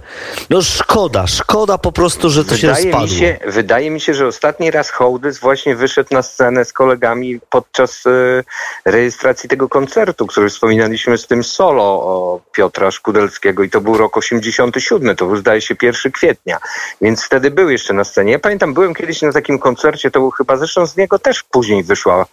No 0.50 0.62
szkoda, 0.62 1.28
szkoda 1.28 1.78
po 1.78 1.92
prostu, 1.92 2.30
że 2.30 2.46
to 2.46 2.56
wydaje 2.56 2.62
się 2.62 2.92
rozpadło. 2.92 3.08
Mi 3.08 3.20
się, 3.20 3.40
wydaje 3.48 3.92
mi 3.92 4.02
się, 4.02 4.14
że 4.14 4.28
ostatni 4.28 4.72
raz 4.72 4.90
Hołdys 4.90 5.40
właśnie 5.40 5.76
wyszedł 5.76 6.10
na 6.12 6.22
scenę 6.22 6.66
z 6.66 6.74
kolegami 6.74 7.40
podczas 7.50 8.06
y, 8.06 8.44
rejestracji 8.86 9.50
tego 9.50 9.70
koncertu, 9.70 10.28
który 10.28 10.50
wspominaliśmy 10.50 11.18
z 11.18 11.28
tym 11.28 11.44
solo 11.44 11.84
o 11.84 12.42
Piotra 12.52 12.92
Szkudelskiego 12.92 13.64
i 13.64 13.70
to 13.70 13.82
był 13.82 13.98
rok 13.98 14.18
87, 14.18 15.16
to 15.16 15.26
był 15.26 15.36
zdaje 15.36 15.62
się 15.62 15.76
1 15.82 16.12
kwietnia, 16.12 16.58
więc 17.02 17.24
wtedy 17.24 17.52
był 17.52 17.70
jeszcze 17.70 17.94
na 17.94 18.04
scenie. 18.04 18.32
Ja 18.32 18.40
pamiętam, 18.40 18.74
byłem 18.74 18.96
kiedyś 18.96 19.22
na 19.22 19.32
takim 19.32 19.60
koncercie, 19.60 20.12
to 20.12 20.20
był 20.20 20.32
chyba 20.32 20.51
Zresztą 20.58 20.86
z 20.86 20.98
niego 20.98 21.20
też 21.20 21.44
później 21.44 21.84
wyszła 21.84 22.26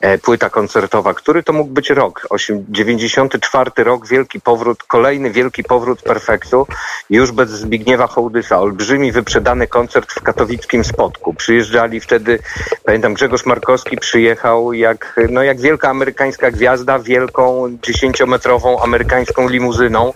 e, 0.00 0.18
płyta 0.18 0.50
koncertowa. 0.50 1.14
Który 1.14 1.42
to 1.42 1.52
mógł 1.52 1.70
być 1.70 1.90
rok? 1.90 2.28
94 2.68 3.70
rok, 3.84 4.06
wielki 4.06 4.40
powrót, 4.40 4.82
kolejny 4.82 5.30
wielki 5.30 5.64
powrót 5.64 6.02
Perfektu, 6.02 6.66
już 7.10 7.32
bez 7.32 7.50
Zbigniewa 7.50 8.06
Hołdysa. 8.06 8.60
Olbrzymi 8.60 9.12
wyprzedany 9.12 9.66
koncert 9.66 10.12
w 10.12 10.22
katowickim 10.22 10.84
Spotku. 10.84 11.34
Przyjeżdżali 11.34 12.00
wtedy, 12.00 12.38
pamiętam 12.84 13.14
Grzegorz 13.14 13.46
Markowski 13.46 13.96
przyjechał 13.96 14.72
jak, 14.72 15.20
no 15.30 15.42
jak 15.42 15.60
wielka 15.60 15.90
amerykańska 15.90 16.50
gwiazda, 16.50 16.98
wielką 16.98 17.78
dziesięciometrową 17.82 18.82
amerykańską 18.82 19.48
limuzyną. 19.48 20.12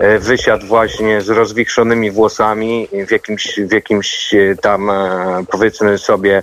E, 0.00 0.18
wysiadł 0.18 0.66
właśnie 0.66 1.20
z 1.20 1.28
rozwichrzonymi 1.28 2.10
włosami 2.10 2.88
w 3.08 3.10
jakimś, 3.10 3.60
w 3.60 3.72
jakimś 3.72 4.34
e, 4.34 4.56
tam 4.60 4.90
powiedzmy 5.50 5.98
sobie 5.98 6.42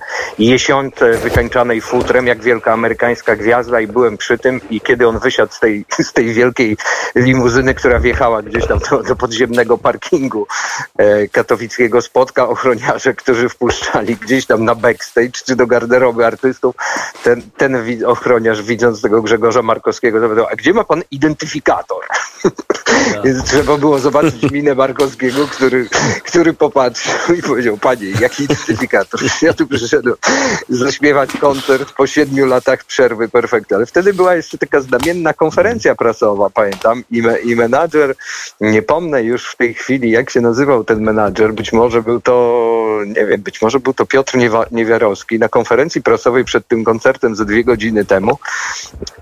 jesiące 0.51 1.11
wykańczanej 1.11 1.81
futrem, 1.81 2.27
jak 2.27 2.41
wielka 2.43 2.73
amerykańska 2.73 3.35
gwiazda 3.35 3.81
i 3.81 3.87
byłem 3.87 4.17
przy 4.17 4.37
tym 4.37 4.61
i 4.69 4.81
kiedy 4.81 5.07
on 5.07 5.19
wysiadł 5.19 5.53
z 5.53 5.59
tej, 5.59 5.85
z 6.09 6.13
tej 6.13 6.33
wielkiej 6.33 6.77
limuzyny, 7.15 7.73
która 7.73 7.99
wjechała 7.99 8.41
gdzieś 8.41 8.67
tam 8.67 8.79
do, 8.89 9.03
do 9.03 9.15
podziemnego 9.15 9.77
parkingu 9.77 10.47
e, 10.97 11.27
katowickiego, 11.27 12.01
spotka 12.01 12.47
ochroniarze, 12.47 13.13
którzy 13.13 13.49
wpuszczali 13.49 14.15
gdzieś 14.15 14.45
tam 14.45 14.65
na 14.65 14.75
backstage 14.75 15.31
czy 15.45 15.55
do 15.55 15.67
garderoby 15.67 16.25
artystów. 16.25 16.75
Ten, 17.23 17.41
ten 17.57 17.83
ochroniarz 18.05 18.61
widząc 18.61 19.01
tego 19.01 19.21
Grzegorza 19.21 19.61
Markowskiego 19.61 20.19
zapytał, 20.19 20.45
a 20.51 20.55
gdzie 20.55 20.73
ma 20.73 20.83
pan 20.83 21.03
identyfikator? 21.11 22.03
Więc 23.25 23.43
trzeba 23.43 23.77
było 23.77 23.99
zobaczyć 23.99 24.51
minę 24.51 24.75
Markowskiego, 24.75 25.47
który, 25.47 25.89
który 26.23 26.53
popatrzył 26.53 27.35
i 27.35 27.41
powiedział, 27.41 27.77
panie, 27.77 28.05
jaki 28.19 28.43
identyfikator? 28.43 29.21
Ja 29.41 29.53
tu 29.53 29.67
przyszedłem 29.67 30.15
zaśpiewać 30.69 31.37
koncert 31.37 31.91
po 31.91 32.07
siedmiu 32.07 32.45
latach 32.45 32.83
przerwy 32.83 33.29
perfektu. 33.29 33.75
Ale 33.75 33.85
wtedy 33.85 34.13
była 34.13 34.35
jeszcze 34.35 34.57
taka 34.57 34.81
znamienna 34.81 35.33
konferencja 35.33 35.95
prasowa, 35.95 36.49
pamiętam, 36.49 37.03
i, 37.11 37.21
me, 37.21 37.39
i 37.39 37.55
menadżer, 37.55 38.15
nie 38.61 38.81
pomnę 38.81 39.23
już 39.23 39.51
w 39.51 39.57
tej 39.57 39.73
chwili, 39.73 40.11
jak 40.11 40.29
się 40.29 40.41
nazywał 40.41 40.83
ten 40.83 41.01
menadżer, 41.01 41.53
być 41.53 41.73
może 41.73 42.01
był 42.01 42.21
to, 42.21 42.99
nie 43.07 43.25
wiem, 43.25 43.41
być 43.41 43.61
może 43.61 43.79
był 43.79 43.93
to 43.93 44.05
Piotr 44.05 44.37
Niewiarowski, 44.71 45.39
na 45.39 45.49
konferencji 45.49 46.01
prasowej 46.01 46.45
przed 46.45 46.67
tym 46.67 46.83
koncertem 46.83 47.35
ze 47.35 47.45
dwie 47.45 47.63
godziny 47.63 48.05
temu 48.05 48.37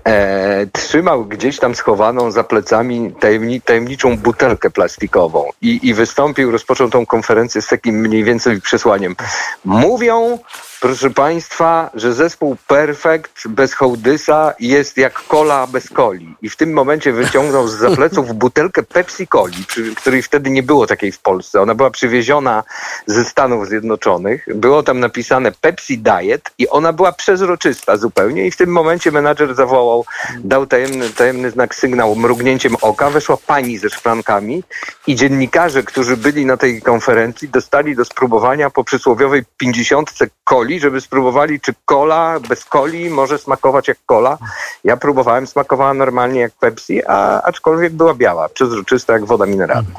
e, 0.04 0.66
trzymał 0.66 1.24
gdzieś 1.24 1.58
tam 1.58 1.74
schowaną 1.74 2.30
za 2.30 2.44
plecami 2.44 3.12
tajemni, 3.20 3.60
tajemniczą 3.60 4.16
butelkę 4.16 4.70
plastikową 4.70 5.50
i, 5.62 5.80
i 5.82 5.94
wystąpił, 5.94 6.50
rozpoczął 6.50 6.90
tą 6.90 7.06
konferencję 7.06 7.62
z 7.62 7.66
takim 7.66 7.94
mniej 7.94 8.24
więcej 8.24 8.60
przesłaniem. 8.60 9.16
Mówią, 9.64 10.38
proszę 10.80 11.10
Państwa, 11.10 11.90
że 11.94 12.14
zespół 12.14 12.56
Perfect 12.66 13.48
bez 13.48 13.74
Hołdysa 13.74 14.54
jest 14.60 14.96
jak 14.96 15.12
kola 15.12 15.66
bez 15.66 15.88
coli. 15.88 16.36
I 16.42 16.48
w 16.48 16.56
tym 16.56 16.72
momencie 16.72 17.12
wyciągnął 17.12 17.68
z 17.68 17.72
zapleców 17.86 18.34
butelkę 18.34 18.82
Pepsi 18.82 19.26
Coli, 19.26 19.64
której 19.96 20.22
wtedy 20.22 20.50
nie 20.50 20.62
było 20.62 20.86
takiej 20.86 21.12
w 21.12 21.18
Polsce. 21.18 21.60
Ona 21.60 21.74
była 21.74 21.90
przywieziona 21.90 22.64
ze 23.06 23.24
Stanów 23.24 23.68
Zjednoczonych. 23.68 24.46
Było 24.54 24.82
tam 24.82 25.00
napisane 25.00 25.52
Pepsi 25.60 25.98
Diet 25.98 26.50
i 26.58 26.68
ona 26.68 26.92
była 26.92 27.12
przezroczysta 27.12 27.96
zupełnie 27.96 28.46
i 28.46 28.50
w 28.50 28.56
tym 28.56 28.70
momencie 28.70 29.12
menadżer 29.12 29.54
zawołał, 29.54 30.04
dał 30.44 30.66
tajemny, 30.66 31.10
tajemny 31.10 31.50
znak 31.50 31.74
sygnał 31.74 32.16
mrugnięciem 32.16 32.76
oka. 32.82 33.10
Weszła 33.10 33.36
pani 33.46 33.78
ze 33.78 33.90
szklankami 33.90 34.62
i 35.06 35.14
dziennikarze, 35.14 35.82
którzy 35.82 36.16
byli 36.16 36.46
na 36.46 36.56
tej 36.56 36.82
konferencji, 36.82 37.48
dostali 37.48 37.96
do 37.96 38.04
spróbowania 38.04 38.70
po 38.70 38.84
przysłowiowej 38.84 39.42
pięćdziesiątce 39.56 40.26
coli, 40.44 40.69
żeby 40.78 41.00
spróbowali, 41.00 41.60
czy 41.60 41.74
cola 41.84 42.40
bez 42.48 42.64
coli 42.64 43.10
może 43.10 43.38
smakować 43.38 43.88
jak 43.88 43.98
cola. 44.06 44.38
Ja 44.84 44.96
próbowałem, 44.96 45.46
smakowała 45.46 45.94
normalnie 45.94 46.40
jak 46.40 46.52
Pepsi, 46.52 47.06
a 47.06 47.42
aczkolwiek 47.42 47.92
była 47.92 48.14
biała, 48.14 48.48
przezroczysta 48.48 49.12
jak 49.12 49.24
woda 49.24 49.46
mineralna. 49.46 49.90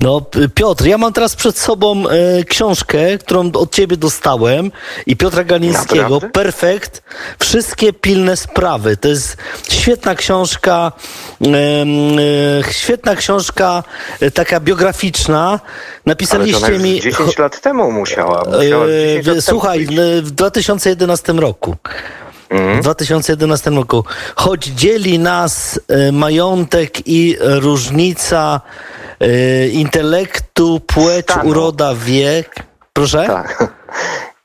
No, 0.00 0.22
Piotr, 0.54 0.84
ja 0.84 0.98
mam 0.98 1.12
teraz 1.12 1.36
przed 1.36 1.58
sobą 1.58 2.08
e, 2.08 2.44
książkę, 2.44 3.18
którą 3.18 3.52
od 3.52 3.74
ciebie 3.74 3.96
dostałem 3.96 4.72
i 5.06 5.16
Piotra 5.16 5.44
Galińskiego, 5.44 6.02
Naprawdę? 6.02 6.30
Perfekt, 6.30 7.02
wszystkie 7.38 7.92
pilne 7.92 8.36
sprawy. 8.36 8.96
To 8.96 9.08
jest 9.08 9.36
świetna 9.70 10.14
książka, 10.14 10.92
e, 11.42 11.46
e, 11.48 12.72
świetna 12.72 13.16
książka, 13.16 13.82
e, 14.20 14.30
taka 14.30 14.60
biograficzna. 14.60 15.60
Napisaliście 16.06 16.66
Ale 16.66 16.78
to 16.78 16.82
mi... 16.82 17.00
10 17.00 17.38
lat 17.38 17.60
temu 17.60 17.92
musiała. 17.92 18.44
musiała 18.44 18.86
e, 19.36 19.42
słuchaj, 19.42 19.86
w 20.22 20.30
2011 20.30 21.32
roku. 21.32 21.76
W 22.50 22.82
2011 22.82 23.70
roku. 23.70 24.04
Choć 24.36 24.64
dzieli 24.64 25.18
nas 25.18 25.80
e, 25.88 26.12
majątek 26.12 27.08
i 27.08 27.36
różnica 27.40 28.60
e, 29.20 29.68
intelektu, 29.68 30.80
płeć, 30.80 31.26
Stanu. 31.26 31.50
uroda, 31.50 31.94
wiek. 31.94 32.54
Proszę? 32.92 33.24
Tak. 33.26 33.74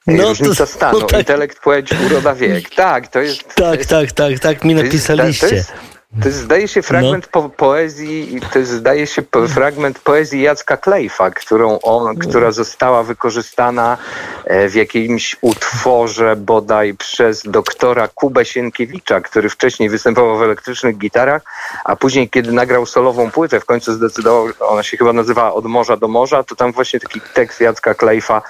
No, 0.07 0.23
różnica 0.23 0.65
to, 0.65 0.71
stanu, 0.71 0.99
no 1.01 1.05
tak. 1.05 1.19
intelekt, 1.19 1.59
płeć, 1.59 1.89
uroda, 2.05 2.35
wiek. 2.35 2.69
Tak, 2.69 3.07
to 3.07 3.19
jest... 3.19 3.55
Tak, 3.55 3.77
jest, 3.77 3.89
tak, 3.89 4.11
tak, 4.11 4.39
tak 4.39 4.65
mi 4.65 4.75
napisaliście. 4.75 5.47
To 5.47 5.55
jest, 5.55 5.67
to 5.69 5.75
jest, 5.75 5.88
zdaje 6.25 6.67
się, 6.67 6.81
fragment 6.81 7.25
no. 7.25 7.41
po 7.41 7.49
poezji, 7.49 8.39
to 8.53 8.59
jest, 8.59 8.71
zdaje 8.71 9.07
się, 9.07 9.21
po, 9.21 9.47
fragment 9.47 9.99
poezji 9.99 10.41
Jacka 10.41 10.77
Klejfa, 10.77 11.31
którą 11.31 11.79
on, 11.79 12.17
która 12.17 12.51
została 12.51 13.03
wykorzystana 13.03 13.97
e, 14.45 14.69
w 14.69 14.75
jakimś 14.75 15.35
utworze 15.41 16.35
bodaj 16.35 16.93
przez 16.93 17.43
doktora 17.45 18.07
Kubę 18.07 18.45
Sienkiewicza, 18.45 19.21
który 19.21 19.49
wcześniej 19.49 19.89
występował 19.89 20.37
w 20.37 20.41
elektrycznych 20.41 20.97
gitarach, 20.97 21.41
a 21.85 21.95
później, 21.95 22.29
kiedy 22.29 22.51
nagrał 22.51 22.85
solową 22.85 23.31
płytę, 23.31 23.59
w 23.59 23.65
końcu 23.65 23.93
zdecydował, 23.93 24.47
ona 24.59 24.83
się 24.83 24.97
chyba 24.97 25.13
nazywała 25.13 25.53
Od 25.53 25.65
morza 25.65 25.97
do 25.97 26.07
morza, 26.07 26.43
to 26.43 26.55
tam 26.55 26.71
właśnie 26.71 26.99
taki 26.99 27.21
tekst 27.33 27.61
Jacka 27.61 27.93
Klejfa 27.93 28.41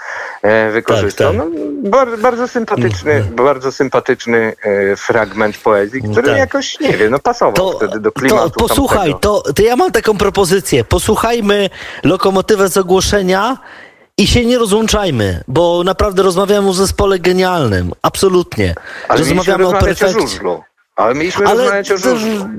e, 0.42 0.72
wykorzystał. 0.72 1.34
Tak, 1.34 1.42
tak. 1.42 1.52
No, 1.84 1.90
bardzo, 1.90 2.18
bardzo 2.18 2.48
sympatyczny, 2.48 3.12
mm, 3.12 3.24
mm. 3.24 3.36
bardzo 3.36 3.72
sympatyczny 3.72 4.54
e, 4.62 4.96
fragment 4.96 5.58
poezji, 5.58 6.02
który 6.02 6.28
tak. 6.28 6.38
jakoś, 6.38 6.80
nie 6.80 6.98
wiem, 6.98 7.12
no 7.12 7.20
pasował 7.20 7.49
to, 7.54 7.72
wtedy 7.72 8.00
do 8.00 8.12
klimatu. 8.12 8.50
To, 8.50 8.68
posłuchaj, 8.68 9.16
to, 9.22 9.44
to 9.56 9.62
ja 9.62 9.76
mam 9.76 9.92
taką 9.92 10.18
propozycję. 10.18 10.84
Posłuchajmy 10.84 11.70
lokomotywę 12.04 12.70
z 12.70 12.78
ogłoszenia 12.78 13.58
i 14.18 14.28
się 14.28 14.46
nie 14.46 14.58
rozłączajmy, 14.58 15.44
bo 15.48 15.84
naprawdę 15.84 16.24
rozmawiamy 16.24 16.70
o 16.70 16.74
zespole 16.74 17.20
genialnym. 17.20 17.92
Absolutnie. 18.02 18.76
Ale 19.08 19.20
rozmawiamy 19.20 19.68
o 19.68 19.72
perfekcie. 19.72 20.06
Ale 21.00 21.16
mieliśmy 21.16 21.48
Ale, 21.48 21.58
rozmawiać 21.58 21.92
o 21.92 21.98
żużlu. 21.98 22.50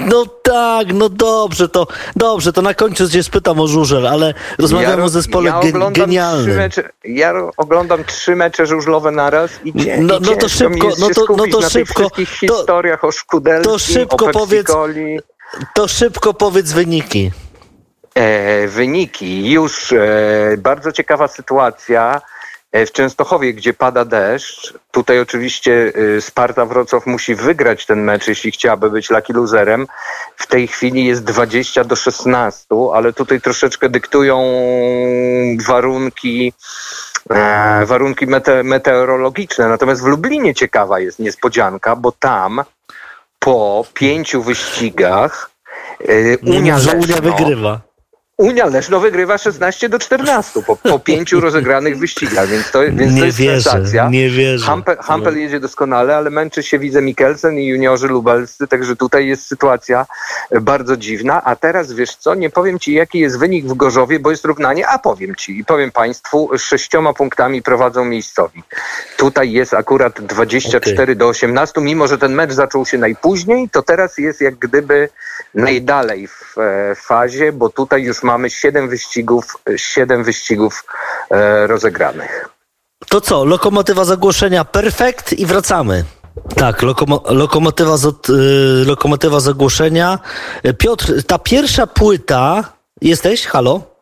No 0.00 0.26
tak, 0.42 0.92
no 0.94 1.08
dobrze, 1.08 1.68
to 1.68 1.86
dobrze, 2.16 2.52
to 2.52 2.62
na 2.62 2.74
końcu 2.74 3.08
cię 3.08 3.22
spytam 3.22 3.60
o 3.60 3.66
żużel, 3.66 4.06
ale 4.06 4.34
rozmawiamy 4.58 4.98
ja, 4.98 5.04
o 5.04 5.08
zespole 5.08 5.50
ja 5.50 5.90
genialnym. 5.90 6.56
Mecze, 6.56 6.88
ja 7.04 7.34
oglądam 7.56 8.04
trzy 8.04 8.36
mecze 8.36 8.66
żużlowe 8.66 9.10
naraz 9.10 9.50
i 9.64 9.72
cie, 9.72 9.98
no, 9.98 10.18
no 10.20 10.36
to 10.36 10.48
szybko, 10.48 10.88
no 10.98 11.08
to, 11.14 11.36
no 11.36 11.46
to 11.46 11.70
szybko. 11.70 12.10
To, 12.10 12.24
historiach 12.24 13.04
o 13.04 13.12
Szkudelskim, 13.12 13.72
to 13.72 13.78
szybko 13.78 14.28
powiedz, 14.28 14.72
To 15.74 15.88
szybko 15.88 16.34
powiedz 16.34 16.72
wyniki. 16.72 17.30
E, 18.14 18.68
wyniki. 18.68 19.50
Już 19.50 19.92
e, 19.92 20.56
bardzo 20.58 20.92
ciekawa 20.92 21.28
sytuacja. 21.28 22.20
E, 22.76 22.86
w 22.86 22.92
Częstochowie, 22.92 23.54
gdzie 23.54 23.74
pada 23.74 24.04
deszcz. 24.04 24.74
Tutaj 24.90 25.20
oczywiście 25.20 25.92
e, 26.16 26.20
Sparta 26.20 26.66
Wrocław 26.66 27.06
musi 27.06 27.34
wygrać 27.34 27.86
ten 27.86 28.02
mecz, 28.02 28.28
jeśli 28.28 28.50
chciałaby 28.50 28.90
być 28.90 29.10
lucky 29.10 29.32
loserem. 29.32 29.86
W 30.36 30.46
tej 30.46 30.68
chwili 30.68 31.04
jest 31.04 31.24
20 31.24 31.84
do 31.84 31.96
16, 31.96 32.66
ale 32.94 33.12
tutaj 33.12 33.40
troszeczkę 33.40 33.88
dyktują 33.88 34.54
warunki 35.66 36.52
e, 37.30 37.86
warunki 37.86 38.26
mete 38.26 38.62
meteorologiczne. 38.62 39.68
Natomiast 39.68 40.02
w 40.02 40.06
Lublinie 40.06 40.54
ciekawa 40.54 41.00
jest 41.00 41.18
niespodzianka, 41.18 41.96
bo 41.96 42.12
tam 42.12 42.62
po 43.38 43.84
pięciu 43.94 44.42
wyścigach 44.42 45.50
Unia, 46.42 46.78
Unia 46.94 47.20
wygrywa. 47.20 47.85
Unia 48.38 48.66
Leszno 48.66 49.00
wygrywa 49.00 49.38
16 49.38 49.88
do 49.88 49.98
14 49.98 50.62
po, 50.62 50.76
po 50.76 50.98
pięciu 50.98 51.40
rozegranych 51.40 51.98
wyścigach, 51.98 52.48
więc 52.48 52.70
to, 52.70 52.80
więc 52.80 53.12
nie 53.12 53.20
to 53.20 53.26
jest 53.26 53.38
wierzę, 53.38 53.70
sensacja. 53.70 54.08
Nie 54.08 54.30
wierzę. 54.30 54.66
Hampel, 54.66 54.96
Hampel 54.96 55.34
no. 55.34 55.40
jedzie 55.40 55.60
doskonale, 55.60 56.16
ale 56.16 56.30
męczy 56.30 56.62
się 56.62 56.78
widzę 56.78 57.02
Mikkelsen 57.02 57.58
i 57.58 57.66
juniorzy 57.66 58.08
lubelscy, 58.08 58.68
także 58.68 58.96
tutaj 58.96 59.26
jest 59.26 59.46
sytuacja 59.46 60.06
bardzo 60.60 60.96
dziwna. 60.96 61.42
A 61.44 61.56
teraz 61.56 61.92
wiesz 61.92 62.16
co, 62.16 62.34
nie 62.34 62.50
powiem 62.50 62.78
ci 62.78 62.92
jaki 62.92 63.18
jest 63.18 63.38
wynik 63.38 63.66
w 63.66 63.74
Gorzowie, 63.74 64.20
bo 64.20 64.30
jest 64.30 64.44
równanie, 64.44 64.88
a 64.88 64.98
powiem 64.98 65.34
ci 65.34 65.58
i 65.58 65.64
powiem 65.64 65.92
państwu, 65.92 66.50
sześcioma 66.58 67.14
punktami 67.14 67.62
prowadzą 67.62 68.04
miejscowi. 68.04 68.62
Tutaj 69.16 69.52
jest 69.52 69.74
akurat 69.74 70.20
24 70.20 71.02
okay. 71.02 71.16
do 71.16 71.28
18, 71.28 71.80
mimo 71.80 72.08
że 72.08 72.18
ten 72.18 72.34
mecz 72.34 72.52
zaczął 72.52 72.86
się 72.86 72.98
najpóźniej, 72.98 73.68
to 73.70 73.82
teraz 73.82 74.18
jest 74.18 74.40
jak 74.40 74.56
gdyby 74.56 75.08
najdalej 75.54 76.28
w 76.28 76.58
e, 76.58 76.94
fazie, 76.94 77.52
bo 77.52 77.68
tutaj 77.68 78.02
już 78.02 78.22
mamy 78.26 78.50
siedem 78.50 78.88
wyścigów, 78.88 79.44
siedem 79.76 80.24
wyścigów 80.24 80.84
e, 81.30 81.66
rozegranych. 81.66 82.48
To 83.08 83.20
co, 83.20 83.44
lokomotywa 83.44 84.04
zagłoszenia 84.04 84.64
perfekt 84.64 85.32
i 85.32 85.46
wracamy. 85.46 86.04
Tak, 86.56 86.82
lokomo 86.82 87.22
lokomotywa, 87.28 87.96
z, 87.96 88.04
y, 88.30 88.84
lokomotywa 88.86 89.40
zagłoszenia. 89.40 90.18
Piotr, 90.78 91.22
ta 91.26 91.38
pierwsza 91.38 91.86
płyta. 91.86 92.64
Jesteś? 93.02 93.46
Halo? 93.46 93.96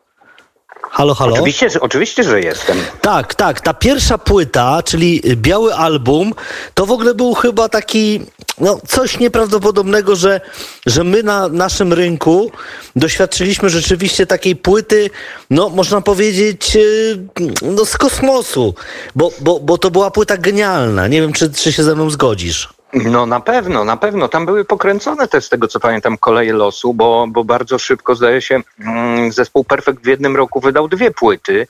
Halo, 0.91 1.15
halo? 1.15 1.33
Oczywiście, 1.33 1.69
że, 1.69 1.79
oczywiście, 1.79 2.23
że 2.23 2.41
jestem. 2.41 2.77
Tak, 3.01 3.35
tak. 3.35 3.61
Ta 3.61 3.73
pierwsza 3.73 4.17
płyta, 4.17 4.83
czyli 4.83 5.21
biały 5.35 5.75
album, 5.75 6.33
to 6.73 6.85
w 6.85 6.91
ogóle 6.91 7.13
był 7.13 7.33
chyba 7.33 7.69
taki, 7.69 8.25
no 8.57 8.79
coś 8.87 9.19
nieprawdopodobnego, 9.19 10.15
że, 10.15 10.41
że 10.85 11.03
my 11.03 11.23
na 11.23 11.47
naszym 11.47 11.93
rynku 11.93 12.51
doświadczyliśmy 12.95 13.69
rzeczywiście 13.69 14.25
takiej 14.25 14.55
płyty, 14.55 15.09
no 15.49 15.69
można 15.69 16.01
powiedzieć, 16.01 16.75
y, 16.75 17.17
no 17.61 17.85
z 17.85 17.97
kosmosu, 17.97 18.75
bo, 19.15 19.31
bo, 19.41 19.59
bo 19.59 19.77
to 19.77 19.91
była 19.91 20.11
płyta 20.11 20.37
genialna. 20.37 21.07
Nie 21.07 21.21
wiem, 21.21 21.33
czy, 21.33 21.53
czy 21.53 21.71
się 21.71 21.83
ze 21.83 21.95
mną 21.95 22.09
zgodzisz. 22.09 22.75
No 22.93 23.25
na 23.25 23.39
pewno, 23.39 23.85
na 23.85 23.97
pewno. 23.97 24.27
Tam 24.27 24.45
były 24.45 24.65
pokręcone 24.65 25.27
też 25.27 25.45
z 25.45 25.49
tego, 25.49 25.67
co 25.67 25.79
pamiętam, 25.79 26.17
koleje 26.17 26.53
losu, 26.53 26.93
bo, 26.93 27.27
bo 27.29 27.43
bardzo 27.43 27.79
szybko, 27.79 28.15
zdaje 28.15 28.41
się, 28.41 28.61
mm, 28.79 29.31
zespół 29.31 29.63
Perfect 29.63 30.03
w 30.03 30.07
jednym 30.07 30.35
roku 30.35 30.59
wydał 30.59 30.87
dwie 30.87 31.11
płyty, 31.11 31.67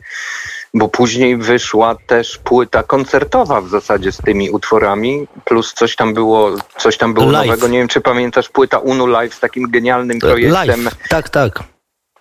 bo 0.76 0.88
później 0.88 1.38
wyszła 1.38 1.96
też 2.08 2.38
płyta 2.38 2.84
koncertowa 2.84 3.62
w 3.62 3.70
zasadzie 3.70 4.12
z 4.12 4.18
tymi 4.18 4.50
utworami, 4.50 5.28
plus 5.46 5.74
coś 5.74 5.96
tam 5.96 6.14
było, 6.14 6.52
coś 6.78 6.98
tam 6.98 7.14
było 7.14 7.32
Live. 7.32 7.48
nowego. 7.48 7.68
Nie 7.68 7.78
wiem, 7.78 7.88
czy 7.88 8.02
pamiętasz 8.02 8.50
płyta 8.50 8.80
Unu 8.80 9.08
Live 9.08 9.34
z 9.34 9.40
takim 9.40 9.72
genialnym 9.72 10.20
projektem. 10.20 10.84
Live. 10.84 10.96
Tak, 11.10 11.30
tak. 11.30 11.60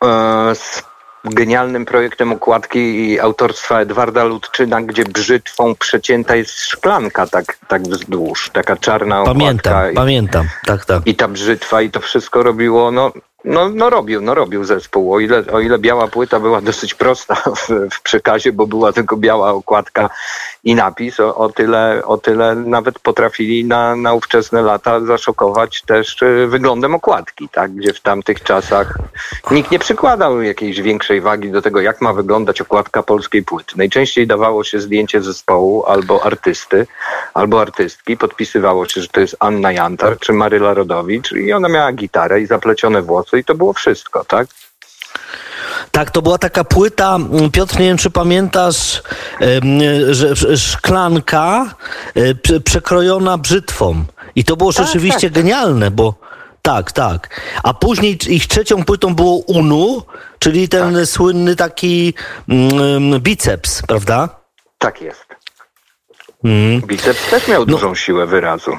E, 0.05 0.55
z 0.55 0.83
genialnym 1.25 1.85
projektem 1.85 2.33
okładki 2.33 3.21
autorstwa 3.21 3.81
Edwarda 3.81 4.25
Ludczyna, 4.25 4.83
gdzie 4.83 5.05
brzytwą 5.05 5.75
przecięta 5.75 6.37
jest 6.37 6.61
szklanka 6.61 7.27
tak, 7.27 7.59
tak 7.69 7.83
wzdłuż, 7.83 8.51
taka 8.51 8.77
czarna 8.77 9.21
okładka. 9.21 9.41
Pamiętam, 9.41 9.95
pamiętam, 9.95 10.49
tak, 10.67 10.85
tak. 10.85 11.03
I 11.07 11.15
ta 11.15 11.29
brzytwa 11.29 11.83
i 11.83 11.91
to 11.91 12.01
wszystko 12.01 12.43
robiło, 12.43 12.91
no 12.91 13.13
no, 13.45 13.69
no 13.69 13.91
robił, 13.91 14.21
no 14.21 14.35
robił 14.35 14.65
zespół. 14.65 15.15
O 15.15 15.21
ile, 15.21 15.45
o 15.53 15.61
ile 15.61 15.79
biała 15.79 16.09
płyta 16.09 16.41
była 16.41 16.61
dosyć 16.61 16.95
prosta 16.95 17.35
w, 17.57 17.69
w 17.91 18.03
przekazie, 18.03 18.53
bo 18.53 18.67
była 18.67 18.93
tylko 18.93 19.17
biała 19.17 19.51
okładka 19.51 20.11
i 20.65 20.75
napis, 20.75 21.21
o, 21.21 21.37
o, 21.37 21.49
tyle, 21.49 22.03
o 22.05 22.19
tyle 22.19 22.55
nawet 22.55 22.99
potrafili 22.99 23.65
na, 23.65 23.97
na 23.97 24.15
ówczesne 24.15 24.63
lata 24.63 25.01
zaszokować 25.01 25.83
też 25.83 26.23
y, 26.23 26.47
wyglądem 26.47 26.95
okładki, 26.95 27.49
tak? 27.49 27.73
gdzie 27.75 27.93
w 27.93 28.01
tamtych 28.01 28.43
czasach 28.43 28.99
nikt 29.51 29.71
nie 29.71 29.79
przykładał 29.79 30.43
jakiejś 30.43 30.81
większej 30.81 31.21
wagi 31.21 31.51
do 31.51 31.63
tego, 31.63 31.81
jak 31.81 32.01
ma 32.01 32.13
wyglądać 32.13 32.61
okładka 32.61 33.03
polskiej 33.03 33.43
płyty. 33.43 33.75
Najczęściej 33.77 34.27
dawało 34.27 34.65
się 34.65 34.81
zdjęcie 34.81 35.23
zespołu 35.23 35.85
albo 35.87 36.27
artysty, 36.27 36.87
albo 37.35 37.61
artystki, 37.61 38.17
podpisywało 38.17 38.89
się, 38.89 39.01
że 39.01 39.09
to 39.09 39.21
jest 39.21 39.37
Anna 39.39 39.73
Jantar 39.73 40.19
czy 40.19 40.33
Maryla 40.33 40.75
Rodowicz 40.75 41.33
i 41.33 41.53
ona 41.53 41.69
miała 41.69 41.93
gitarę 41.93 42.41
i 42.41 42.47
zaplecione 42.47 43.03
włosy 43.03 43.39
i 43.39 43.45
to 43.45 43.55
było 43.55 43.73
wszystko, 43.73 44.25
tak? 44.25 44.47
Tak, 45.91 46.11
to 46.11 46.23
była 46.23 46.39
taka 46.39 46.65
płyta, 46.65 47.15
mm, 47.15 47.51
Piotr, 47.51 47.79
nie 47.79 47.87
wiem 47.87 47.97
czy 47.97 48.11
pamiętasz, 48.11 49.03
że 50.11 50.57
szklanka 50.57 51.75
e, 52.15 52.61
przekrojona 52.61 53.39
brzytwą. 53.39 54.05
I 54.37 54.45
to 54.45 54.57
było 54.57 54.73
tak, 54.73 54.87
rzeczywiście 54.87 55.31
tak. 55.31 55.33
genialne, 55.33 55.91
bo 55.91 56.15
tak, 56.63 56.93
tak. 56.93 57.41
A 57.63 57.75
później 57.75 58.19
ich 58.29 58.47
trzecią 58.47 58.85
płytą 58.85 59.15
było 59.15 59.37
Unu, 59.39 60.03
czyli 60.39 60.69
ten 60.69 60.95
tak. 60.95 61.07
słynny 61.07 61.57
taki 61.57 62.15
mm, 62.49 63.21
biceps, 63.21 63.83
prawda? 63.83 64.29
Tak 64.79 65.01
jest. 65.01 65.27
Mm. 66.45 66.81
Biceps 66.81 67.31
też 67.31 67.49
miał 67.49 67.61
no. 67.61 67.67
dużą 67.67 67.95
siłę 67.95 68.27
wyrazu. 68.27 68.79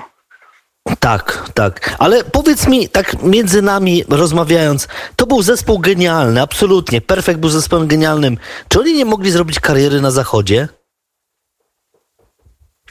Tak, 0.99 1.49
tak. 1.53 1.95
Ale 1.99 2.23
powiedz 2.23 2.67
mi, 2.67 2.89
tak 2.89 3.23
między 3.23 3.61
nami 3.61 4.03
rozmawiając, 4.09 4.87
to 5.15 5.25
był 5.25 5.41
zespół 5.41 5.79
genialny, 5.79 6.41
absolutnie. 6.41 7.01
Perfekt 7.01 7.39
był 7.39 7.49
zespołem 7.49 7.87
genialnym. 7.87 8.37
Czy 8.69 8.79
oni 8.79 8.93
nie 8.93 9.05
mogli 9.05 9.31
zrobić 9.31 9.59
kariery 9.59 10.01
na 10.01 10.11
zachodzie? 10.11 10.67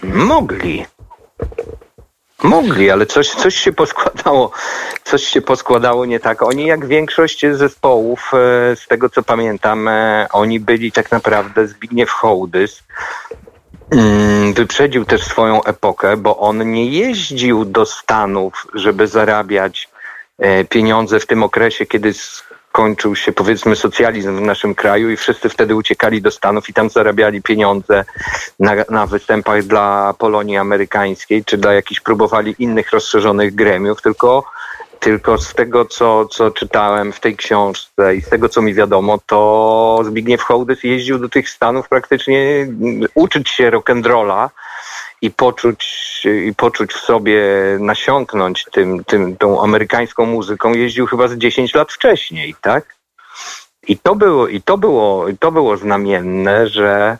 Mogli. 0.02 0.86
Mogli, 2.42 2.90
ale 2.90 3.06
coś, 3.06 3.30
coś 3.30 3.56
się 3.56 3.72
poskładało, 3.72 4.50
coś 5.04 5.24
się 5.24 5.42
poskładało 5.42 6.06
nie 6.06 6.20
tak. 6.20 6.42
Oni 6.42 6.66
jak 6.66 6.86
większość 6.86 7.46
zespołów, 7.52 8.30
e, 8.34 8.76
z 8.76 8.86
tego 8.86 9.08
co 9.08 9.22
pamiętam, 9.22 9.88
e, 9.88 10.26
oni 10.32 10.60
byli 10.60 10.92
tak 10.92 11.12
naprawdę 11.12 11.66
Zbigniew 11.66 12.10
Hołdys, 12.10 12.82
wyprzedził 14.54 15.04
też 15.04 15.24
swoją 15.24 15.64
epokę, 15.64 16.16
bo 16.16 16.38
on 16.38 16.72
nie 16.72 16.86
jeździł 16.86 17.64
do 17.64 17.86
Stanów, 17.86 18.66
żeby 18.74 19.06
zarabiać 19.06 19.88
e, 20.38 20.64
pieniądze 20.64 21.20
w 21.20 21.26
tym 21.26 21.42
okresie, 21.42 21.86
kiedy 21.86 22.12
skończył 22.74 23.16
się 23.16 23.32
powiedzmy 23.32 23.76
socjalizm 23.76 24.36
w 24.36 24.40
naszym 24.40 24.74
kraju 24.74 25.10
i 25.10 25.16
wszyscy 25.16 25.48
wtedy 25.48 25.74
uciekali 25.74 26.22
do 26.22 26.30
Stanów 26.30 26.68
i 26.68 26.74
tam 26.74 26.90
zarabiali 26.90 27.42
pieniądze 27.42 28.04
na, 28.60 28.72
na 28.90 29.06
występach 29.06 29.62
dla 29.62 30.14
Polonii 30.18 30.56
Amerykańskiej, 30.56 31.44
czy 31.44 31.58
dla 31.58 31.72
jakichś 31.72 32.00
próbowali 32.00 32.54
innych 32.58 32.90
rozszerzonych 32.90 33.54
gremiów, 33.54 34.02
tylko 34.02 34.44
tylko 35.04 35.38
z 35.38 35.54
tego, 35.54 35.84
co, 35.84 36.28
co 36.28 36.50
czytałem 36.50 37.12
w 37.12 37.20
tej 37.20 37.36
książce 37.36 38.16
i 38.16 38.22
z 38.22 38.28
tego, 38.28 38.48
co 38.48 38.62
mi 38.62 38.74
wiadomo, 38.74 39.18
to 39.26 40.00
Zbigniew 40.04 40.42
Hołdys 40.42 40.84
jeździł 40.84 41.18
do 41.18 41.28
tych 41.28 41.48
Stanów 41.50 41.88
praktycznie 41.88 42.66
uczyć 43.14 43.50
się 43.50 43.70
rock'n'rolla 43.70 44.48
i 45.22 45.30
poczuć, 45.30 46.22
i 46.46 46.54
poczuć 46.54 46.92
w 46.92 47.00
sobie, 47.00 47.42
nasiąknąć 47.80 48.64
tym, 48.72 49.04
tym, 49.04 49.36
tą 49.36 49.62
amerykańską 49.62 50.26
muzyką, 50.26 50.74
jeździł 50.74 51.06
chyba 51.06 51.28
z 51.28 51.36
10 51.36 51.74
lat 51.74 51.92
wcześniej, 51.92 52.54
tak? 52.60 52.96
I 53.88 53.98
to 53.98 54.14
było, 54.14 54.48
i 54.48 54.62
to 54.62 54.78
było, 54.78 55.28
i 55.28 55.38
to 55.38 55.52
było 55.52 55.76
znamienne, 55.76 56.68
że 56.68 57.18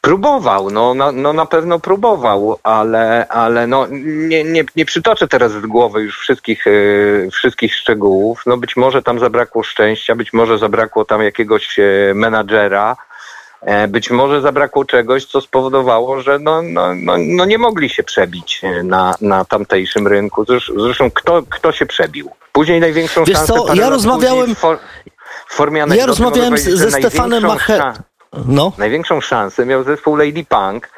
Próbował, 0.00 0.70
no 0.70 0.94
na, 0.94 1.12
no 1.12 1.32
na 1.32 1.46
pewno 1.46 1.78
próbował, 1.78 2.58
ale, 2.62 3.28
ale 3.28 3.66
no 3.66 3.86
nie, 4.28 4.44
nie, 4.44 4.64
nie 4.76 4.84
przytoczę 4.84 5.28
teraz 5.28 5.52
z 5.52 5.66
głowy 5.66 6.02
już 6.02 6.18
wszystkich, 6.18 6.66
yy, 6.66 7.28
wszystkich 7.32 7.74
szczegółów. 7.74 8.42
No 8.46 8.56
być 8.56 8.76
może 8.76 9.02
tam 9.02 9.18
zabrakło 9.18 9.62
szczęścia, 9.62 10.14
być 10.14 10.32
może 10.32 10.58
zabrakło 10.58 11.04
tam 11.04 11.22
jakiegoś 11.22 11.78
yy, 11.78 12.12
menadżera, 12.14 12.96
yy, 13.66 13.88
być 13.88 14.10
może 14.10 14.40
zabrakło 14.40 14.84
czegoś, 14.84 15.24
co 15.24 15.40
spowodowało, 15.40 16.20
że 16.20 16.38
no, 16.38 16.62
no, 16.62 16.94
no, 16.94 17.14
no 17.18 17.44
nie 17.44 17.58
mogli 17.58 17.88
się 17.88 18.02
przebić 18.02 18.62
na, 18.82 19.14
na 19.20 19.44
tamtejszym 19.44 20.06
rynku. 20.06 20.44
Zresztą 20.76 21.10
kto, 21.10 21.42
kto 21.50 21.72
się 21.72 21.86
przebił? 21.86 22.30
Później 22.52 22.80
największą 22.80 23.24
Wiesz 23.24 23.36
szansę... 23.36 23.52
Co, 23.52 23.74
ja 23.74 23.90
rozmawiałem... 23.90 24.54
W 25.48 25.54
formie 25.54 25.84
ja 25.94 26.06
rozmawiałem 26.06 26.58
ze 26.58 26.90
Stefanem 26.90 27.42
Macher... 27.42 27.82
No. 28.46 28.72
Największą 28.78 29.20
szansę 29.20 29.66
miał 29.66 29.84
zespół 29.84 30.16
Lady 30.16 30.44
Punk, 30.48 30.90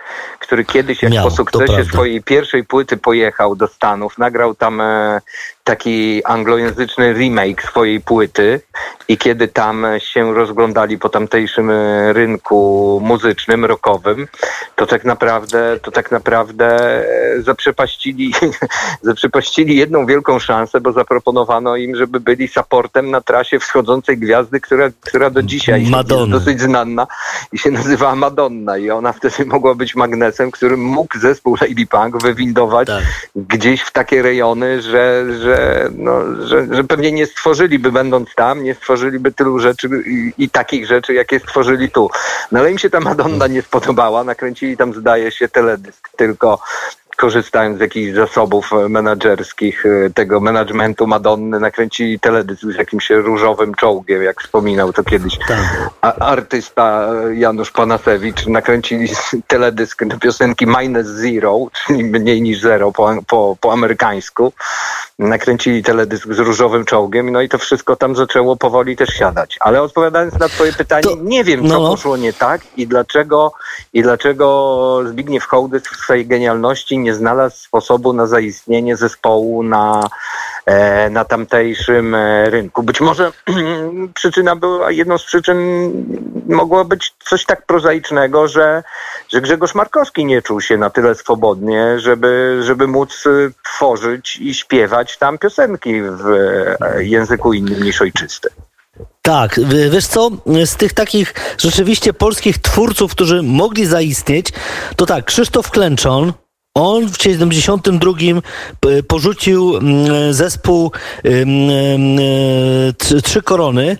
który 0.46 0.64
kiedyś 0.64 1.02
jak 1.02 1.12
miał, 1.12 1.24
po 1.24 1.30
sukcesie 1.30 1.84
swojej 1.84 2.22
pierwszej 2.22 2.64
płyty 2.64 2.96
pojechał 2.96 3.56
do 3.56 3.66
Stanów, 3.66 4.18
nagrał 4.18 4.54
tam 4.54 4.80
e, 4.80 5.20
taki 5.64 6.24
anglojęzyczny 6.24 7.12
remake 7.12 7.62
swojej 7.62 8.00
płyty 8.00 8.60
i 9.08 9.18
kiedy 9.18 9.48
tam 9.48 9.86
się 9.98 10.34
rozglądali 10.34 10.98
po 10.98 11.08
tamtejszym 11.08 11.70
e, 11.70 12.12
rynku 12.12 13.00
muzycznym, 13.04 13.64
rockowym, 13.64 14.28
to 14.76 14.86
tak 14.86 15.04
naprawdę, 15.04 15.78
to 15.82 15.90
tak 15.90 16.10
naprawdę 16.10 16.66
e, 17.36 17.42
zaprzepaścili, 17.42 18.34
zaprzepaścili 19.02 19.76
jedną 19.76 20.06
wielką 20.06 20.38
szansę, 20.38 20.80
bo 20.80 20.92
zaproponowano 20.92 21.76
im, 21.76 21.96
żeby 21.96 22.20
byli 22.20 22.48
supportem 22.48 23.10
na 23.10 23.20
trasie 23.20 23.58
wschodzącej 23.58 24.18
gwiazdy, 24.18 24.60
która, 24.60 24.88
która 25.00 25.30
do 25.30 25.42
dzisiaj 25.42 25.86
jest 25.86 26.08
dosyć 26.30 26.60
znana 26.60 27.06
i 27.52 27.58
się 27.58 27.70
nazywała 27.70 28.16
Madonna 28.16 28.78
i 28.78 28.90
ona 28.90 29.12
wtedy 29.12 29.44
mogła 29.46 29.74
być 29.74 29.94
magnesem, 29.94 30.35
którym 30.50 30.80
mógł 30.80 31.18
zespół 31.18 31.56
Lady 31.60 31.86
Punk 31.86 32.22
wywindować 32.22 32.86
tak. 32.86 33.04
gdzieś 33.36 33.82
w 33.82 33.92
takie 33.92 34.22
rejony, 34.22 34.82
że, 34.82 35.24
że, 35.40 35.88
no, 35.96 36.46
że, 36.46 36.66
że 36.74 36.84
pewnie 36.84 37.12
nie 37.12 37.26
stworzyliby, 37.26 37.92
będąc 37.92 38.34
tam, 38.34 38.64
nie 38.64 38.74
stworzyliby 38.74 39.32
tylu 39.32 39.58
rzeczy 39.58 39.88
i, 40.06 40.32
i 40.38 40.50
takich 40.50 40.86
rzeczy, 40.86 41.14
jakie 41.14 41.40
stworzyli 41.40 41.90
tu. 41.90 42.10
No 42.52 42.60
ale 42.60 42.70
im 42.70 42.78
się 42.78 42.90
ta 42.90 43.00
Madonna 43.00 43.46
nie 43.46 43.62
spodobała, 43.62 44.24
nakręcili 44.24 44.76
tam 44.76 44.94
zdaje 44.94 45.30
się 45.30 45.48
teledysk 45.48 46.08
tylko 46.16 46.58
korzystając 47.16 47.78
z 47.78 47.80
jakichś 47.80 48.16
zasobów 48.16 48.72
e, 48.72 48.88
menedżerskich 48.88 49.86
e, 49.86 50.10
tego 50.10 50.40
managementu 50.40 51.06
Madonny, 51.06 51.60
nakręcili 51.60 52.20
teledysk 52.20 52.62
z 52.62 52.74
jakimś 52.74 53.10
różowym 53.10 53.74
czołgiem, 53.74 54.22
jak 54.22 54.42
wspominał 54.42 54.92
to 54.92 55.04
kiedyś 55.04 55.38
tak. 55.48 55.58
artysta 56.20 57.08
e, 57.12 57.34
Janusz 57.34 57.70
Panasewicz. 57.70 58.46
Nakręcili 58.46 59.08
teledysk 59.46 60.04
do 60.04 60.18
piosenki 60.18 60.66
Minus 60.66 61.06
Zero, 61.06 61.66
czyli 61.86 62.04
mniej 62.04 62.42
niż 62.42 62.60
zero 62.60 62.92
po, 62.92 63.14
po, 63.26 63.56
po 63.60 63.72
amerykańsku. 63.72 64.52
Nakręcili 65.18 65.82
teledysk 65.82 66.32
z 66.32 66.38
różowym 66.38 66.84
czołgiem, 66.84 67.32
no 67.32 67.40
i 67.40 67.48
to 67.48 67.58
wszystko 67.58 67.96
tam 67.96 68.16
zaczęło 68.16 68.56
powoli 68.56 68.96
też 68.96 69.08
siadać. 69.08 69.56
Ale 69.60 69.82
odpowiadając 69.82 70.38
na 70.38 70.48
twoje 70.48 70.72
pytanie, 70.72 71.02
to, 71.02 71.16
nie 71.22 71.44
wiem, 71.44 71.68
co 71.68 71.80
no. 71.80 71.90
poszło 71.90 72.16
nie 72.16 72.32
tak 72.32 72.60
i 72.76 72.86
dlaczego, 72.86 73.52
i 73.92 74.02
dlaczego 74.02 75.00
Zbigniew 75.06 75.44
Hołdys 75.44 75.82
w 75.82 75.96
swojej 75.96 76.26
genialności 76.26 76.98
nie 77.06 77.14
znalazł 77.14 77.56
sposobu 77.56 78.12
na 78.12 78.26
zaistnienie 78.26 78.96
zespołu 78.96 79.62
na, 79.62 80.08
e, 80.66 81.10
na 81.10 81.24
tamtejszym 81.24 82.14
e, 82.14 82.50
rynku. 82.50 82.82
Być 82.82 83.00
może 83.00 83.32
przyczyna 84.14 84.56
była, 84.56 84.90
jedną 84.90 85.18
z 85.18 85.24
przyczyn 85.24 85.58
mogło 86.48 86.84
być 86.84 87.14
coś 87.24 87.44
tak 87.44 87.66
prozaicznego, 87.66 88.48
że, 88.48 88.82
że 89.32 89.40
Grzegorz 89.40 89.74
Markowski 89.74 90.24
nie 90.24 90.42
czuł 90.42 90.60
się 90.60 90.76
na 90.76 90.90
tyle 90.90 91.14
swobodnie, 91.14 92.00
żeby, 92.00 92.60
żeby 92.62 92.86
móc 92.86 93.24
e, 93.26 93.30
tworzyć 93.64 94.36
i 94.36 94.54
śpiewać 94.54 95.18
tam 95.18 95.38
piosenki 95.38 96.02
w 96.02 96.24
języku 96.98 97.52
innym 97.52 97.82
niż 97.82 98.02
ojczysty. 98.02 98.48
Tak, 99.22 99.60
wiesz 99.90 100.06
co, 100.06 100.30
z 100.64 100.76
tych 100.76 100.92
takich 100.92 101.34
rzeczywiście 101.58 102.12
polskich 102.12 102.58
twórców, 102.58 103.12
którzy 103.12 103.42
mogli 103.42 103.86
zaistnieć, 103.86 104.52
to 104.96 105.06
tak, 105.06 105.24
Krzysztof 105.24 105.70
Klęczon, 105.70 106.32
on 106.76 107.08
w 107.08 107.22
72 107.22 108.12
porzucił 109.08 109.76
mm, 109.76 110.34
zespół 110.34 110.92
Trzy 113.22 113.42
Korony. 113.42 113.98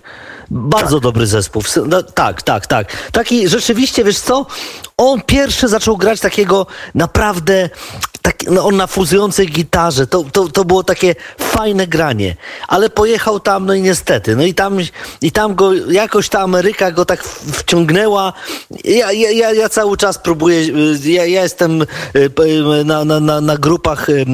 Bardzo 0.51 0.97
tak. 0.97 1.03
dobry 1.03 1.27
zespół. 1.27 1.63
No, 1.87 2.03
tak, 2.03 2.43
tak, 2.43 2.67
tak. 2.67 3.11
Taki 3.13 3.49
rzeczywiście, 3.49 4.05
wiesz 4.05 4.19
co? 4.21 4.47
On 4.99 5.23
pierwszy 5.23 5.69
zaczął 5.69 5.97
grać 5.97 6.21
takiego 6.21 6.67
naprawdę 6.95 7.71
taki, 8.23 8.47
no 8.51 8.67
on 8.67 8.77
na 8.77 8.87
fuzującej 8.87 9.47
gitarze, 9.47 10.07
to, 10.07 10.25
to, 10.33 10.49
to 10.49 10.65
było 10.65 10.85
takie 10.85 11.15
fajne 11.39 11.87
granie, 11.87 12.37
ale 12.69 12.91
pojechał 12.91 13.41
tam, 13.41 13.67
no 13.67 13.75
i 13.75 13.83
niestety, 13.83 14.37
no 14.37 14.43
i 14.43 14.55
tam, 14.55 14.79
i 15.23 15.33
tam 15.33 15.55
go, 15.55 15.75
jakoś 15.75 16.29
ta 16.29 16.41
Ameryka 16.41 16.91
go 16.91 17.05
tak 17.05 17.25
wciągnęła, 17.53 18.33
ja, 18.85 19.13
ja, 19.13 19.53
ja 19.53 19.69
cały 19.69 19.97
czas 19.97 20.19
próbuję, 20.19 20.63
ja, 21.05 21.27
ja 21.27 21.43
jestem 21.43 21.83
y, 21.83 21.85
na, 22.85 23.05
na, 23.05 23.21
na, 23.21 23.41
na 23.41 23.57
grupach 23.57 24.09
y, 24.09 24.25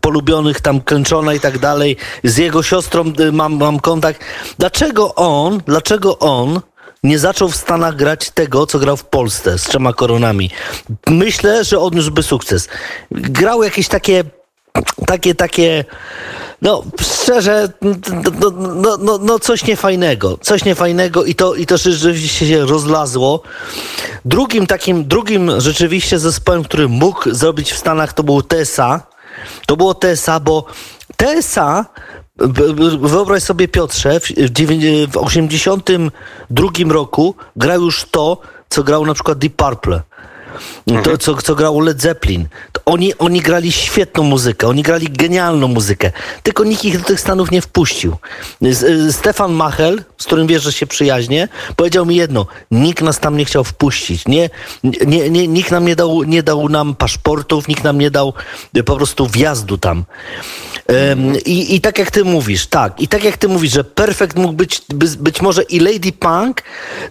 polubionych 0.00 0.60
tam 0.60 0.80
Kręczona 0.80 1.34
i 1.34 1.40
tak 1.40 1.58
dalej, 1.58 1.96
z 2.24 2.36
jego 2.36 2.62
siostrą 2.62 3.04
mam, 3.32 3.56
mam 3.56 3.80
kontakt, 3.80 4.20
dlaczego 4.58 5.14
on, 5.14 5.60
dlaczego 5.66 6.18
on 6.18 6.60
nie 7.02 7.18
zaczął 7.18 7.48
w 7.48 7.56
Stanach 7.56 7.96
grać 7.96 8.30
tego, 8.30 8.66
co 8.66 8.78
grał 8.78 8.96
w 8.96 9.04
Polsce 9.04 9.58
z 9.58 9.62
trzema 9.62 9.92
koronami. 9.92 10.50
Myślę, 11.06 11.64
że 11.64 11.78
odniósłby 11.78 12.22
sukces. 12.22 12.68
Grał 13.10 13.62
jakieś 13.62 13.88
takie 13.88 14.24
takie, 15.06 15.34
takie, 15.34 15.84
no 16.62 16.84
szczerze, 17.00 17.68
no, 18.40 18.50
no, 18.74 18.96
no, 18.96 19.18
no 19.18 19.38
coś 19.38 19.64
niefajnego, 19.64 20.38
coś 20.42 20.64
niefajnego 20.64 21.24
i 21.24 21.34
to, 21.34 21.54
i 21.54 21.66
to 21.66 21.76
rzeczywiście 21.78 22.46
się 22.46 22.66
rozlazło. 22.66 23.42
Drugim 24.24 24.66
takim, 24.66 25.04
drugim 25.04 25.60
rzeczywiście 25.60 26.18
zespołem, 26.18 26.64
który 26.64 26.88
mógł 26.88 27.34
zrobić 27.34 27.72
w 27.72 27.78
Stanach 27.78 28.12
to 28.12 28.22
był 28.22 28.42
TSA. 28.42 29.00
To 29.66 29.76
było 29.76 29.94
TSA, 29.94 30.40
bo 30.40 30.64
TSA 31.16 31.84
Wyobraź 33.00 33.42
sobie 33.42 33.68
Piotrze, 33.68 34.20
w 35.12 35.16
82 35.16 36.68
roku 36.88 37.34
grał 37.56 37.82
już 37.82 38.04
to, 38.04 38.40
co 38.68 38.82
grał 38.82 39.06
na 39.06 39.14
przykład 39.14 39.38
Deep 39.38 39.56
Purple. 39.56 40.02
Mhm. 40.86 41.04
To, 41.04 41.18
co, 41.18 41.36
co 41.42 41.54
grał 41.54 41.80
Led 41.80 42.02
Zeppelin. 42.02 42.48
To 42.72 42.80
oni, 42.84 43.18
oni 43.18 43.40
grali 43.40 43.72
świetną 43.72 44.22
muzykę, 44.22 44.68
oni 44.68 44.82
grali 44.82 45.06
genialną 45.06 45.68
muzykę, 45.68 46.12
tylko 46.42 46.64
nikt 46.64 46.84
ich 46.84 46.98
do 46.98 47.04
tych 47.04 47.20
Stanów 47.20 47.50
nie 47.50 47.62
wpuścił. 47.62 48.16
Stefan 49.10 49.52
Machel, 49.52 50.04
z 50.18 50.24
którym 50.24 50.46
wiesz, 50.46 50.62
że 50.62 50.72
się 50.72 50.86
przyjaźnie, 50.86 51.48
powiedział 51.76 52.06
mi 52.06 52.16
jedno, 52.16 52.46
nikt 52.70 53.02
nas 53.02 53.20
tam 53.20 53.36
nie 53.36 53.44
chciał 53.44 53.64
wpuścić, 53.64 54.28
nie, 54.28 54.50
nie, 54.84 55.30
nie, 55.30 55.48
nikt 55.48 55.70
nam 55.70 55.86
nie 55.86 55.96
dał, 55.96 56.22
nie 56.22 56.42
dał 56.42 56.68
nam 56.68 56.94
paszportów, 56.94 57.68
nikt 57.68 57.84
nam 57.84 57.98
nie 57.98 58.10
dał 58.10 58.34
po 58.84 58.96
prostu 58.96 59.26
wjazdu 59.26 59.78
tam. 59.78 60.04
Um, 60.88 61.36
i, 61.44 61.74
I 61.74 61.80
tak 61.80 61.98
jak 61.98 62.10
ty 62.10 62.24
mówisz, 62.24 62.66
tak, 62.66 63.00
i 63.00 63.08
tak 63.08 63.24
jak 63.24 63.36
ty 63.36 63.48
mówisz, 63.48 63.72
że 63.72 63.84
Perfect 63.84 64.36
mógł 64.36 64.52
być, 64.52 64.82
być 65.18 65.42
może 65.42 65.62
i 65.62 65.80
Lady 65.80 66.12
Punk, 66.12 66.62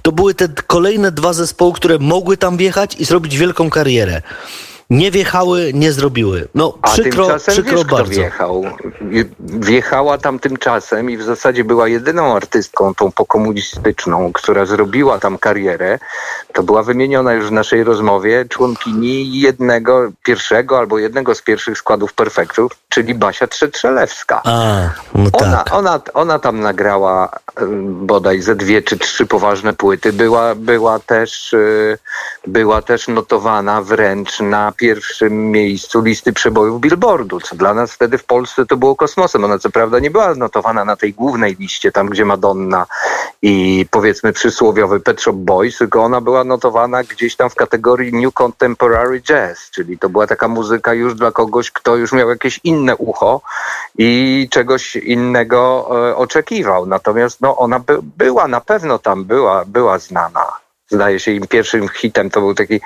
to 0.01 0.11
były 0.11 0.33
te 0.33 0.47
kolejne 0.47 1.11
dwa 1.11 1.33
zespoły, 1.33 1.73
które 1.73 1.99
mogły 1.99 2.37
tam 2.37 2.57
wjechać 2.57 2.95
i 2.95 3.05
zrobić 3.05 3.36
wielką 3.37 3.69
karierę 3.69 4.21
nie 4.89 5.11
wjechały, 5.11 5.71
nie 5.73 5.91
zrobiły. 5.91 6.47
No, 6.55 6.77
A 6.81 6.87
przykro, 6.87 7.25
tymczasem 7.25 7.53
przykro 7.53 7.77
wiesz, 7.77 7.85
bardzo. 7.85 8.11
Kto 8.11 8.21
wjechał. 8.21 8.63
Wjechała 9.39 10.17
tam 10.17 10.39
tymczasem 10.39 11.09
i 11.09 11.17
w 11.17 11.23
zasadzie 11.23 11.63
była 11.63 11.87
jedyną 11.87 12.35
artystką 12.35 12.95
tą 12.95 13.11
pokomunistyczną, 13.11 14.33
która 14.33 14.65
zrobiła 14.65 15.19
tam 15.19 15.37
karierę. 15.37 15.99
To 16.53 16.63
była 16.63 16.83
wymieniona 16.83 17.33
już 17.33 17.47
w 17.47 17.51
naszej 17.51 17.83
rozmowie 17.83 18.45
członkini 18.49 19.39
jednego, 19.39 20.11
pierwszego 20.25 20.77
albo 20.77 20.99
jednego 20.99 21.35
z 21.35 21.41
pierwszych 21.41 21.77
składów 21.77 22.13
perfektów, 22.13 22.71
czyli 22.89 23.15
Basia 23.15 23.47
Trzetrzelewska. 23.47 24.41
A, 24.45 24.89
no 25.15 25.29
ona, 25.33 25.57
tak. 25.57 25.73
ona, 25.73 26.01
ona 26.13 26.39
tam 26.39 26.59
nagrała 26.59 27.29
bodaj 27.81 28.41
ze 28.41 28.55
dwie 28.55 28.81
czy 28.81 28.97
trzy 28.97 29.25
poważne 29.25 29.73
płyty. 29.73 30.13
Była, 30.13 30.55
była, 30.55 30.99
też, 30.99 31.53
y, 31.53 31.97
była 32.47 32.81
też 32.81 33.07
notowana 33.07 33.81
wręcz 33.81 34.39
na 34.39 34.73
pierwszym 34.77 35.51
miejscu 35.51 36.01
listy 36.01 36.33
przebojów 36.33 36.81
Billboardu, 36.81 37.39
co 37.39 37.55
dla 37.55 37.73
nas 37.73 37.93
wtedy 37.93 38.17
w 38.17 38.23
Polsce 38.23 38.65
to 38.65 38.77
było 38.77 38.95
kosmosem. 38.95 39.43
Ona 39.43 39.59
co 39.59 39.69
prawda 39.69 39.99
nie 39.99 40.11
była 40.11 40.35
notowana 40.35 40.85
na 40.85 40.95
tej 40.95 41.13
głównej 41.13 41.55
liście, 41.59 41.91
tam 41.91 42.09
gdzie 42.09 42.25
Madonna 42.25 42.85
i 43.41 43.85
powiedzmy 43.91 44.33
przysłowiowy 44.33 44.99
Pet 44.99 45.21
Shop 45.21 45.33
Boys, 45.33 45.77
tylko 45.77 46.03
ona 46.03 46.21
była 46.21 46.43
notowana 46.43 47.03
gdzieś 47.03 47.35
tam 47.35 47.49
w 47.49 47.55
kategorii 47.55 48.13
New 48.13 48.33
Contemporary 48.33 49.21
Jazz, 49.21 49.69
czyli 49.71 49.97
to 49.97 50.09
była 50.09 50.27
taka 50.27 50.47
muzyka 50.47 50.93
już 50.93 51.15
dla 51.15 51.31
kogoś, 51.31 51.71
kto 51.71 51.95
już 51.95 52.11
miał 52.11 52.29
jakieś 52.29 52.59
inne 52.63 52.95
ucho 52.95 53.41
i 53.97 54.47
czegoś 54.51 54.95
innego 54.95 55.89
e, 56.09 56.15
oczekiwał. 56.15 56.85
Natomiast 56.85 57.41
no, 57.41 57.57
ona 57.57 57.79
by, 57.79 57.99
była, 58.01 58.47
na 58.47 58.61
pewno 58.61 58.99
tam 58.99 59.25
była, 59.25 59.65
była 59.65 59.99
znana 59.99 60.66
zdaje 60.89 61.19
się 61.19 61.31
im 61.31 61.47
pierwszym 61.47 61.87
hitem 61.89 62.29
to 62.29 62.39
był 62.39 62.53
taki, 62.53 62.81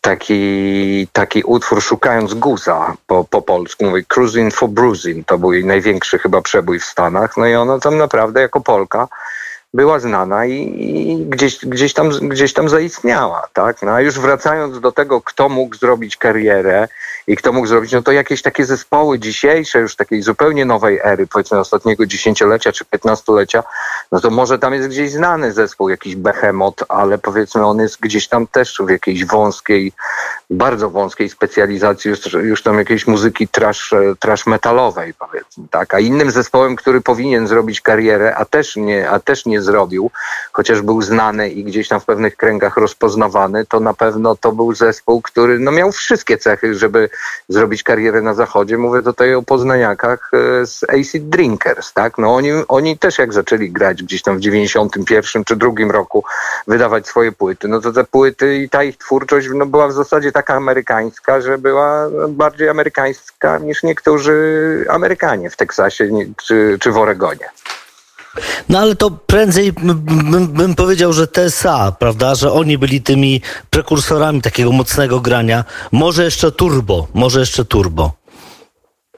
taki, 0.00 1.08
taki 1.12 1.42
utwór 1.42 1.82
Szukając 1.82 2.34
Guza 2.34 2.94
po, 3.06 3.24
po 3.24 3.42
polsku, 3.42 3.84
mówi 3.84 4.04
Cruising 4.04 4.54
for 4.54 4.68
Bruising, 4.68 5.26
to 5.26 5.38
był 5.38 5.52
jej 5.52 5.64
największy 5.64 6.18
chyba 6.18 6.42
przebój 6.42 6.80
w 6.80 6.84
Stanach, 6.84 7.36
no 7.36 7.46
i 7.46 7.54
ona 7.54 7.78
tam 7.78 7.96
naprawdę 7.96 8.40
jako 8.40 8.60
Polka 8.60 9.08
była 9.74 9.98
znana 9.98 10.46
i, 10.46 10.52
i, 10.52 11.26
gdzieś, 11.26 11.66
gdzieś, 11.66 11.94
tam, 11.94 12.10
gdzieś 12.10 12.52
tam 12.52 12.68
zaistniała, 12.68 13.48
tak? 13.52 13.82
No 13.82 13.92
a 13.92 14.00
już 14.00 14.18
wracając 14.18 14.80
do 14.80 14.92
tego, 14.92 15.22
kto 15.22 15.48
mógł 15.48 15.76
zrobić 15.76 16.16
karierę 16.16 16.88
i 17.26 17.36
kto 17.36 17.52
mógł 17.52 17.66
zrobić, 17.66 17.92
no 17.92 18.02
to 18.02 18.12
jakieś 18.12 18.42
takie 18.42 18.64
zespoły 18.64 19.18
dzisiejsze, 19.18 19.78
już 19.78 19.96
takiej 19.96 20.22
zupełnie 20.22 20.64
nowej 20.64 21.00
ery, 21.02 21.26
powiedzmy 21.26 21.58
ostatniego 21.58 22.06
dziesięciolecia 22.06 22.72
czy 22.72 22.84
piętnastolecia, 22.84 23.62
no 24.12 24.20
to 24.20 24.30
może 24.30 24.58
tam 24.58 24.74
jest 24.74 24.88
gdzieś 24.88 25.12
znany 25.12 25.52
zespół, 25.52 25.88
jakiś 25.88 26.16
behemoth, 26.16 26.84
ale 26.88 27.18
powiedzmy 27.18 27.66
on 27.66 27.78
jest 27.78 28.00
gdzieś 28.00 28.28
tam 28.28 28.46
też 28.46 28.82
w 28.86 28.90
jakiejś 28.90 29.24
wąskiej, 29.24 29.92
bardzo 30.50 30.90
wąskiej 30.90 31.28
specjalizacji, 31.28 32.08
już, 32.08 32.32
już 32.32 32.62
tam 32.62 32.78
jakiejś 32.78 33.06
muzyki 33.06 33.48
trash, 33.48 33.94
trash 34.18 34.46
metalowej, 34.46 35.14
powiedzmy, 35.14 35.64
tak? 35.70 35.94
A 35.94 35.98
innym 35.98 36.30
zespołem, 36.30 36.76
który 36.76 37.00
powinien 37.00 37.46
zrobić 37.46 37.80
karierę, 37.80 38.36
a 38.36 38.44
też 38.44 38.76
nie, 38.76 39.10
a 39.10 39.20
też 39.20 39.46
nie 39.46 39.55
zrobił, 39.60 40.10
chociaż 40.52 40.82
był 40.82 41.02
znany 41.02 41.50
i 41.50 41.64
gdzieś 41.64 41.88
tam 41.88 42.00
w 42.00 42.04
pewnych 42.04 42.36
kręgach 42.36 42.76
rozpoznawany, 42.76 43.66
to 43.66 43.80
na 43.80 43.94
pewno 43.94 44.36
to 44.36 44.52
był 44.52 44.74
zespół, 44.74 45.22
który 45.22 45.58
no, 45.58 45.72
miał 45.72 45.92
wszystkie 45.92 46.38
cechy, 46.38 46.74
żeby 46.74 47.08
zrobić 47.48 47.82
karierę 47.82 48.22
na 48.22 48.34
zachodzie. 48.34 48.78
Mówię 48.78 49.02
tutaj 49.02 49.34
o 49.34 49.42
poznaniakach 49.42 50.30
e, 50.32 50.66
z 50.66 50.84
Acid 50.84 51.28
Drinkers, 51.28 51.92
tak? 51.92 52.18
No 52.18 52.34
oni, 52.34 52.50
oni 52.68 52.98
też 52.98 53.18
jak 53.18 53.32
zaczęli 53.32 53.70
grać 53.70 54.02
gdzieś 54.02 54.22
tam 54.22 54.36
w 54.36 54.40
91 54.40 55.44
czy 55.44 55.56
drugim 55.56 55.90
roku, 55.90 56.24
wydawać 56.66 57.06
swoje 57.06 57.32
płyty, 57.32 57.68
no 57.68 57.80
to 57.80 57.92
te 57.92 58.04
płyty 58.04 58.56
i 58.56 58.68
ta 58.68 58.84
ich 58.84 58.96
twórczość 58.96 59.48
no, 59.54 59.66
była 59.66 59.88
w 59.88 59.92
zasadzie 59.92 60.32
taka 60.32 60.54
amerykańska, 60.54 61.40
że 61.40 61.58
była 61.58 62.08
bardziej 62.28 62.68
amerykańska 62.68 63.58
niż 63.58 63.82
niektórzy 63.82 64.36
Amerykanie 64.88 65.50
w 65.50 65.56
Teksasie 65.56 66.10
czy, 66.46 66.78
czy 66.80 66.92
w 66.92 66.96
Oregonie. 66.96 67.50
No 68.68 68.78
ale 68.78 68.96
to 68.96 69.10
prędzej 69.10 69.72
bym, 69.72 70.46
bym, 70.46 70.74
powiedział, 70.74 71.12
że 71.12 71.26
TSA, 71.26 71.92
prawda, 71.98 72.34
że 72.34 72.52
oni 72.52 72.78
byli 72.78 73.02
tymi 73.02 73.42
prekursorami 73.70 74.42
takiego 74.42 74.72
mocnego 74.72 75.20
grania. 75.20 75.64
Może 75.92 76.24
jeszcze 76.24 76.52
turbo, 76.52 77.08
może 77.14 77.40
jeszcze 77.40 77.64
turbo. 77.64 78.12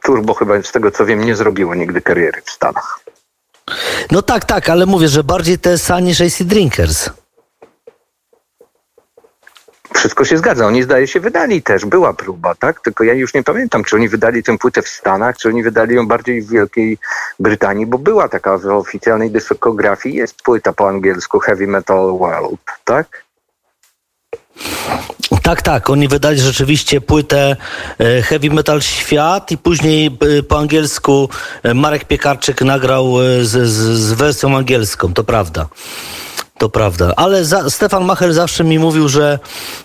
Turbo 0.02 0.34
chyba 0.34 0.62
z 0.62 0.72
tego 0.72 0.90
co 0.90 1.06
wiem 1.06 1.24
nie 1.24 1.36
zrobiło 1.36 1.74
nigdy 1.74 2.00
kariery 2.00 2.42
w 2.44 2.50
Stanach. 2.50 3.00
No 4.10 4.22
tak, 4.22 4.44
tak, 4.44 4.68
ale 4.68 4.86
mówię, 4.86 5.08
że 5.08 5.24
bardziej 5.24 5.58
TSA 5.58 6.00
niż 6.00 6.20
AC 6.20 6.42
Drinkers. 6.42 7.10
Wszystko 9.94 10.24
się 10.24 10.38
zgadza. 10.38 10.66
Oni 10.66 10.82
zdaje 10.82 11.06
się 11.06 11.20
wydali 11.20 11.62
też. 11.62 11.84
Była 11.84 12.14
próba, 12.14 12.54
tak? 12.54 12.80
Tylko 12.80 13.04
ja 13.04 13.12
już 13.12 13.34
nie 13.34 13.42
pamiętam, 13.42 13.84
czy 13.84 13.96
oni 13.96 14.08
wydali 14.08 14.42
tę 14.42 14.58
płytę 14.58 14.82
w 14.82 14.88
Stanach, 14.88 15.36
czy 15.36 15.48
oni 15.48 15.62
wydali 15.62 15.94
ją 15.94 16.06
bardziej 16.06 16.42
w 16.42 16.50
Wielkiej 16.50 16.98
Brytanii, 17.38 17.86
bo 17.86 17.98
była 17.98 18.28
taka 18.28 18.58
w 18.58 18.66
oficjalnej 18.66 19.30
dyskografii, 19.30 20.14
jest 20.14 20.42
płyta 20.42 20.72
po 20.72 20.88
angielsku 20.88 21.38
Heavy 21.38 21.66
Metal 21.66 22.18
World, 22.18 22.60
tak? 22.84 23.28
Tak, 25.42 25.62
tak. 25.62 25.90
Oni 25.90 26.08
wydali 26.08 26.40
rzeczywiście 26.40 27.00
płytę 27.00 27.56
e, 27.98 28.22
Heavy 28.22 28.50
Metal 28.50 28.82
Świat 28.82 29.50
i 29.50 29.58
później 29.58 30.06
e, 30.38 30.42
po 30.42 30.58
angielsku 30.58 31.28
e, 31.62 31.74
Marek 31.74 32.04
Piekarczyk 32.04 32.62
nagrał 32.62 33.14
z, 33.42 33.68
z, 33.68 33.98
z 33.98 34.12
wersją 34.12 34.56
angielską, 34.56 35.14
to 35.14 35.24
prawda. 35.24 35.68
To 36.58 36.68
prawda, 36.68 37.12
ale 37.16 37.44
za, 37.44 37.70
Stefan 37.70 38.04
Macher 38.04 38.34
zawsze 38.34 38.64
mi 38.64 38.78
mówił, 38.78 39.08
że 39.08 39.38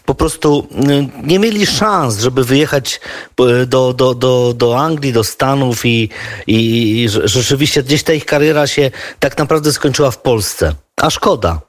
po 0.05 0.15
prostu 0.15 0.67
y, 0.71 1.28
nie 1.28 1.39
mieli 1.39 1.65
szans, 1.65 2.19
żeby 2.19 2.43
wyjechać 2.43 3.01
y, 3.41 3.65
do, 3.65 3.93
do, 3.93 4.13
do, 4.15 4.53
do 4.53 4.80
Anglii, 4.80 5.13
do 5.13 5.24
Stanów 5.24 5.86
i, 5.86 6.09
i, 6.47 6.57
i 7.03 7.09
rzeczywiście 7.09 7.84
gdzieś 7.84 8.03
ta 8.03 8.13
ich 8.13 8.26
kariera 8.26 8.67
się 8.67 8.91
tak 9.19 9.38
naprawdę 9.38 9.71
skończyła 9.71 10.11
w 10.11 10.17
Polsce. 10.17 10.74
A 11.01 11.09
szkoda. 11.09 11.59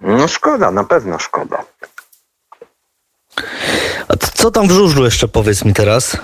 No 0.00 0.28
szkoda, 0.28 0.70
na 0.70 0.84
pewno 0.84 1.18
szkoda. 1.18 1.64
A 4.08 4.16
co 4.34 4.50
tam 4.50 4.68
w 4.68 4.70
żużlu 4.70 5.04
jeszcze 5.04 5.28
powiedz 5.28 5.64
mi 5.64 5.74
teraz? 5.74 6.16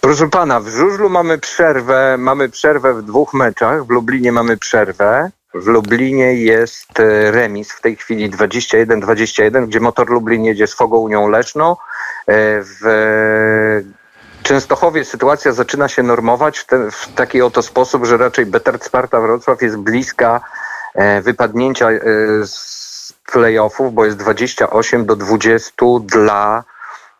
Proszę 0.00 0.28
pana, 0.28 0.60
w 0.60 0.68
żużlu 0.68 1.08
mamy 1.10 1.38
przerwę, 1.38 2.16
mamy 2.18 2.48
przerwę 2.48 2.94
w 2.94 3.02
dwóch 3.02 3.34
meczach, 3.34 3.86
w 3.86 3.90
Lublinie 3.90 4.32
mamy 4.32 4.56
przerwę. 4.56 5.30
W 5.54 5.66
Lublinie 5.66 6.34
jest 6.34 7.00
e, 7.00 7.30
remis 7.30 7.72
w 7.72 7.80
tej 7.80 7.96
chwili 7.96 8.30
21-21, 8.30 9.66
gdzie 9.66 9.80
Motor 9.80 10.10
Lublin 10.10 10.44
jedzie 10.44 10.66
z 10.66 10.74
Fogą 10.74 10.98
Unią 10.98 11.28
Leszno, 11.28 11.76
w 12.62 12.80
Częstochowie 14.42 15.04
sytuacja 15.04 15.52
zaczyna 15.52 15.88
się 15.88 16.02
normować 16.02 16.58
w, 16.58 16.66
te, 16.66 16.90
w 16.90 17.08
taki 17.14 17.42
oto 17.42 17.62
sposób, 17.62 18.04
że 18.04 18.16
raczej 18.16 18.46
Betard 18.46 18.84
Sparta 18.84 19.20
Wrocław 19.20 19.62
jest 19.62 19.76
bliska 19.76 20.40
wypadnięcia 21.22 21.88
z 22.44 23.12
playoffów, 23.32 23.94
bo 23.94 24.04
jest 24.04 24.16
28 24.16 25.06
do 25.06 25.16
20 25.16 25.72
dla 26.02 26.64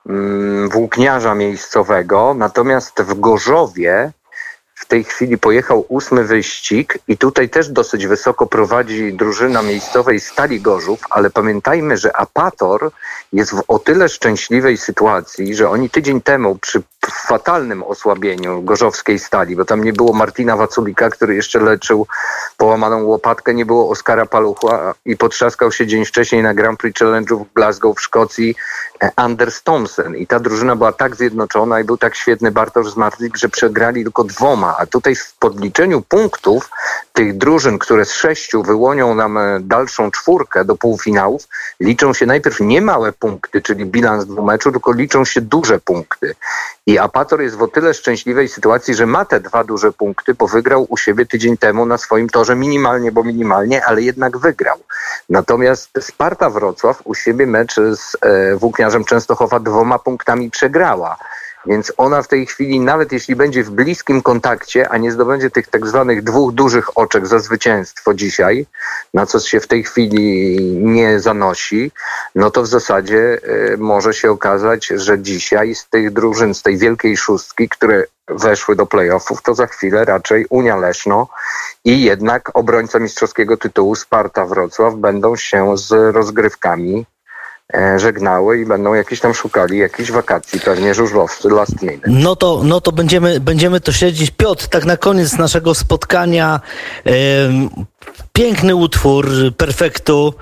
mm, 0.07 0.68
włókniarza 0.68 1.35
miejscowego. 1.35 2.35
Natomiast 2.35 3.03
w 3.03 3.20
Gorzowie 3.20 4.12
w 4.81 4.87
tej 4.87 5.05
chwili 5.05 5.39
pojechał 5.39 5.85
ósmy 5.89 6.24
wyścig 6.24 6.99
i 7.09 7.18
tutaj 7.18 7.49
też 7.49 7.68
dosyć 7.68 8.07
wysoko 8.07 8.47
prowadzi 8.47 9.12
drużyna 9.12 9.62
miejscowej 9.62 10.20
Stali 10.20 10.61
Gorzów, 10.61 11.01
ale 11.11 11.31
pamiętajmy, 11.31 11.97
że 11.97 12.16
Apator 12.16 12.91
jest 13.33 13.55
w 13.55 13.62
o 13.68 13.78
tyle 13.78 14.09
szczęśliwej 14.09 14.76
sytuacji, 14.76 15.55
że 15.55 15.70
oni 15.70 15.91
tydzień 15.91 16.20
temu 16.20 16.59
przy 16.59 16.83
fatalnym 17.12 17.82
osłabieniu 17.82 18.62
gorzowskiej 18.62 19.18
stali, 19.18 19.56
bo 19.56 19.64
tam 19.64 19.84
nie 19.84 19.92
było 19.92 20.12
Martina 20.12 20.56
Waculika, 20.56 21.11
który 21.11 21.34
jeszcze 21.34 21.61
leczył 21.61 22.06
połamaną 22.56 23.02
łopatkę, 23.04 23.54
nie 23.54 23.66
było 23.66 23.90
Oskara 23.90 24.26
Palucha 24.26 24.94
i 25.04 25.16
potrzaskał 25.16 25.72
się 25.72 25.86
dzień 25.86 26.04
wcześniej 26.04 26.42
na 26.42 26.54
Grand 26.54 26.78
Prix 26.78 27.00
Challenge'u 27.00 27.44
w 27.44 27.52
Glasgow 27.54 27.96
w 27.96 28.00
Szkocji 28.00 28.54
e, 29.02 29.11
Anders 29.16 29.62
Thompson. 29.62 30.16
I 30.16 30.26
ta 30.26 30.40
drużyna 30.40 30.76
była 30.76 30.92
tak 30.92 31.16
zjednoczona 31.16 31.80
i 31.80 31.84
był 31.84 31.96
tak 31.96 32.14
świetny 32.14 32.50
Bartosz 32.50 32.90
Zmartlik, 32.90 33.36
że 33.36 33.48
przegrali 33.48 34.02
tylko 34.02 34.24
dwoma. 34.24 34.76
A 34.78 34.86
tutaj 34.86 35.14
w 35.14 35.34
podliczeniu 35.38 36.02
punktów 36.02 36.70
tych 37.12 37.38
drużyn, 37.38 37.78
które 37.78 38.04
z 38.04 38.12
sześciu 38.12 38.62
wyłonią 38.62 39.14
nam 39.14 39.38
e, 39.38 39.61
dalszą 39.61 40.11
czwórkę 40.11 40.64
do 40.64 40.76
półfinałów, 40.76 41.48
liczą 41.80 42.14
się 42.14 42.26
najpierw 42.26 42.61
nie 42.61 42.82
małe 42.82 43.12
punkty, 43.12 43.62
czyli 43.62 43.86
bilans 43.86 44.26
dwumeczu, 44.26 44.72
tylko 44.72 44.92
liczą 44.92 45.24
się 45.24 45.40
duże 45.40 45.78
punkty. 45.78 46.34
I 46.86 46.98
Apator 47.01 47.40
jest 47.42 47.57
w 47.57 47.62
o 47.62 47.68
tyle 47.68 47.94
szczęśliwej 47.94 48.48
sytuacji, 48.48 48.94
że 48.94 49.07
ma 49.07 49.24
te 49.24 49.40
dwa 49.40 49.64
duże 49.64 49.92
punkty, 49.92 50.34
bo 50.34 50.46
wygrał 50.46 50.86
u 50.88 50.96
siebie 50.96 51.26
tydzień 51.26 51.57
temu 51.57 51.86
na 51.86 51.98
swoim 51.98 52.28
torze 52.28 52.57
minimalnie, 52.57 53.12
bo 53.12 53.24
minimalnie, 53.24 53.84
ale 53.84 54.03
jednak 54.03 54.38
wygrał. 54.38 54.78
Natomiast 55.28 55.90
Sparta 56.01 56.51
Wrocław 56.51 57.01
u 57.05 57.14
siebie 57.14 57.46
mecz 57.46 57.74
z 57.74 58.16
e, 58.20 58.57
Włókniarzem 58.57 59.05
Częstochowa 59.05 59.61
dwoma 59.61 59.98
punktami 59.98 60.51
przegrała. 60.51 61.16
Więc 61.66 61.92
ona 61.96 62.22
w 62.22 62.28
tej 62.28 62.46
chwili, 62.46 62.80
nawet 62.80 63.12
jeśli 63.12 63.36
będzie 63.36 63.64
w 63.64 63.70
bliskim 63.70 64.22
kontakcie, 64.22 64.88
a 64.88 64.96
nie 64.96 65.12
zdobędzie 65.12 65.50
tych 65.50 65.68
tak 65.68 65.86
zwanych 65.86 66.22
dwóch 66.22 66.54
dużych 66.54 66.98
oczek 66.98 67.26
za 67.26 67.38
zwycięstwo 67.38 68.14
dzisiaj, 68.14 68.66
na 69.14 69.26
co 69.26 69.40
się 69.40 69.61
w 69.61 69.66
tej 69.66 69.84
chwili 69.84 70.56
nie 70.74 71.20
zanosi, 71.20 71.92
no 72.34 72.50
to 72.50 72.62
w 72.62 72.66
zasadzie 72.66 73.38
y, 73.72 73.76
może 73.78 74.14
się 74.14 74.30
okazać, 74.30 74.86
że 74.86 75.18
dzisiaj 75.18 75.74
z 75.74 75.88
tych 75.88 76.12
drużyn, 76.12 76.54
z 76.54 76.62
tej 76.62 76.78
wielkiej 76.78 77.16
szóstki, 77.16 77.68
które 77.68 78.04
weszły 78.28 78.76
do 78.76 78.86
playoffów, 78.86 79.42
to 79.42 79.54
za 79.54 79.66
chwilę 79.66 80.04
raczej 80.04 80.46
Unia 80.50 80.76
Leszno 80.76 81.28
i 81.84 82.02
jednak 82.02 82.50
obrońca 82.54 82.98
mistrzowskiego 82.98 83.56
tytułu 83.56 83.94
Sparta 83.94 84.46
Wrocław 84.46 84.94
będą 84.94 85.36
się 85.36 85.78
z 85.78 86.14
rozgrywkami 86.14 87.06
E, 87.19 87.19
żegnały 87.96 88.58
i 88.60 88.66
będą 88.66 88.94
jakieś 88.94 89.20
tam 89.20 89.34
szukali 89.34 89.78
jakichś 89.78 90.10
wakacji, 90.10 90.60
pewnie 90.60 90.94
żużlowcy 90.94 91.48
last 91.48 91.82
minute. 91.82 92.10
No 92.10 92.36
to, 92.36 92.60
no 92.64 92.80
to 92.80 92.92
będziemy, 92.92 93.40
będziemy 93.40 93.80
to 93.80 93.92
śledzić. 93.92 94.30
Piotr, 94.30 94.68
tak 94.68 94.84
na 94.84 94.96
koniec 94.96 95.38
naszego 95.38 95.74
spotkania 95.74 96.60
e, 97.06 97.10
piękny 98.32 98.74
utwór 98.74 99.28
Perfektu. 99.56 100.34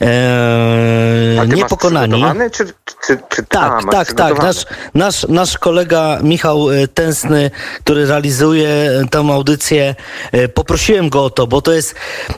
Eee, 0.00 1.48
niepokonani. 1.48 2.24
Czy, 2.52 2.64
czy, 3.06 3.18
czy 3.28 3.42
tak, 3.42 3.84
a, 3.86 3.90
tak, 3.90 4.12
tak. 4.12 4.42
Nasz, 4.42 4.66
nasz, 4.94 5.26
nasz 5.28 5.58
kolega 5.58 6.18
Michał 6.22 6.70
e, 6.70 6.88
Tęsny, 6.88 7.50
który 7.84 8.06
realizuje 8.06 8.90
tę 9.10 9.18
audycję, 9.18 9.94
e, 10.32 10.48
poprosiłem 10.48 11.08
go 11.08 11.24
o 11.24 11.30
to, 11.30 11.46
bo 11.46 11.62
to 11.62 11.72
jest 11.72 11.94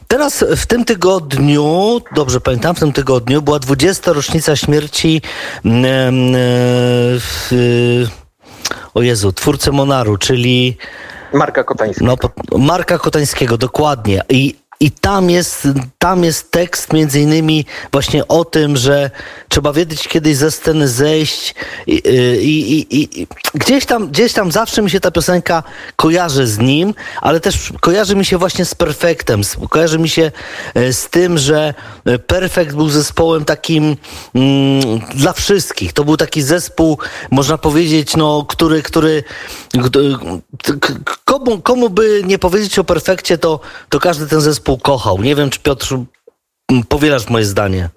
teraz 0.09 0.45
w 0.57 0.67
tym 0.67 0.85
tygodniu, 0.85 2.01
dobrze 2.15 2.41
pamiętam, 2.41 2.75
w 2.75 2.81
tym 2.81 2.93
tygodniu 2.93 3.43
była 3.43 3.59
20. 3.59 4.13
rocznica 4.13 4.57
śmierci 4.57 5.23
mm, 5.65 6.35
e, 6.35 6.39
w, 7.19 7.51
o 8.95 9.03
Jezu, 9.03 9.33
twórcy 9.33 9.73
Monaru, 9.73 10.17
czyli 10.17 10.77
Marka 11.33 11.65
Kotańskiego. 11.65 12.17
No, 12.51 12.59
Marka 12.59 12.99
Kotańskiego, 12.99 13.59
dokładnie. 13.59 14.23
I 14.29 14.55
i 14.81 14.91
tam 14.91 15.31
jest, 15.31 15.69
tam 15.99 16.25
jest 16.25 16.51
tekst 16.51 16.93
między 16.93 17.21
innymi 17.21 17.65
właśnie 17.93 18.29
o 18.29 18.45
tym, 18.45 18.77
że 18.77 19.11
trzeba 19.49 19.73
wiedzieć 19.73 20.09
kiedyś 20.09 20.37
ze 20.37 20.51
sceny 20.51 20.89
zejść 20.89 21.55
i, 21.87 21.95
i, 22.43 22.97
i, 22.97 23.21
i, 23.23 23.27
gdzieś, 23.55 23.87
tam, 23.87 24.09
gdzieś 24.09 24.33
tam 24.33 24.53
zawsze 24.53 24.83
mi 24.83 24.91
się 24.91 25.01
ta 25.01 25.11
piosenka 25.11 25.63
kojarzy 25.97 26.47
z 26.47 26.59
nim, 26.59 26.95
ale 27.21 27.41
też 27.41 27.73
kojarzy 27.81 28.17
mi 28.17 28.25
się 28.25 28.39
właśnie 28.39 28.65
z 28.65 28.75
Perfektem, 28.75 29.41
kojarzy 29.71 29.99
mi 29.99 30.09
się 30.09 30.33
e, 30.75 30.93
z 30.93 31.09
tym, 31.09 31.39
że 31.39 31.75
Perfekt 32.27 32.75
był 32.75 32.89
zespołem 32.89 33.45
takim 33.45 33.97
mm, 34.35 35.01
dla 35.15 35.33
wszystkich. 35.33 35.93
To 35.93 36.05
był 36.05 36.17
taki 36.17 36.43
zespół, 36.43 36.99
można 37.31 37.59
powiedzieć, 37.59 38.17
no, 38.17 38.45
który, 38.49 38.83
który 38.83 39.25
komu, 41.25 41.61
komu 41.63 41.91
by 41.91 42.23
nie 42.25 42.39
powiedzieć 42.39 42.79
o 42.79 42.85
Perfekcie, 42.85 43.39
to, 43.39 43.61
to 43.89 44.01
każdy 44.01 44.27
ten 44.27 44.41
zespół 44.41 44.79
pokochał. 44.79 45.23
Nie 45.23 45.35
wiem, 45.35 45.51
czy 45.51 45.61
Piotr 45.61 45.97
powielasz 46.89 47.29
moje 47.29 47.45
zdanie. 47.45 47.89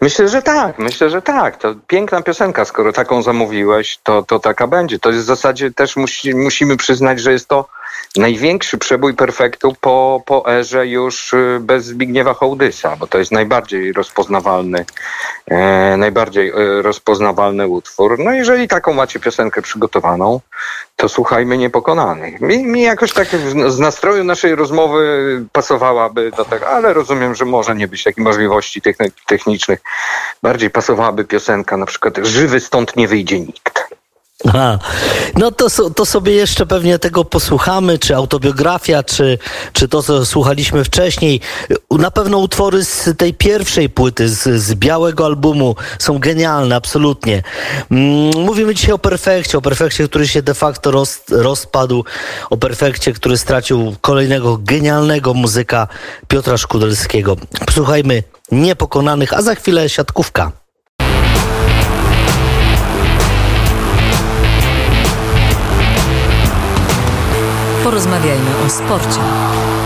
Myślę, 0.00 0.28
że 0.28 0.42
tak, 0.42 0.78
myślę, 0.78 1.10
że 1.10 1.22
tak. 1.22 1.56
To 1.56 1.74
piękna 1.86 2.22
piosenka, 2.22 2.64
skoro 2.64 2.92
taką 2.92 3.22
zamówiłeś, 3.22 3.98
to, 4.02 4.22
to 4.22 4.38
taka 4.38 4.66
będzie. 4.66 4.98
To 4.98 5.10
jest 5.10 5.22
w 5.22 5.26
zasadzie 5.26 5.70
też 5.70 5.96
musi, 5.96 6.34
musimy 6.34 6.76
przyznać, 6.76 7.20
że 7.20 7.32
jest 7.32 7.48
to 7.48 7.68
największy 8.16 8.78
przebój 8.78 9.14
perfektu 9.14 9.76
po, 9.80 10.22
po 10.26 10.52
erze 10.52 10.86
już 10.86 11.32
y, 11.32 11.58
bez 11.60 11.84
Zbigniewa 11.84 12.34
Hołdysa, 12.34 12.96
bo 12.96 13.06
to 13.06 13.18
jest 13.18 13.32
najbardziej 13.32 13.92
rozpoznawalny, 13.92 14.84
e, 15.46 15.96
najbardziej 15.96 16.48
e, 16.48 16.82
rozpoznawalny 16.82 17.68
utwór. 17.68 18.18
No 18.18 18.32
jeżeli 18.32 18.68
taką 18.68 18.92
macie 18.92 19.20
piosenkę 19.20 19.62
przygotowaną, 19.62 20.40
to 20.96 21.08
słuchajmy 21.08 21.58
Niepokonanych. 21.58 22.40
Mi, 22.40 22.64
mi 22.64 22.82
jakoś 22.82 23.12
tak 23.12 23.28
z 23.68 23.78
nastroju 23.78 24.24
naszej 24.24 24.54
rozmowy 24.54 25.44
pasowałaby 25.52 26.30
do 26.36 26.44
tego, 26.44 26.68
ale 26.68 26.92
rozumiem, 26.92 27.34
że 27.34 27.44
może 27.44 27.74
nie 27.74 27.88
być 27.88 28.04
takiej 28.04 28.24
możliwości 28.24 28.82
technicznych. 29.26 29.80
Bardziej 30.42 30.70
pasowałaby 30.70 31.24
piosenka 31.24 31.76
na 31.76 31.86
przykład 31.86 32.18
Żywy 32.22 32.60
stąd 32.60 32.96
nie 32.96 33.08
wyjdzie 33.08 33.40
nikt. 33.40 33.77
Aha. 34.46 34.78
No 35.36 35.50
to, 35.50 35.90
to 35.90 36.06
sobie 36.06 36.32
jeszcze 36.32 36.66
pewnie 36.66 36.98
tego 36.98 37.24
posłuchamy, 37.24 37.98
czy 37.98 38.16
autobiografia, 38.16 39.02
czy, 39.02 39.38
czy 39.72 39.88
to, 39.88 40.02
co 40.02 40.26
słuchaliśmy 40.26 40.84
wcześniej. 40.84 41.40
Na 41.90 42.10
pewno 42.10 42.38
utwory 42.38 42.84
z 42.84 43.18
tej 43.18 43.34
pierwszej 43.34 43.90
płyty, 43.90 44.28
z, 44.28 44.62
z 44.62 44.74
białego 44.74 45.24
albumu 45.24 45.76
są 45.98 46.18
genialne, 46.18 46.76
absolutnie. 46.76 47.42
Mm, 47.90 48.44
mówimy 48.44 48.74
dzisiaj 48.74 48.92
o 48.92 48.98
perfekcie, 48.98 49.58
o 49.58 49.60
perfekcie, 49.60 50.08
który 50.08 50.28
się 50.28 50.42
de 50.42 50.54
facto 50.54 50.90
roz, 50.90 51.20
rozpadł, 51.30 52.04
o 52.50 52.56
perfekcie, 52.56 53.12
który 53.12 53.38
stracił 53.38 53.94
kolejnego 54.00 54.58
genialnego 54.58 55.34
muzyka 55.34 55.88
Piotra 56.28 56.56
Szkudelskiego. 56.56 57.36
Posłuchajmy 57.66 58.22
Niepokonanych, 58.52 59.32
a 59.32 59.42
za 59.42 59.54
chwilę 59.54 59.88
siatkówka. 59.88 60.67
Porozmawiajmy 67.98 68.50
o 68.66 68.70
sporcie. 68.70 69.77